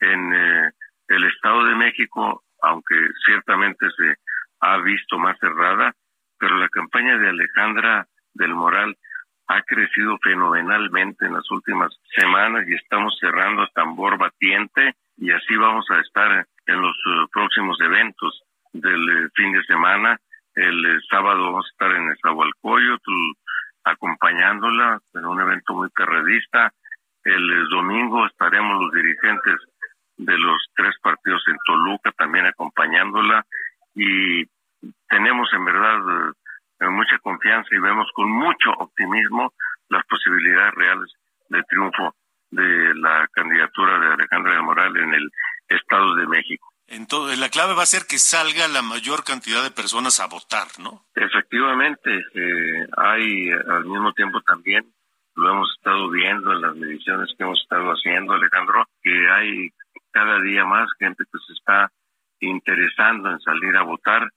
en 0.00 0.34
eh, 0.34 0.70
el 1.08 1.24
Estado 1.24 1.64
de 1.64 1.74
México 1.74 2.42
aunque 2.62 2.94
ciertamente 3.24 3.86
se 3.96 4.16
ha 4.60 4.78
visto 4.78 5.18
más 5.18 5.38
cerrada, 5.38 5.94
pero 6.38 6.58
la 6.58 6.68
campaña 6.68 7.18
de 7.18 7.28
Alejandra 7.28 8.06
del 8.34 8.54
Moral 8.54 8.96
ha 9.48 9.62
crecido 9.62 10.18
fenomenalmente 10.22 11.26
en 11.26 11.34
las 11.34 11.50
últimas 11.50 11.92
semanas 12.14 12.66
y 12.68 12.74
estamos 12.74 13.16
cerrando 13.18 13.62
a 13.62 13.70
tambor 13.74 14.16
batiente 14.16 14.94
y 15.16 15.32
así 15.32 15.56
vamos 15.56 15.86
a 15.90 16.00
estar 16.00 16.46
en 16.66 16.80
los 16.80 16.96
eh, 16.96 17.26
próximos 17.32 17.80
eventos 17.80 18.42
del 18.72 19.08
eh, 19.08 19.28
fin 19.34 19.52
de 19.52 19.62
semana. 19.64 20.18
El 20.54 20.84
eh, 20.84 21.00
sábado 21.08 21.44
vamos 21.44 21.66
a 21.66 21.70
estar 21.70 21.92
en 21.92 22.10
Esahualcoyotl 22.12 23.12
acompañándola 23.84 25.00
en 25.14 25.26
un 25.26 25.40
evento 25.40 25.74
muy 25.74 25.88
perredista. 25.90 26.72
El 27.24 27.68
domingo 27.68 28.26
estaremos 28.26 28.82
los 28.82 28.92
dirigentes 28.92 29.56
de 30.16 30.38
los 30.38 30.58
tres 30.74 30.94
partidos 31.02 31.42
en 31.48 31.56
Toluca 31.66 32.12
también 32.12 32.46
acompañándola 32.46 33.44
y 33.94 34.44
tenemos 35.08 35.52
en 35.52 35.64
verdad 35.64 36.32
mucha 36.90 37.18
confianza 37.18 37.68
y 37.74 37.78
vemos 37.78 38.08
con 38.14 38.30
mucho 38.30 38.70
optimismo 38.78 39.52
las 39.88 40.04
posibilidades 40.06 40.74
reales 40.74 41.12
de 41.48 41.62
triunfo 41.64 42.14
de 42.50 42.94
la 42.94 43.28
candidatura 43.32 43.98
de 43.98 44.14
Alejandra 44.14 44.54
de 44.54 44.62
Moral 44.62 44.96
en 44.96 45.14
el 45.14 45.30
Estado 45.70 46.14
de 46.16 46.26
México. 46.26 46.72
Entonces, 46.86 47.38
la 47.38 47.48
clave 47.48 47.74
va 47.74 47.84
a 47.84 47.86
ser 47.86 48.02
que 48.08 48.18
salga 48.18 48.66
la 48.66 48.82
mayor 48.82 49.22
cantidad 49.22 49.62
de 49.62 49.70
personas 49.70 50.18
a 50.18 50.26
votar, 50.26 50.66
¿no? 50.80 51.04
Efectivamente, 51.14 52.10
eh, 52.34 52.86
hay 52.96 53.50
al 53.50 53.84
mismo 53.84 54.12
tiempo 54.12 54.40
también, 54.42 54.84
lo 55.36 55.50
hemos 55.50 55.70
estado 55.76 56.10
viendo 56.10 56.52
en 56.52 56.60
las 56.60 56.74
mediciones 56.74 57.30
que 57.36 57.44
hemos 57.44 57.60
estado 57.60 57.92
haciendo, 57.92 58.32
Alejandro, 58.32 58.84
que 59.02 59.30
hay 59.30 59.70
cada 60.10 60.40
día 60.40 60.64
más 60.64 60.88
gente 60.98 61.22
que 61.24 61.38
se 61.46 61.52
está 61.52 61.92
interesando 62.40 63.30
en 63.30 63.40
salir 63.40 63.76
a 63.76 63.82
votar 63.82 64.28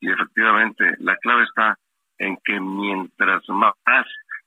y 0.00 0.10
efectivamente 0.10 0.96
la 0.98 1.16
clave 1.16 1.44
está 1.44 1.78
en 2.18 2.36
que 2.44 2.60
mientras 2.60 3.48
más 3.48 3.74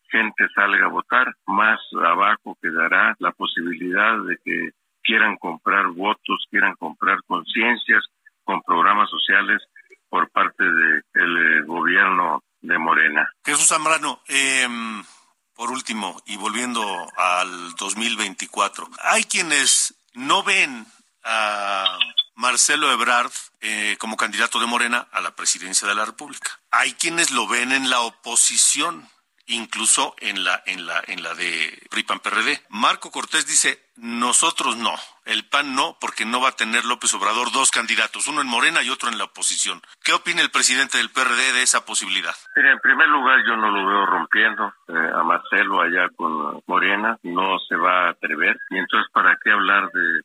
gente 0.10 0.48
salga 0.54 0.86
a 0.86 0.90
votar, 0.90 1.34
más 1.48 1.80
abajo 2.04 2.58
quedará 2.62 3.16
la 3.20 3.32
posibilidad 3.32 4.20
de 4.20 4.38
que 4.44 4.70
quieran 5.06 5.38
comprar 5.38 5.88
votos, 5.88 6.46
quieran 6.50 6.76
comprar 6.76 7.20
conciencias 7.28 8.04
con 8.44 8.62
programas 8.64 9.10
sociales 9.10 9.62
por 10.10 10.30
parte 10.30 10.64
del 10.64 11.38
eh, 11.38 11.64
gobierno 11.66 12.44
de 12.62 12.78
Morena. 12.78 13.30
Jesús 13.46 13.68
Zambrano, 13.68 14.22
eh, 14.28 14.68
por 15.56 15.72
último, 15.72 16.22
y 16.26 16.38
volviendo 16.38 16.84
al 17.18 17.76
2024, 17.76 18.90
hay 19.04 19.24
quienes 19.24 19.96
no 20.14 20.44
ven 20.44 20.86
a 21.24 21.98
Marcelo 22.36 22.92
Ebrard 22.92 23.32
eh, 23.62 23.96
como 24.00 24.18
candidato 24.18 24.60
de 24.60 24.68
Morena 24.68 25.08
a 25.12 25.22
la 25.22 25.36
presidencia 25.36 25.88
de 25.88 25.96
la 25.96 26.06
República. 26.06 26.60
Hay 26.72 26.94
quienes 26.94 27.32
lo 27.32 27.48
ven 27.48 27.72
en 27.72 27.90
la 27.90 28.02
oposición, 28.02 29.10
incluso 29.48 30.16
en 30.20 30.44
la 30.44 30.62
en 30.66 30.86
la 30.86 31.02
en 31.08 31.24
la 31.24 31.34
de 31.34 31.88
PRIPAN 31.90 32.20
PRD. 32.20 32.60
Marco 32.70 33.12
Cortés 33.12 33.46
dice, 33.48 33.80
"Nosotros 33.98 34.78
no, 34.78 34.94
el 35.26 35.46
PAN 35.46 35.76
no 35.76 35.98
porque 36.00 36.26
no 36.26 36.42
va 36.42 36.50
a 36.50 36.56
tener 36.56 36.86
López 36.86 37.14
Obrador 37.14 37.52
dos 37.52 37.72
candidatos, 37.72 38.28
uno 38.28 38.42
en 38.42 38.48
Morena 38.48 38.84
y 38.84 38.90
otro 38.90 39.10
en 39.10 39.18
la 39.18 39.26
oposición." 39.26 39.82
¿Qué 40.04 40.14
opina 40.14 40.42
el 40.42 40.52
presidente 40.52 40.98
del 40.98 41.12
PRD 41.12 41.54
de 41.54 41.64
esa 41.64 41.86
posibilidad? 41.86 42.36
en 42.56 42.80
primer 42.80 43.08
lugar 43.08 43.40
yo 43.46 43.56
no 43.56 43.70
lo 43.70 43.86
veo 43.86 44.06
rompiendo 44.06 44.74
eh, 44.88 44.94
a 44.94 45.24
Marcelo 45.24 45.82
allá 45.82 46.10
con 46.16 46.62
Morena, 46.68 47.18
no 47.24 47.60
se 47.60 47.76
va 47.76 48.08
a 48.08 48.10
atrever 48.12 48.58
y 48.70 48.78
entonces 48.78 49.12
para 49.12 49.38
qué 49.44 49.52
hablar 49.52 49.90
de 49.92 50.22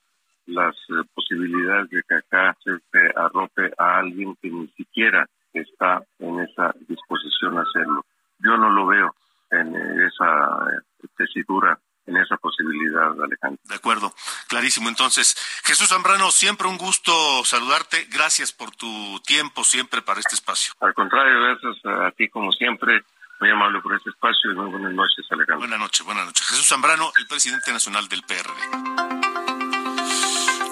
las 0.47 0.75
eh, 0.89 1.03
posibilidades 1.15 1.91
de 1.91 2.03
que 2.09 2.15
acá 2.15 2.57
se 2.65 2.81
arrope 3.17 3.73
a 3.79 3.99
alguien 3.99 4.37
que 4.41 4.51
ni 4.51 4.67
siquiera 4.69 5.27
está 5.53 6.03
en 6.19 6.41
esa 6.41 6.75
disposición 6.89 7.59
a 7.59 7.63
hacerlo. 7.63 8.05
Yo 8.43 8.57
no 8.57 8.71
lo 8.71 8.87
veo 8.87 9.15
en 9.51 9.75
esa 10.03 10.25
eh, 10.73 11.07
tesitura, 11.17 11.79
en 12.07 12.17
esa 12.17 12.37
posibilidad, 12.37 13.13
Alejandro. 13.23 13.61
De 13.65 13.75
acuerdo, 13.75 14.13
clarísimo. 14.49 14.89
Entonces, 14.89 15.37
Jesús 15.65 15.89
Zambrano, 15.89 16.31
siempre 16.31 16.69
un 16.69 16.79
gusto 16.79 17.13
saludarte. 17.45 18.07
Gracias 18.11 18.53
por 18.53 18.71
tu 18.71 19.21
tiempo 19.21 19.65
siempre 19.65 20.03
para 20.03 20.21
este 20.21 20.35
espacio. 20.35 20.73
Al 20.81 20.95
contrario, 20.95 21.41
gracias 21.43 21.85
a 21.85 22.11
ti 22.13 22.29
como 22.29 22.53
siempre. 22.53 23.05
Muy 23.41 23.51
amable 23.51 23.81
por 23.81 23.95
este 23.95 24.11
espacio 24.11 24.53
y 24.53 24.55
muy 24.55 24.71
buenas 24.71 24.93
noches, 24.93 25.25
Alejandro. 25.31 25.61
Buenas 25.61 25.81
noches, 25.81 26.05
buenas 26.05 26.27
noches. 26.27 26.47
Jesús 26.47 26.69
Zambrano, 26.69 27.11
el 27.19 27.27
presidente 27.27 27.73
nacional 27.73 28.07
del 28.07 28.23
PRD. 28.23 29.31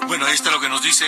Bueno, 0.05 0.25
ahí 0.25 0.33
está 0.33 0.51
lo 0.51 0.59
que 0.59 0.69
nos 0.69 0.83
dice 0.83 1.05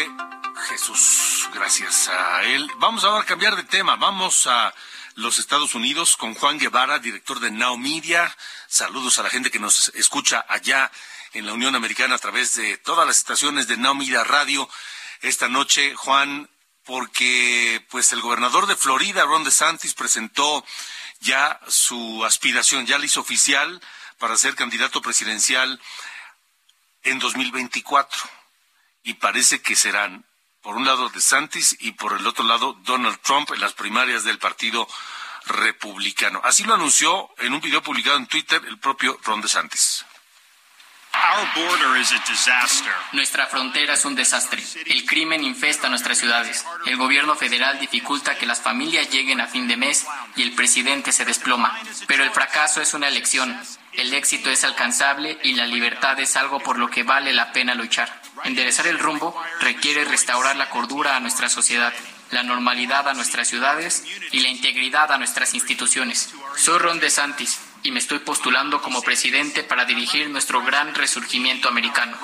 Jesús. 0.70 1.48
Gracias 1.54 2.10
a 2.10 2.44
él. 2.46 2.68
Vamos 2.80 3.04
ahora 3.04 3.22
a 3.22 3.26
cambiar 3.26 3.56
de 3.56 3.64
tema. 3.64 3.96
Vamos 3.96 4.48
a 4.48 4.74
los 5.22 5.38
Estados 5.38 5.76
Unidos 5.76 6.18
con 6.18 6.34
Juan 6.34 6.58
Guevara, 6.58 7.00
director 7.00 7.40
de 7.40 7.52
Now 7.52 7.78
Media. 7.78 8.36
Saludos 8.68 9.20
a 9.20 9.24
la 9.24 9.30
gente 9.30 9.52
que 9.52 9.60
nos 9.60 9.90
escucha 9.90 10.44
allá 10.50 10.92
en 11.34 11.46
la 11.46 11.54
Unión 11.54 11.76
Americana 11.76 12.16
a 12.16 12.20
través 12.20 12.56
de 12.56 12.78
todas 12.78 13.06
las 13.06 13.18
estaciones 13.18 13.68
de 13.68 13.78
Now 13.78 13.94
Media 13.94 14.24
Radio. 14.24 14.68
Esta 15.22 15.48
noche, 15.48 15.94
Juan, 15.96 16.50
porque 16.84 17.86
pues 17.90 18.12
el 18.14 18.22
gobernador 18.22 18.66
de 18.66 18.76
Florida, 18.76 19.24
Ron 19.24 19.44
DeSantis, 19.44 19.94
presentó 19.94 20.66
ya 21.20 21.60
su 21.68 22.26
aspiración, 22.26 22.88
ya 22.88 22.98
la 22.98 23.06
hizo 23.06 23.22
oficial 23.22 23.80
para 24.18 24.38
ser 24.38 24.56
candidato 24.56 25.02
presidencial 25.02 25.80
en 27.04 27.20
2024 27.20 28.20
y 29.04 29.14
parece 29.16 29.62
que 29.62 29.76
serán, 29.76 30.26
por 30.62 30.76
un 30.76 30.86
lado, 30.86 31.10
DeSantis 31.10 31.78
y 31.80 31.94
por 31.94 32.14
el 32.14 32.26
otro 32.26 32.44
lado, 32.44 32.74
Donald 32.84 33.20
Trump 33.22 33.52
en 33.52 33.62
las 33.62 33.74
primarias 33.74 34.24
del 34.24 34.38
Partido 34.38 34.88
Republicano. 35.46 36.42
Así 36.44 36.64
lo 36.64 36.76
anunció 36.76 37.30
en 37.40 37.54
un 37.54 37.62
video 37.62 37.82
publicado 37.82 38.18
en 38.18 38.28
Twitter 38.28 38.62
el 38.68 38.78
propio 38.78 39.20
Ron 39.24 39.42
DeSantis. 39.42 40.06
Nuestra 43.12 43.48
frontera 43.48 43.96
es 43.96 44.06
un 44.06 44.16
desastre. 44.16 44.64
El 44.86 45.06
crimen 45.06 45.44
infesta 45.44 45.90
nuestras 45.90 46.18
ciudades. 46.18 46.66
El 46.86 46.98
gobierno 46.98 47.36
federal 47.36 47.80
dificulta 47.80 48.38
que 48.38 48.46
las 48.46 48.62
familias 48.62 49.10
lleguen 49.10 49.42
a 49.42 49.48
fin 49.48 49.68
de 49.68 49.78
mes 49.78 50.06
y 50.36 50.42
el 50.42 50.54
presidente 50.54 51.12
se 51.12 51.26
desploma. 51.26 51.78
Pero 52.08 52.24
el 52.24 52.32
fracaso 52.32 52.82
es 52.82 52.94
una 52.94 53.08
elección. 53.08 53.60
El 53.94 54.14
éxito 54.14 54.50
es 54.50 54.64
alcanzable 54.64 55.38
y 55.44 55.54
la 55.54 55.66
libertad 55.66 56.20
es 56.20 56.38
algo 56.38 56.60
por 56.60 56.78
lo 56.78 56.90
que 56.90 57.04
vale 57.04 57.34
la 57.34 57.52
pena 57.52 57.76
luchar. 57.76 58.21
Enderezar 58.44 58.88
el 58.88 59.00
rumbo 59.00 59.40
requiere 59.60 60.06
restaurar 60.06 60.56
la 60.56 60.70
cordura 60.70 61.16
a 61.16 61.20
nuestra 61.20 61.50
sociedad, 61.50 61.94
la 62.32 62.44
normalidad 62.44 63.08
a 63.08 63.14
nuestras 63.14 63.48
ciudades 63.48 64.04
y 64.32 64.40
la 64.40 64.50
integridad 64.50 65.12
a 65.12 65.18
nuestras 65.18 65.54
instituciones. 65.54 66.34
Soy 66.56 66.80
Ron 66.80 67.00
DeSantis 67.00 67.60
y 67.84 67.92
me 67.92 68.00
estoy 68.00 68.20
postulando 68.20 68.82
como 68.82 69.02
presidente 69.02 69.64
para 69.64 69.86
dirigir 69.86 70.30
nuestro 70.30 70.64
gran 70.64 70.96
resurgimiento 70.96 71.70
americano. 71.70 72.18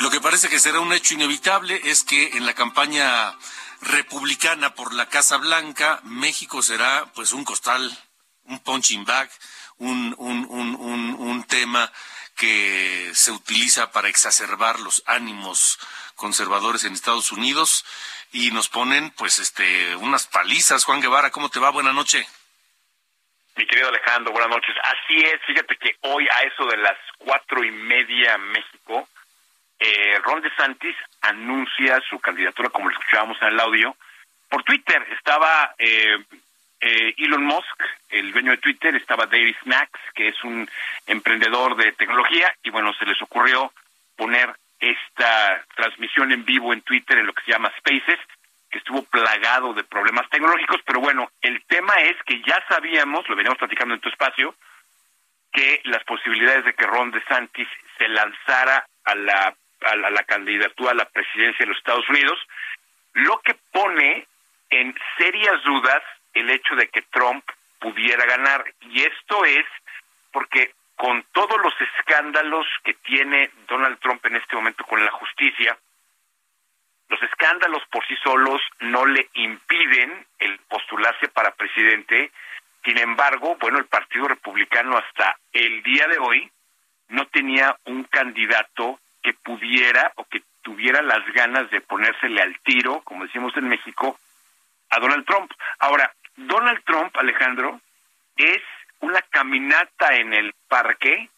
Lo 0.00 0.10
que 0.10 0.20
parece 0.20 0.48
que 0.48 0.60
será 0.60 0.80
un 0.80 0.92
hecho 0.92 1.14
inevitable 1.14 1.80
es 1.84 2.02
que 2.02 2.36
en 2.36 2.44
la 2.44 2.54
campaña 2.54 3.36
republicana 3.80 4.74
por 4.74 4.92
la 4.92 5.08
Casa 5.08 5.36
Blanca, 5.36 6.00
México 6.04 6.62
será 6.62 7.10
pues 7.14 7.32
un 7.32 7.44
costal, 7.44 7.96
un 8.44 8.58
punching 8.58 9.04
bag, 9.04 9.30
un, 9.78 10.14
un, 10.18 10.46
un, 10.48 11.14
un, 11.14 11.44
tema 11.44 11.90
que 12.36 13.10
se 13.14 13.30
utiliza 13.30 13.90
para 13.90 14.08
exacerbar 14.08 14.80
los 14.80 15.02
ánimos 15.06 15.78
conservadores 16.14 16.84
en 16.84 16.92
Estados 16.92 17.32
Unidos 17.32 17.84
y 18.32 18.50
nos 18.50 18.68
ponen 18.68 19.10
pues 19.10 19.38
este 19.38 19.96
unas 19.96 20.26
palizas. 20.26 20.84
Juan 20.84 21.00
Guevara, 21.00 21.30
¿cómo 21.30 21.48
te 21.48 21.60
va? 21.60 21.70
Buenas 21.70 21.94
noches. 21.94 22.26
Mi 23.56 23.66
querido 23.66 23.88
Alejandro, 23.88 24.32
buenas 24.32 24.50
noches. 24.50 24.74
Así 24.82 25.18
es, 25.18 25.40
fíjate 25.46 25.76
que 25.76 25.96
hoy 26.02 26.28
a 26.28 26.42
eso 26.42 26.64
de 26.66 26.76
las 26.76 26.96
cuatro 27.18 27.64
y 27.64 27.70
media 27.72 28.38
México, 28.38 29.08
eh, 29.80 30.18
Ron 30.22 30.42
DeSantis 30.42 30.94
anuncia 31.22 32.00
su 32.08 32.20
candidatura, 32.20 32.70
como 32.70 32.88
lo 32.88 32.96
escuchábamos 32.96 33.36
en 33.42 33.48
el 33.48 33.60
audio, 33.60 33.96
por 34.48 34.62
Twitter. 34.62 35.04
Estaba 35.10 35.74
eh, 35.78 36.24
eh, 36.80 37.14
Elon 37.18 37.44
Musk, 37.44 37.82
el 38.10 38.32
dueño 38.32 38.52
de 38.52 38.58
Twitter, 38.58 38.94
estaba 38.94 39.26
David 39.26 39.56
Snacks, 39.62 40.00
que 40.14 40.28
es 40.28 40.44
un 40.44 40.68
emprendedor 41.06 41.76
de 41.76 41.92
tecnología, 41.92 42.54
y 42.62 42.70
bueno, 42.70 42.92
se 42.94 43.06
les 43.06 43.20
ocurrió 43.22 43.72
poner 44.16 44.54
esta 44.78 45.64
transmisión 45.74 46.30
en 46.32 46.44
vivo 46.44 46.72
en 46.72 46.82
Twitter 46.82 47.18
en 47.18 47.26
lo 47.26 47.32
que 47.32 47.42
se 47.44 47.52
llama 47.52 47.72
Spaces, 47.78 48.18
que 48.70 48.78
estuvo 48.78 49.02
plagado 49.04 49.72
de 49.72 49.82
problemas 49.84 50.28
tecnológicos, 50.30 50.80
pero 50.84 51.00
bueno, 51.00 51.30
el 51.40 51.64
tema 51.64 51.94
es 52.02 52.16
que 52.24 52.40
ya 52.42 52.62
sabíamos, 52.68 53.28
lo 53.28 53.34
veníamos 53.34 53.58
platicando 53.58 53.94
en 53.94 54.00
tu 54.00 54.08
espacio, 54.08 54.54
que 55.52 55.80
las 55.84 56.04
posibilidades 56.04 56.64
de 56.64 56.74
que 56.74 56.86
Ron 56.86 57.10
DeSantis 57.10 57.68
se 57.96 58.08
lanzara 58.08 58.86
a 59.04 59.14
la, 59.14 59.54
a 59.80 59.96
la, 59.96 60.08
a 60.08 60.10
la 60.10 60.22
candidatura 60.24 60.92
a 60.92 60.94
la 60.94 61.08
presidencia 61.08 61.64
de 61.64 61.70
los 61.70 61.78
Estados 61.78 62.08
Unidos, 62.08 62.38
lo 63.14 63.40
que 63.40 63.56
pone 63.72 64.26
en 64.70 64.94
serias 65.16 65.64
dudas 65.64 66.02
el 66.34 66.50
hecho 66.50 66.74
de 66.74 66.88
que 66.88 67.02
Trump 67.02 67.44
pudiera 67.80 68.24
ganar. 68.26 68.64
Y 68.80 69.02
esto 69.02 69.44
es 69.44 69.64
porque 70.32 70.72
con 70.96 71.22
todos 71.32 71.56
los 71.62 71.74
escándalos 71.80 72.66
que 72.82 72.94
tiene 72.94 73.50
Donald 73.68 73.98
Trump 74.00 74.24
en 74.26 74.36
este 74.36 74.56
momento 74.56 74.84
con 74.84 75.04
la 75.04 75.10
justicia, 75.12 75.78
los 77.08 77.22
escándalos 77.22 77.82
por 77.90 78.06
sí 78.06 78.16
solos 78.22 78.60
no 78.80 79.06
le 79.06 79.28
impiden 79.34 80.26
el 80.38 80.58
postularse 80.68 81.28
para 81.28 81.52
presidente. 81.52 82.30
Sin 82.84 82.98
embargo, 82.98 83.56
bueno, 83.60 83.78
el 83.78 83.86
Partido 83.86 84.28
Republicano 84.28 84.98
hasta 84.98 85.38
el 85.52 85.82
día 85.82 86.06
de 86.08 86.18
hoy 86.18 86.50
no 87.08 87.26
tenía 87.28 87.76
un 87.86 88.04
candidato 88.04 89.00
que 89.22 89.32
pudiera 89.32 90.12
o 90.16 90.24
que 90.24 90.42
tuviera 90.62 91.00
las 91.00 91.24
ganas 91.32 91.70
de 91.70 91.80
ponérsele 91.80 92.42
al 92.42 92.58
tiro, 92.60 93.00
como 93.02 93.24
decimos 93.24 93.56
en 93.56 93.68
México, 93.68 94.18
a 94.90 95.00
Donald 95.00 95.24
Trump. 95.24 95.50
Ahora, 95.78 96.12
Donald 96.38 96.82
Trump, 96.84 97.16
Alejandro, 97.16 97.80
es 98.36 98.62
una 99.00 99.20
caminata 99.22 100.14
en 100.16 100.32
el 100.32 100.54
parque 100.68 101.28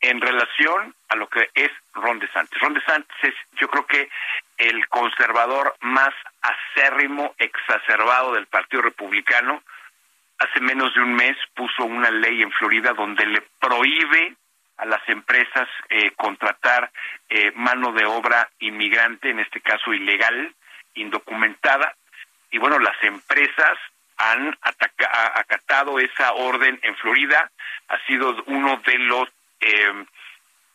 en 0.00 0.20
relación 0.20 0.94
a 1.08 1.16
lo 1.16 1.28
que 1.28 1.50
es 1.54 1.70
Ron 1.92 2.20
DeSantis. 2.20 2.60
Ron 2.60 2.74
DeSantis 2.74 3.16
es, 3.22 3.34
yo 3.60 3.68
creo 3.68 3.84
que 3.86 4.08
el 4.56 4.88
conservador 4.88 5.74
más 5.80 6.14
acérrimo, 6.40 7.34
exacerbado 7.38 8.34
del 8.34 8.46
Partido 8.46 8.82
Republicano. 8.82 9.62
Hace 10.38 10.60
menos 10.60 10.94
de 10.94 11.00
un 11.00 11.14
mes 11.14 11.36
puso 11.54 11.84
una 11.84 12.10
ley 12.12 12.40
en 12.40 12.52
Florida 12.52 12.92
donde 12.92 13.26
le 13.26 13.42
prohíbe 13.58 14.36
a 14.76 14.84
las 14.84 15.02
empresas 15.08 15.68
eh, 15.88 16.12
contratar 16.12 16.92
eh, 17.28 17.50
mano 17.56 17.92
de 17.92 18.04
obra 18.04 18.48
inmigrante, 18.60 19.30
en 19.30 19.40
este 19.40 19.60
caso 19.60 19.92
ilegal, 19.92 20.54
indocumentada. 20.94 21.96
Y 22.52 22.58
bueno, 22.58 22.78
las 22.78 23.02
empresas 23.02 23.76
han 24.18 24.56
acatado 25.34 25.98
esa 25.98 26.32
orden 26.32 26.78
en 26.82 26.96
Florida. 26.96 27.50
Ha 27.88 27.98
sido 28.06 28.36
uno 28.46 28.76
de 28.84 28.98
los 28.98 29.28
eh, 29.60 30.04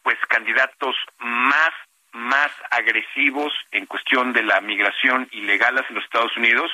pues 0.02 0.18
candidatos 0.28 0.96
más 1.20 1.72
más 2.14 2.52
agresivos 2.70 3.52
en 3.72 3.88
cuestión 3.88 4.34
de 4.34 4.44
la 4.44 4.62
migración 4.62 5.28
ilegal 5.32 5.78
hacia 5.78 5.96
los 5.96 6.04
Estados 6.04 6.36
Unidos. 6.38 6.72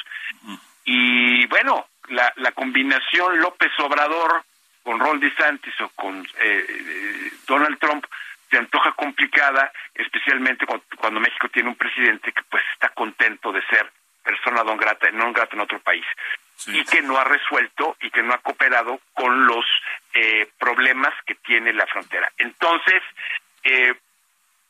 Y 0.84 1.45
bueno, 1.47 1.88
la, 2.09 2.34
la 2.36 2.51
combinación 2.51 3.39
López 3.39 3.72
Obrador 3.80 4.43
con 4.84 4.99
Ron 4.99 5.20
DeSantis 5.20 5.80
o 5.82 5.89
con 5.89 6.28
eh, 6.41 7.32
Donald 7.47 7.80
Trump 7.80 8.05
se 8.49 8.57
antoja 8.57 8.91
complicada, 8.93 9.72
especialmente 9.93 10.65
cuando, 10.65 10.86
cuando, 10.97 11.20
México 11.20 11.47
tiene 11.49 11.70
un 11.70 11.76
presidente 11.76 12.32
que 12.32 12.41
pues 12.49 12.63
está 12.74 12.89
contento 12.89 13.51
de 13.51 13.61
ser 13.67 13.91
persona 14.24 14.63
non 14.63 14.78
grata, 14.78 15.09
non 15.11 15.32
grata 15.32 15.55
en 15.55 15.61
otro 15.61 15.80
país 15.80 16.05
sí. 16.60 16.78
y 16.78 16.86
que 16.86 17.01
no 17.01 17.18
ha 17.18 17.24
resuelto 17.24 17.95
y 18.01 18.12
que 18.12 18.22
no 18.22 18.34
ha 18.34 18.39
cooperado 18.39 18.99
con 19.14 19.45
los 19.47 19.66
eh, 20.14 20.47
problemas 20.60 21.14
que 21.26 21.36
tiene 21.36 21.74
la 21.74 21.88
frontera. 21.88 22.32
Entonces, 22.38 23.01
eh, 23.64 23.93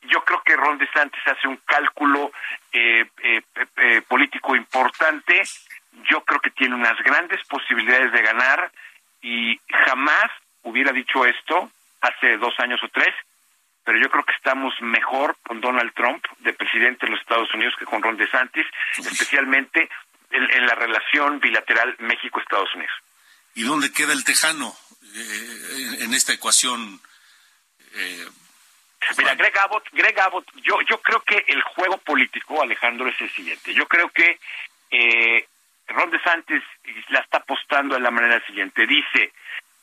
yo 0.02 0.24
creo 0.24 0.42
que 0.42 0.56
Ron 0.56 0.78
DeSantis 0.78 1.20
hace 1.26 1.48
un 1.48 1.58
cálculo 1.66 2.32
eh, 2.72 3.06
eh, 3.22 3.42
eh, 3.76 4.02
político 4.08 4.56
importante. 4.56 5.42
Yo 6.08 6.22
creo 6.24 6.40
que 6.40 6.50
tiene 6.50 6.74
unas 6.74 6.96
grandes 7.02 7.42
posibilidades 7.44 8.12
de 8.12 8.22
ganar 8.22 8.70
y 9.20 9.60
jamás 9.86 10.30
hubiera 10.62 10.92
dicho 10.92 11.26
esto 11.26 11.70
hace 12.00 12.38
dos 12.38 12.58
años 12.60 12.82
o 12.82 12.88
tres, 12.88 13.14
pero 13.84 13.98
yo 13.98 14.08
creo 14.10 14.24
que 14.24 14.32
estamos 14.32 14.72
mejor 14.80 15.36
con 15.46 15.60
Donald 15.60 15.92
Trump 15.92 16.24
de 16.38 16.54
presidente 16.54 17.04
de 17.04 17.12
los 17.12 17.20
Estados 17.20 17.52
Unidos 17.54 17.74
que 17.78 17.84
con 17.84 18.02
Ron 18.02 18.16
DeSantis, 18.16 18.66
especialmente 18.96 19.90
en, 20.30 20.50
en 20.50 20.66
la 20.66 20.74
relación 20.74 21.40
bilateral 21.40 21.96
México-Estados 21.98 22.74
Unidos. 22.74 22.94
¿Y 23.54 23.62
dónde 23.62 23.92
queda 23.92 24.12
el 24.12 24.24
tejano 24.24 24.76
eh, 25.14 25.66
en, 25.76 26.02
en 26.02 26.14
esta 26.14 26.32
ecuación? 26.32 27.00
Eh, 27.94 28.26
Mira, 29.16 29.34
Greg 29.34 29.58
Abbott, 29.58 29.88
Greg 29.92 30.20
Abbott, 30.20 30.46
yo, 30.62 30.78
yo 30.88 31.00
creo 31.00 31.20
que 31.22 31.44
el 31.48 31.62
juego 31.62 31.96
político, 31.98 32.62
Alejandro, 32.62 33.08
es 33.08 33.20
el 33.20 33.30
siguiente. 33.30 33.72
Yo 33.72 33.88
creo 33.88 34.10
que 34.10 34.38
eh, 34.90 35.48
Ron 35.88 36.10
DeSantis 36.10 36.62
la 37.08 37.20
está 37.20 37.38
apostando 37.38 37.94
de 37.94 38.02
la 38.02 38.10
manera 38.10 38.44
siguiente. 38.46 38.86
Dice, 38.86 39.32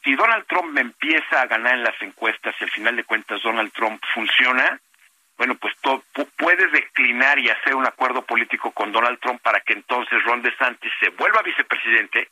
si 0.03 0.15
Donald 0.15 0.45
Trump 0.47 0.71
me 0.71 0.81
empieza 0.81 1.41
a 1.41 1.47
ganar 1.47 1.73
en 1.73 1.83
las 1.83 1.99
encuestas 2.01 2.55
y 2.59 2.63
al 2.63 2.71
final 2.71 2.95
de 2.95 3.03
cuentas 3.03 3.41
Donald 3.41 3.73
Trump 3.73 4.01
funciona, 4.13 4.79
bueno, 5.37 5.55
pues 5.55 5.75
to, 5.81 6.03
puede 6.35 6.67
declinar 6.67 7.37
y 7.39 7.49
hacer 7.49 7.75
un 7.75 7.85
acuerdo 7.85 8.23
político 8.23 8.71
con 8.71 8.91
Donald 8.91 9.19
Trump 9.19 9.41
para 9.41 9.59
que 9.61 9.73
entonces 9.73 10.23
Ron 10.23 10.41
DeSantis 10.41 10.91
se 10.99 11.09
vuelva 11.09 11.41
vicepresidente 11.43 12.29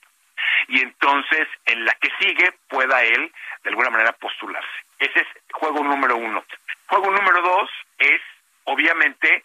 y 0.67 0.81
entonces 0.81 1.47
en 1.65 1.85
la 1.85 1.93
que 1.95 2.09
sigue 2.19 2.51
pueda 2.67 3.03
él 3.03 3.31
de 3.63 3.69
alguna 3.69 3.89
manera 3.89 4.11
postularse. 4.13 4.67
Ese 4.99 5.19
es 5.19 5.27
juego 5.51 5.83
número 5.83 6.17
uno. 6.17 6.43
Juego 6.87 7.11
número 7.11 7.41
dos 7.41 7.69
es, 7.99 8.21
obviamente, 8.63 9.43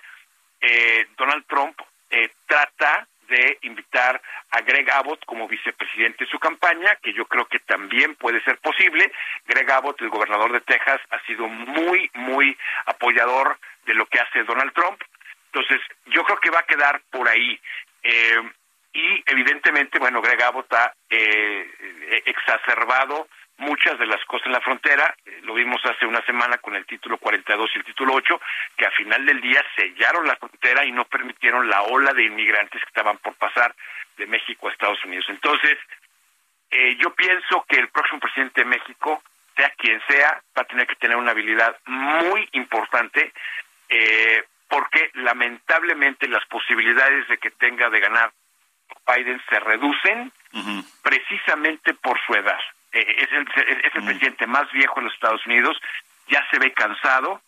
eh, 0.61 1.07
Donald 1.17 1.45
Trump 1.47 1.79
eh, 2.11 2.31
trata 2.47 3.07
de 3.31 3.59
invitar 3.63 4.21
a 4.51 4.61
Greg 4.61 4.91
Abbott 4.91 5.25
como 5.25 5.49
vicepresidente 5.49 6.25
de 6.25 6.31
su 6.31 6.39
campaña, 6.39 6.97
que 7.03 7.15
yo 7.15 7.25
creo 7.25 7.47
que 7.47 7.61
también 7.61 8.15
puede 8.17 8.43
ser 8.43 8.59
posible. 8.59 9.11
Greg 9.47 9.71
Abbott, 9.71 10.01
el 10.03 10.11
gobernador 10.11 10.53
de 10.53 10.61
Texas, 10.61 11.01
ha 11.11 11.21
sido 11.25 11.49
muy, 11.49 12.11
muy 12.15 12.57
apoyador 12.87 13.59
de 13.87 13.95
lo 13.95 14.07
que 14.07 14.21
hace 14.21 14.45
Donald 14.45 14.73
Trump. 14.75 15.01
Entonces, 15.47 15.81
yo 16.07 16.23
creo 16.25 16.39
que 16.41 16.51
va 16.51 16.61
a 16.61 16.67
quedar 16.67 17.01
por 17.11 17.29
ahí. 17.29 17.59
Eh, 18.03 18.43
y 18.93 19.23
evidentemente, 19.27 19.99
bueno, 19.99 20.21
Greg 20.21 20.43
Abbott 20.43 20.73
ha 20.75 20.93
eh, 21.09 22.23
exacerbado 22.27 23.29
muchas 23.61 23.99
de 23.99 24.07
las 24.07 24.25
cosas 24.25 24.47
en 24.47 24.53
la 24.53 24.61
frontera, 24.61 25.15
eh, 25.25 25.41
lo 25.43 25.55
vimos 25.55 25.81
hace 25.85 26.07
una 26.07 26.25
semana 26.25 26.59
con 26.59 26.75
el 26.75 26.87
título 26.87 27.19
42 27.19 27.71
y 27.75 27.79
el 27.79 27.85
título 27.85 28.15
8, 28.15 28.41
que 28.77 28.87
a 28.87 28.91
final 28.91 29.25
del 29.25 29.41
día 29.41 29.63
sellaron 29.77 30.27
la 30.27 30.37
frontera 30.37 30.85
y 30.85 30.93
no 30.93 31.05
permitieron 31.05 31.69
la 31.69 31.83
ola 31.83 32.13
de 32.13 32.25
inmigrantes 32.25 32.81
que 32.81 32.89
estaban 32.89 33.19
por 33.19 33.35
pasar 33.35 33.75
de 34.17 34.27
México 34.27 34.69
a 34.69 34.73
Estados 34.73 35.05
Unidos. 35.05 35.27
Entonces, 35.29 35.79
eh, 36.71 36.97
yo 36.97 37.15
pienso 37.15 37.65
que 37.69 37.77
el 37.77 37.89
próximo 37.89 38.21
presidente 38.21 38.63
de 38.63 38.67
México, 38.67 39.23
sea 39.57 39.71
quien 39.77 40.01
sea, 40.09 40.43
va 40.57 40.63
a 40.63 40.67
tener 40.67 40.87
que 40.87 40.97
tener 40.97 41.17
una 41.17 41.33
habilidad 41.33 41.77
muy 41.87 42.49
importante, 42.53 43.33
eh, 43.89 44.45
porque 44.69 45.11
lamentablemente 45.15 46.29
las 46.29 46.47
posibilidades 46.47 47.29
de 47.29 47.39
que 47.39 47.51
tenga 47.51 47.91
de 47.91 48.01
ganar 48.01 48.33
Biden 49.07 49.41
se 49.49 49.59
reducen 49.61 50.33
uh 50.53 50.59
-huh. 50.59 50.85
precisamente 51.03 51.95
por 51.95 52.19
su 52.27 52.35
edad 52.35 52.61
eh, 52.93 53.17
es 53.19 53.33
el, 53.33 53.47
es 53.85 53.95
el 53.95 54.03
mm. 54.03 54.07
presidente 54.07 54.47
más 54.47 54.71
viejo 54.73 54.99
en 54.99 55.07
los 55.07 55.15
Estados 55.15 55.45
Unidos, 55.47 55.77
ya 56.29 56.47
se 56.51 56.59
ve 56.59 56.73
cansado, 56.73 57.43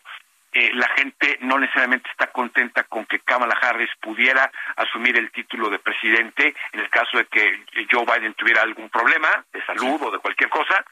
eh, 0.55 0.71
la 0.75 0.89
gente 0.89 1.39
no 1.41 1.59
necesariamente 1.59 2.11
está 2.11 2.27
contenta 2.27 2.85
con 2.85 3.07
que 3.07 3.21
Kamala 3.21 3.55
Harris 3.55 3.89
pudiera 4.03 4.53
asumir 4.77 5.17
el 5.17 5.33
título 5.33 5.71
de 5.71 5.79
presidente 5.79 6.55
en 6.73 6.81
el 6.81 6.91
caso 6.91 7.17
de 7.17 7.25
que 7.25 7.65
Joe 7.91 8.05
Biden 8.05 8.35
tuviera 8.35 8.61
algún 8.61 8.91
problema 8.91 9.45
de 9.51 9.65
salud 9.65 9.99
sí. 9.99 10.05
o 10.07 10.11
de 10.11 10.19
cualquier 10.19 10.51
cosa. 10.51 10.85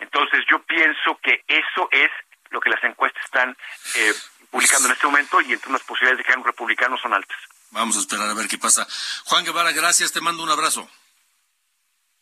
Entonces 0.00 0.44
yo 0.50 0.60
pienso 0.64 1.16
que 1.22 1.44
eso 1.46 1.88
es 1.92 2.10
lo 2.50 2.60
que 2.60 2.70
las 2.70 2.82
encuestas 2.82 3.24
están 3.24 3.56
eh, 3.94 4.12
publicando 4.50 4.88
en 4.88 4.94
este 4.94 5.06
momento 5.06 5.40
y 5.40 5.52
entonces 5.52 5.72
las 5.72 5.82
posibilidades 5.84 6.18
de 6.18 6.24
que 6.24 6.32
haya 6.32 6.40
un 6.40 6.46
republicano 6.46 6.98
son 6.98 7.14
altas. 7.14 7.38
Vamos 7.70 7.96
a 7.96 8.00
esperar 8.00 8.28
a 8.28 8.34
ver 8.34 8.48
qué 8.48 8.58
pasa. 8.58 8.84
Juan 9.26 9.44
Guevara, 9.44 9.70
gracias, 9.70 10.12
te 10.12 10.20
mando 10.20 10.42
un 10.42 10.50
abrazo. 10.50 10.88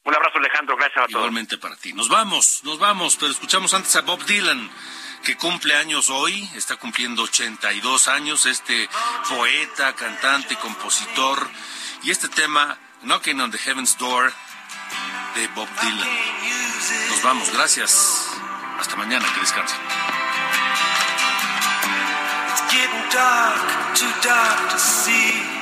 Un 0.04 0.14
abrazo, 0.14 0.38
Alejandro, 0.38 0.76
gracias 0.76 0.98
a 0.98 1.06
todos. 1.06 1.10
Igualmente 1.10 1.58
para 1.58 1.76
ti. 1.76 1.92
Nos 1.92 2.08
vamos, 2.08 2.62
nos 2.64 2.78
vamos, 2.78 3.16
pero 3.16 3.30
escuchamos 3.30 3.72
antes 3.72 3.94
a 3.94 4.00
Bob 4.00 4.24
Dylan, 4.24 4.70
que 5.22 5.36
cumple 5.36 5.76
años 5.76 6.10
hoy, 6.10 6.48
está 6.56 6.76
cumpliendo 6.76 7.22
82 7.22 8.08
años, 8.08 8.46
este 8.46 8.88
poeta, 9.28 9.94
cantante, 9.94 10.56
compositor, 10.56 11.48
y 12.02 12.10
este 12.10 12.28
tema, 12.28 12.76
Knocking 13.02 13.40
on 13.40 13.52
the 13.52 13.58
Heaven's 13.58 13.96
Door, 13.96 14.32
de 15.36 15.46
Bob 15.48 15.68
Dylan. 15.80 16.08
Nos 17.10 17.22
vamos, 17.22 17.52
gracias. 17.52 18.28
Hasta 18.80 18.96
mañana, 18.96 19.24
que 19.32 19.40
descansen. 19.40 19.78
It's 22.50 22.62
getting 22.72 23.08
dark, 23.12 23.94
too 23.94 24.28
dark 24.28 24.70
to 24.70 24.78
see. 24.78 25.61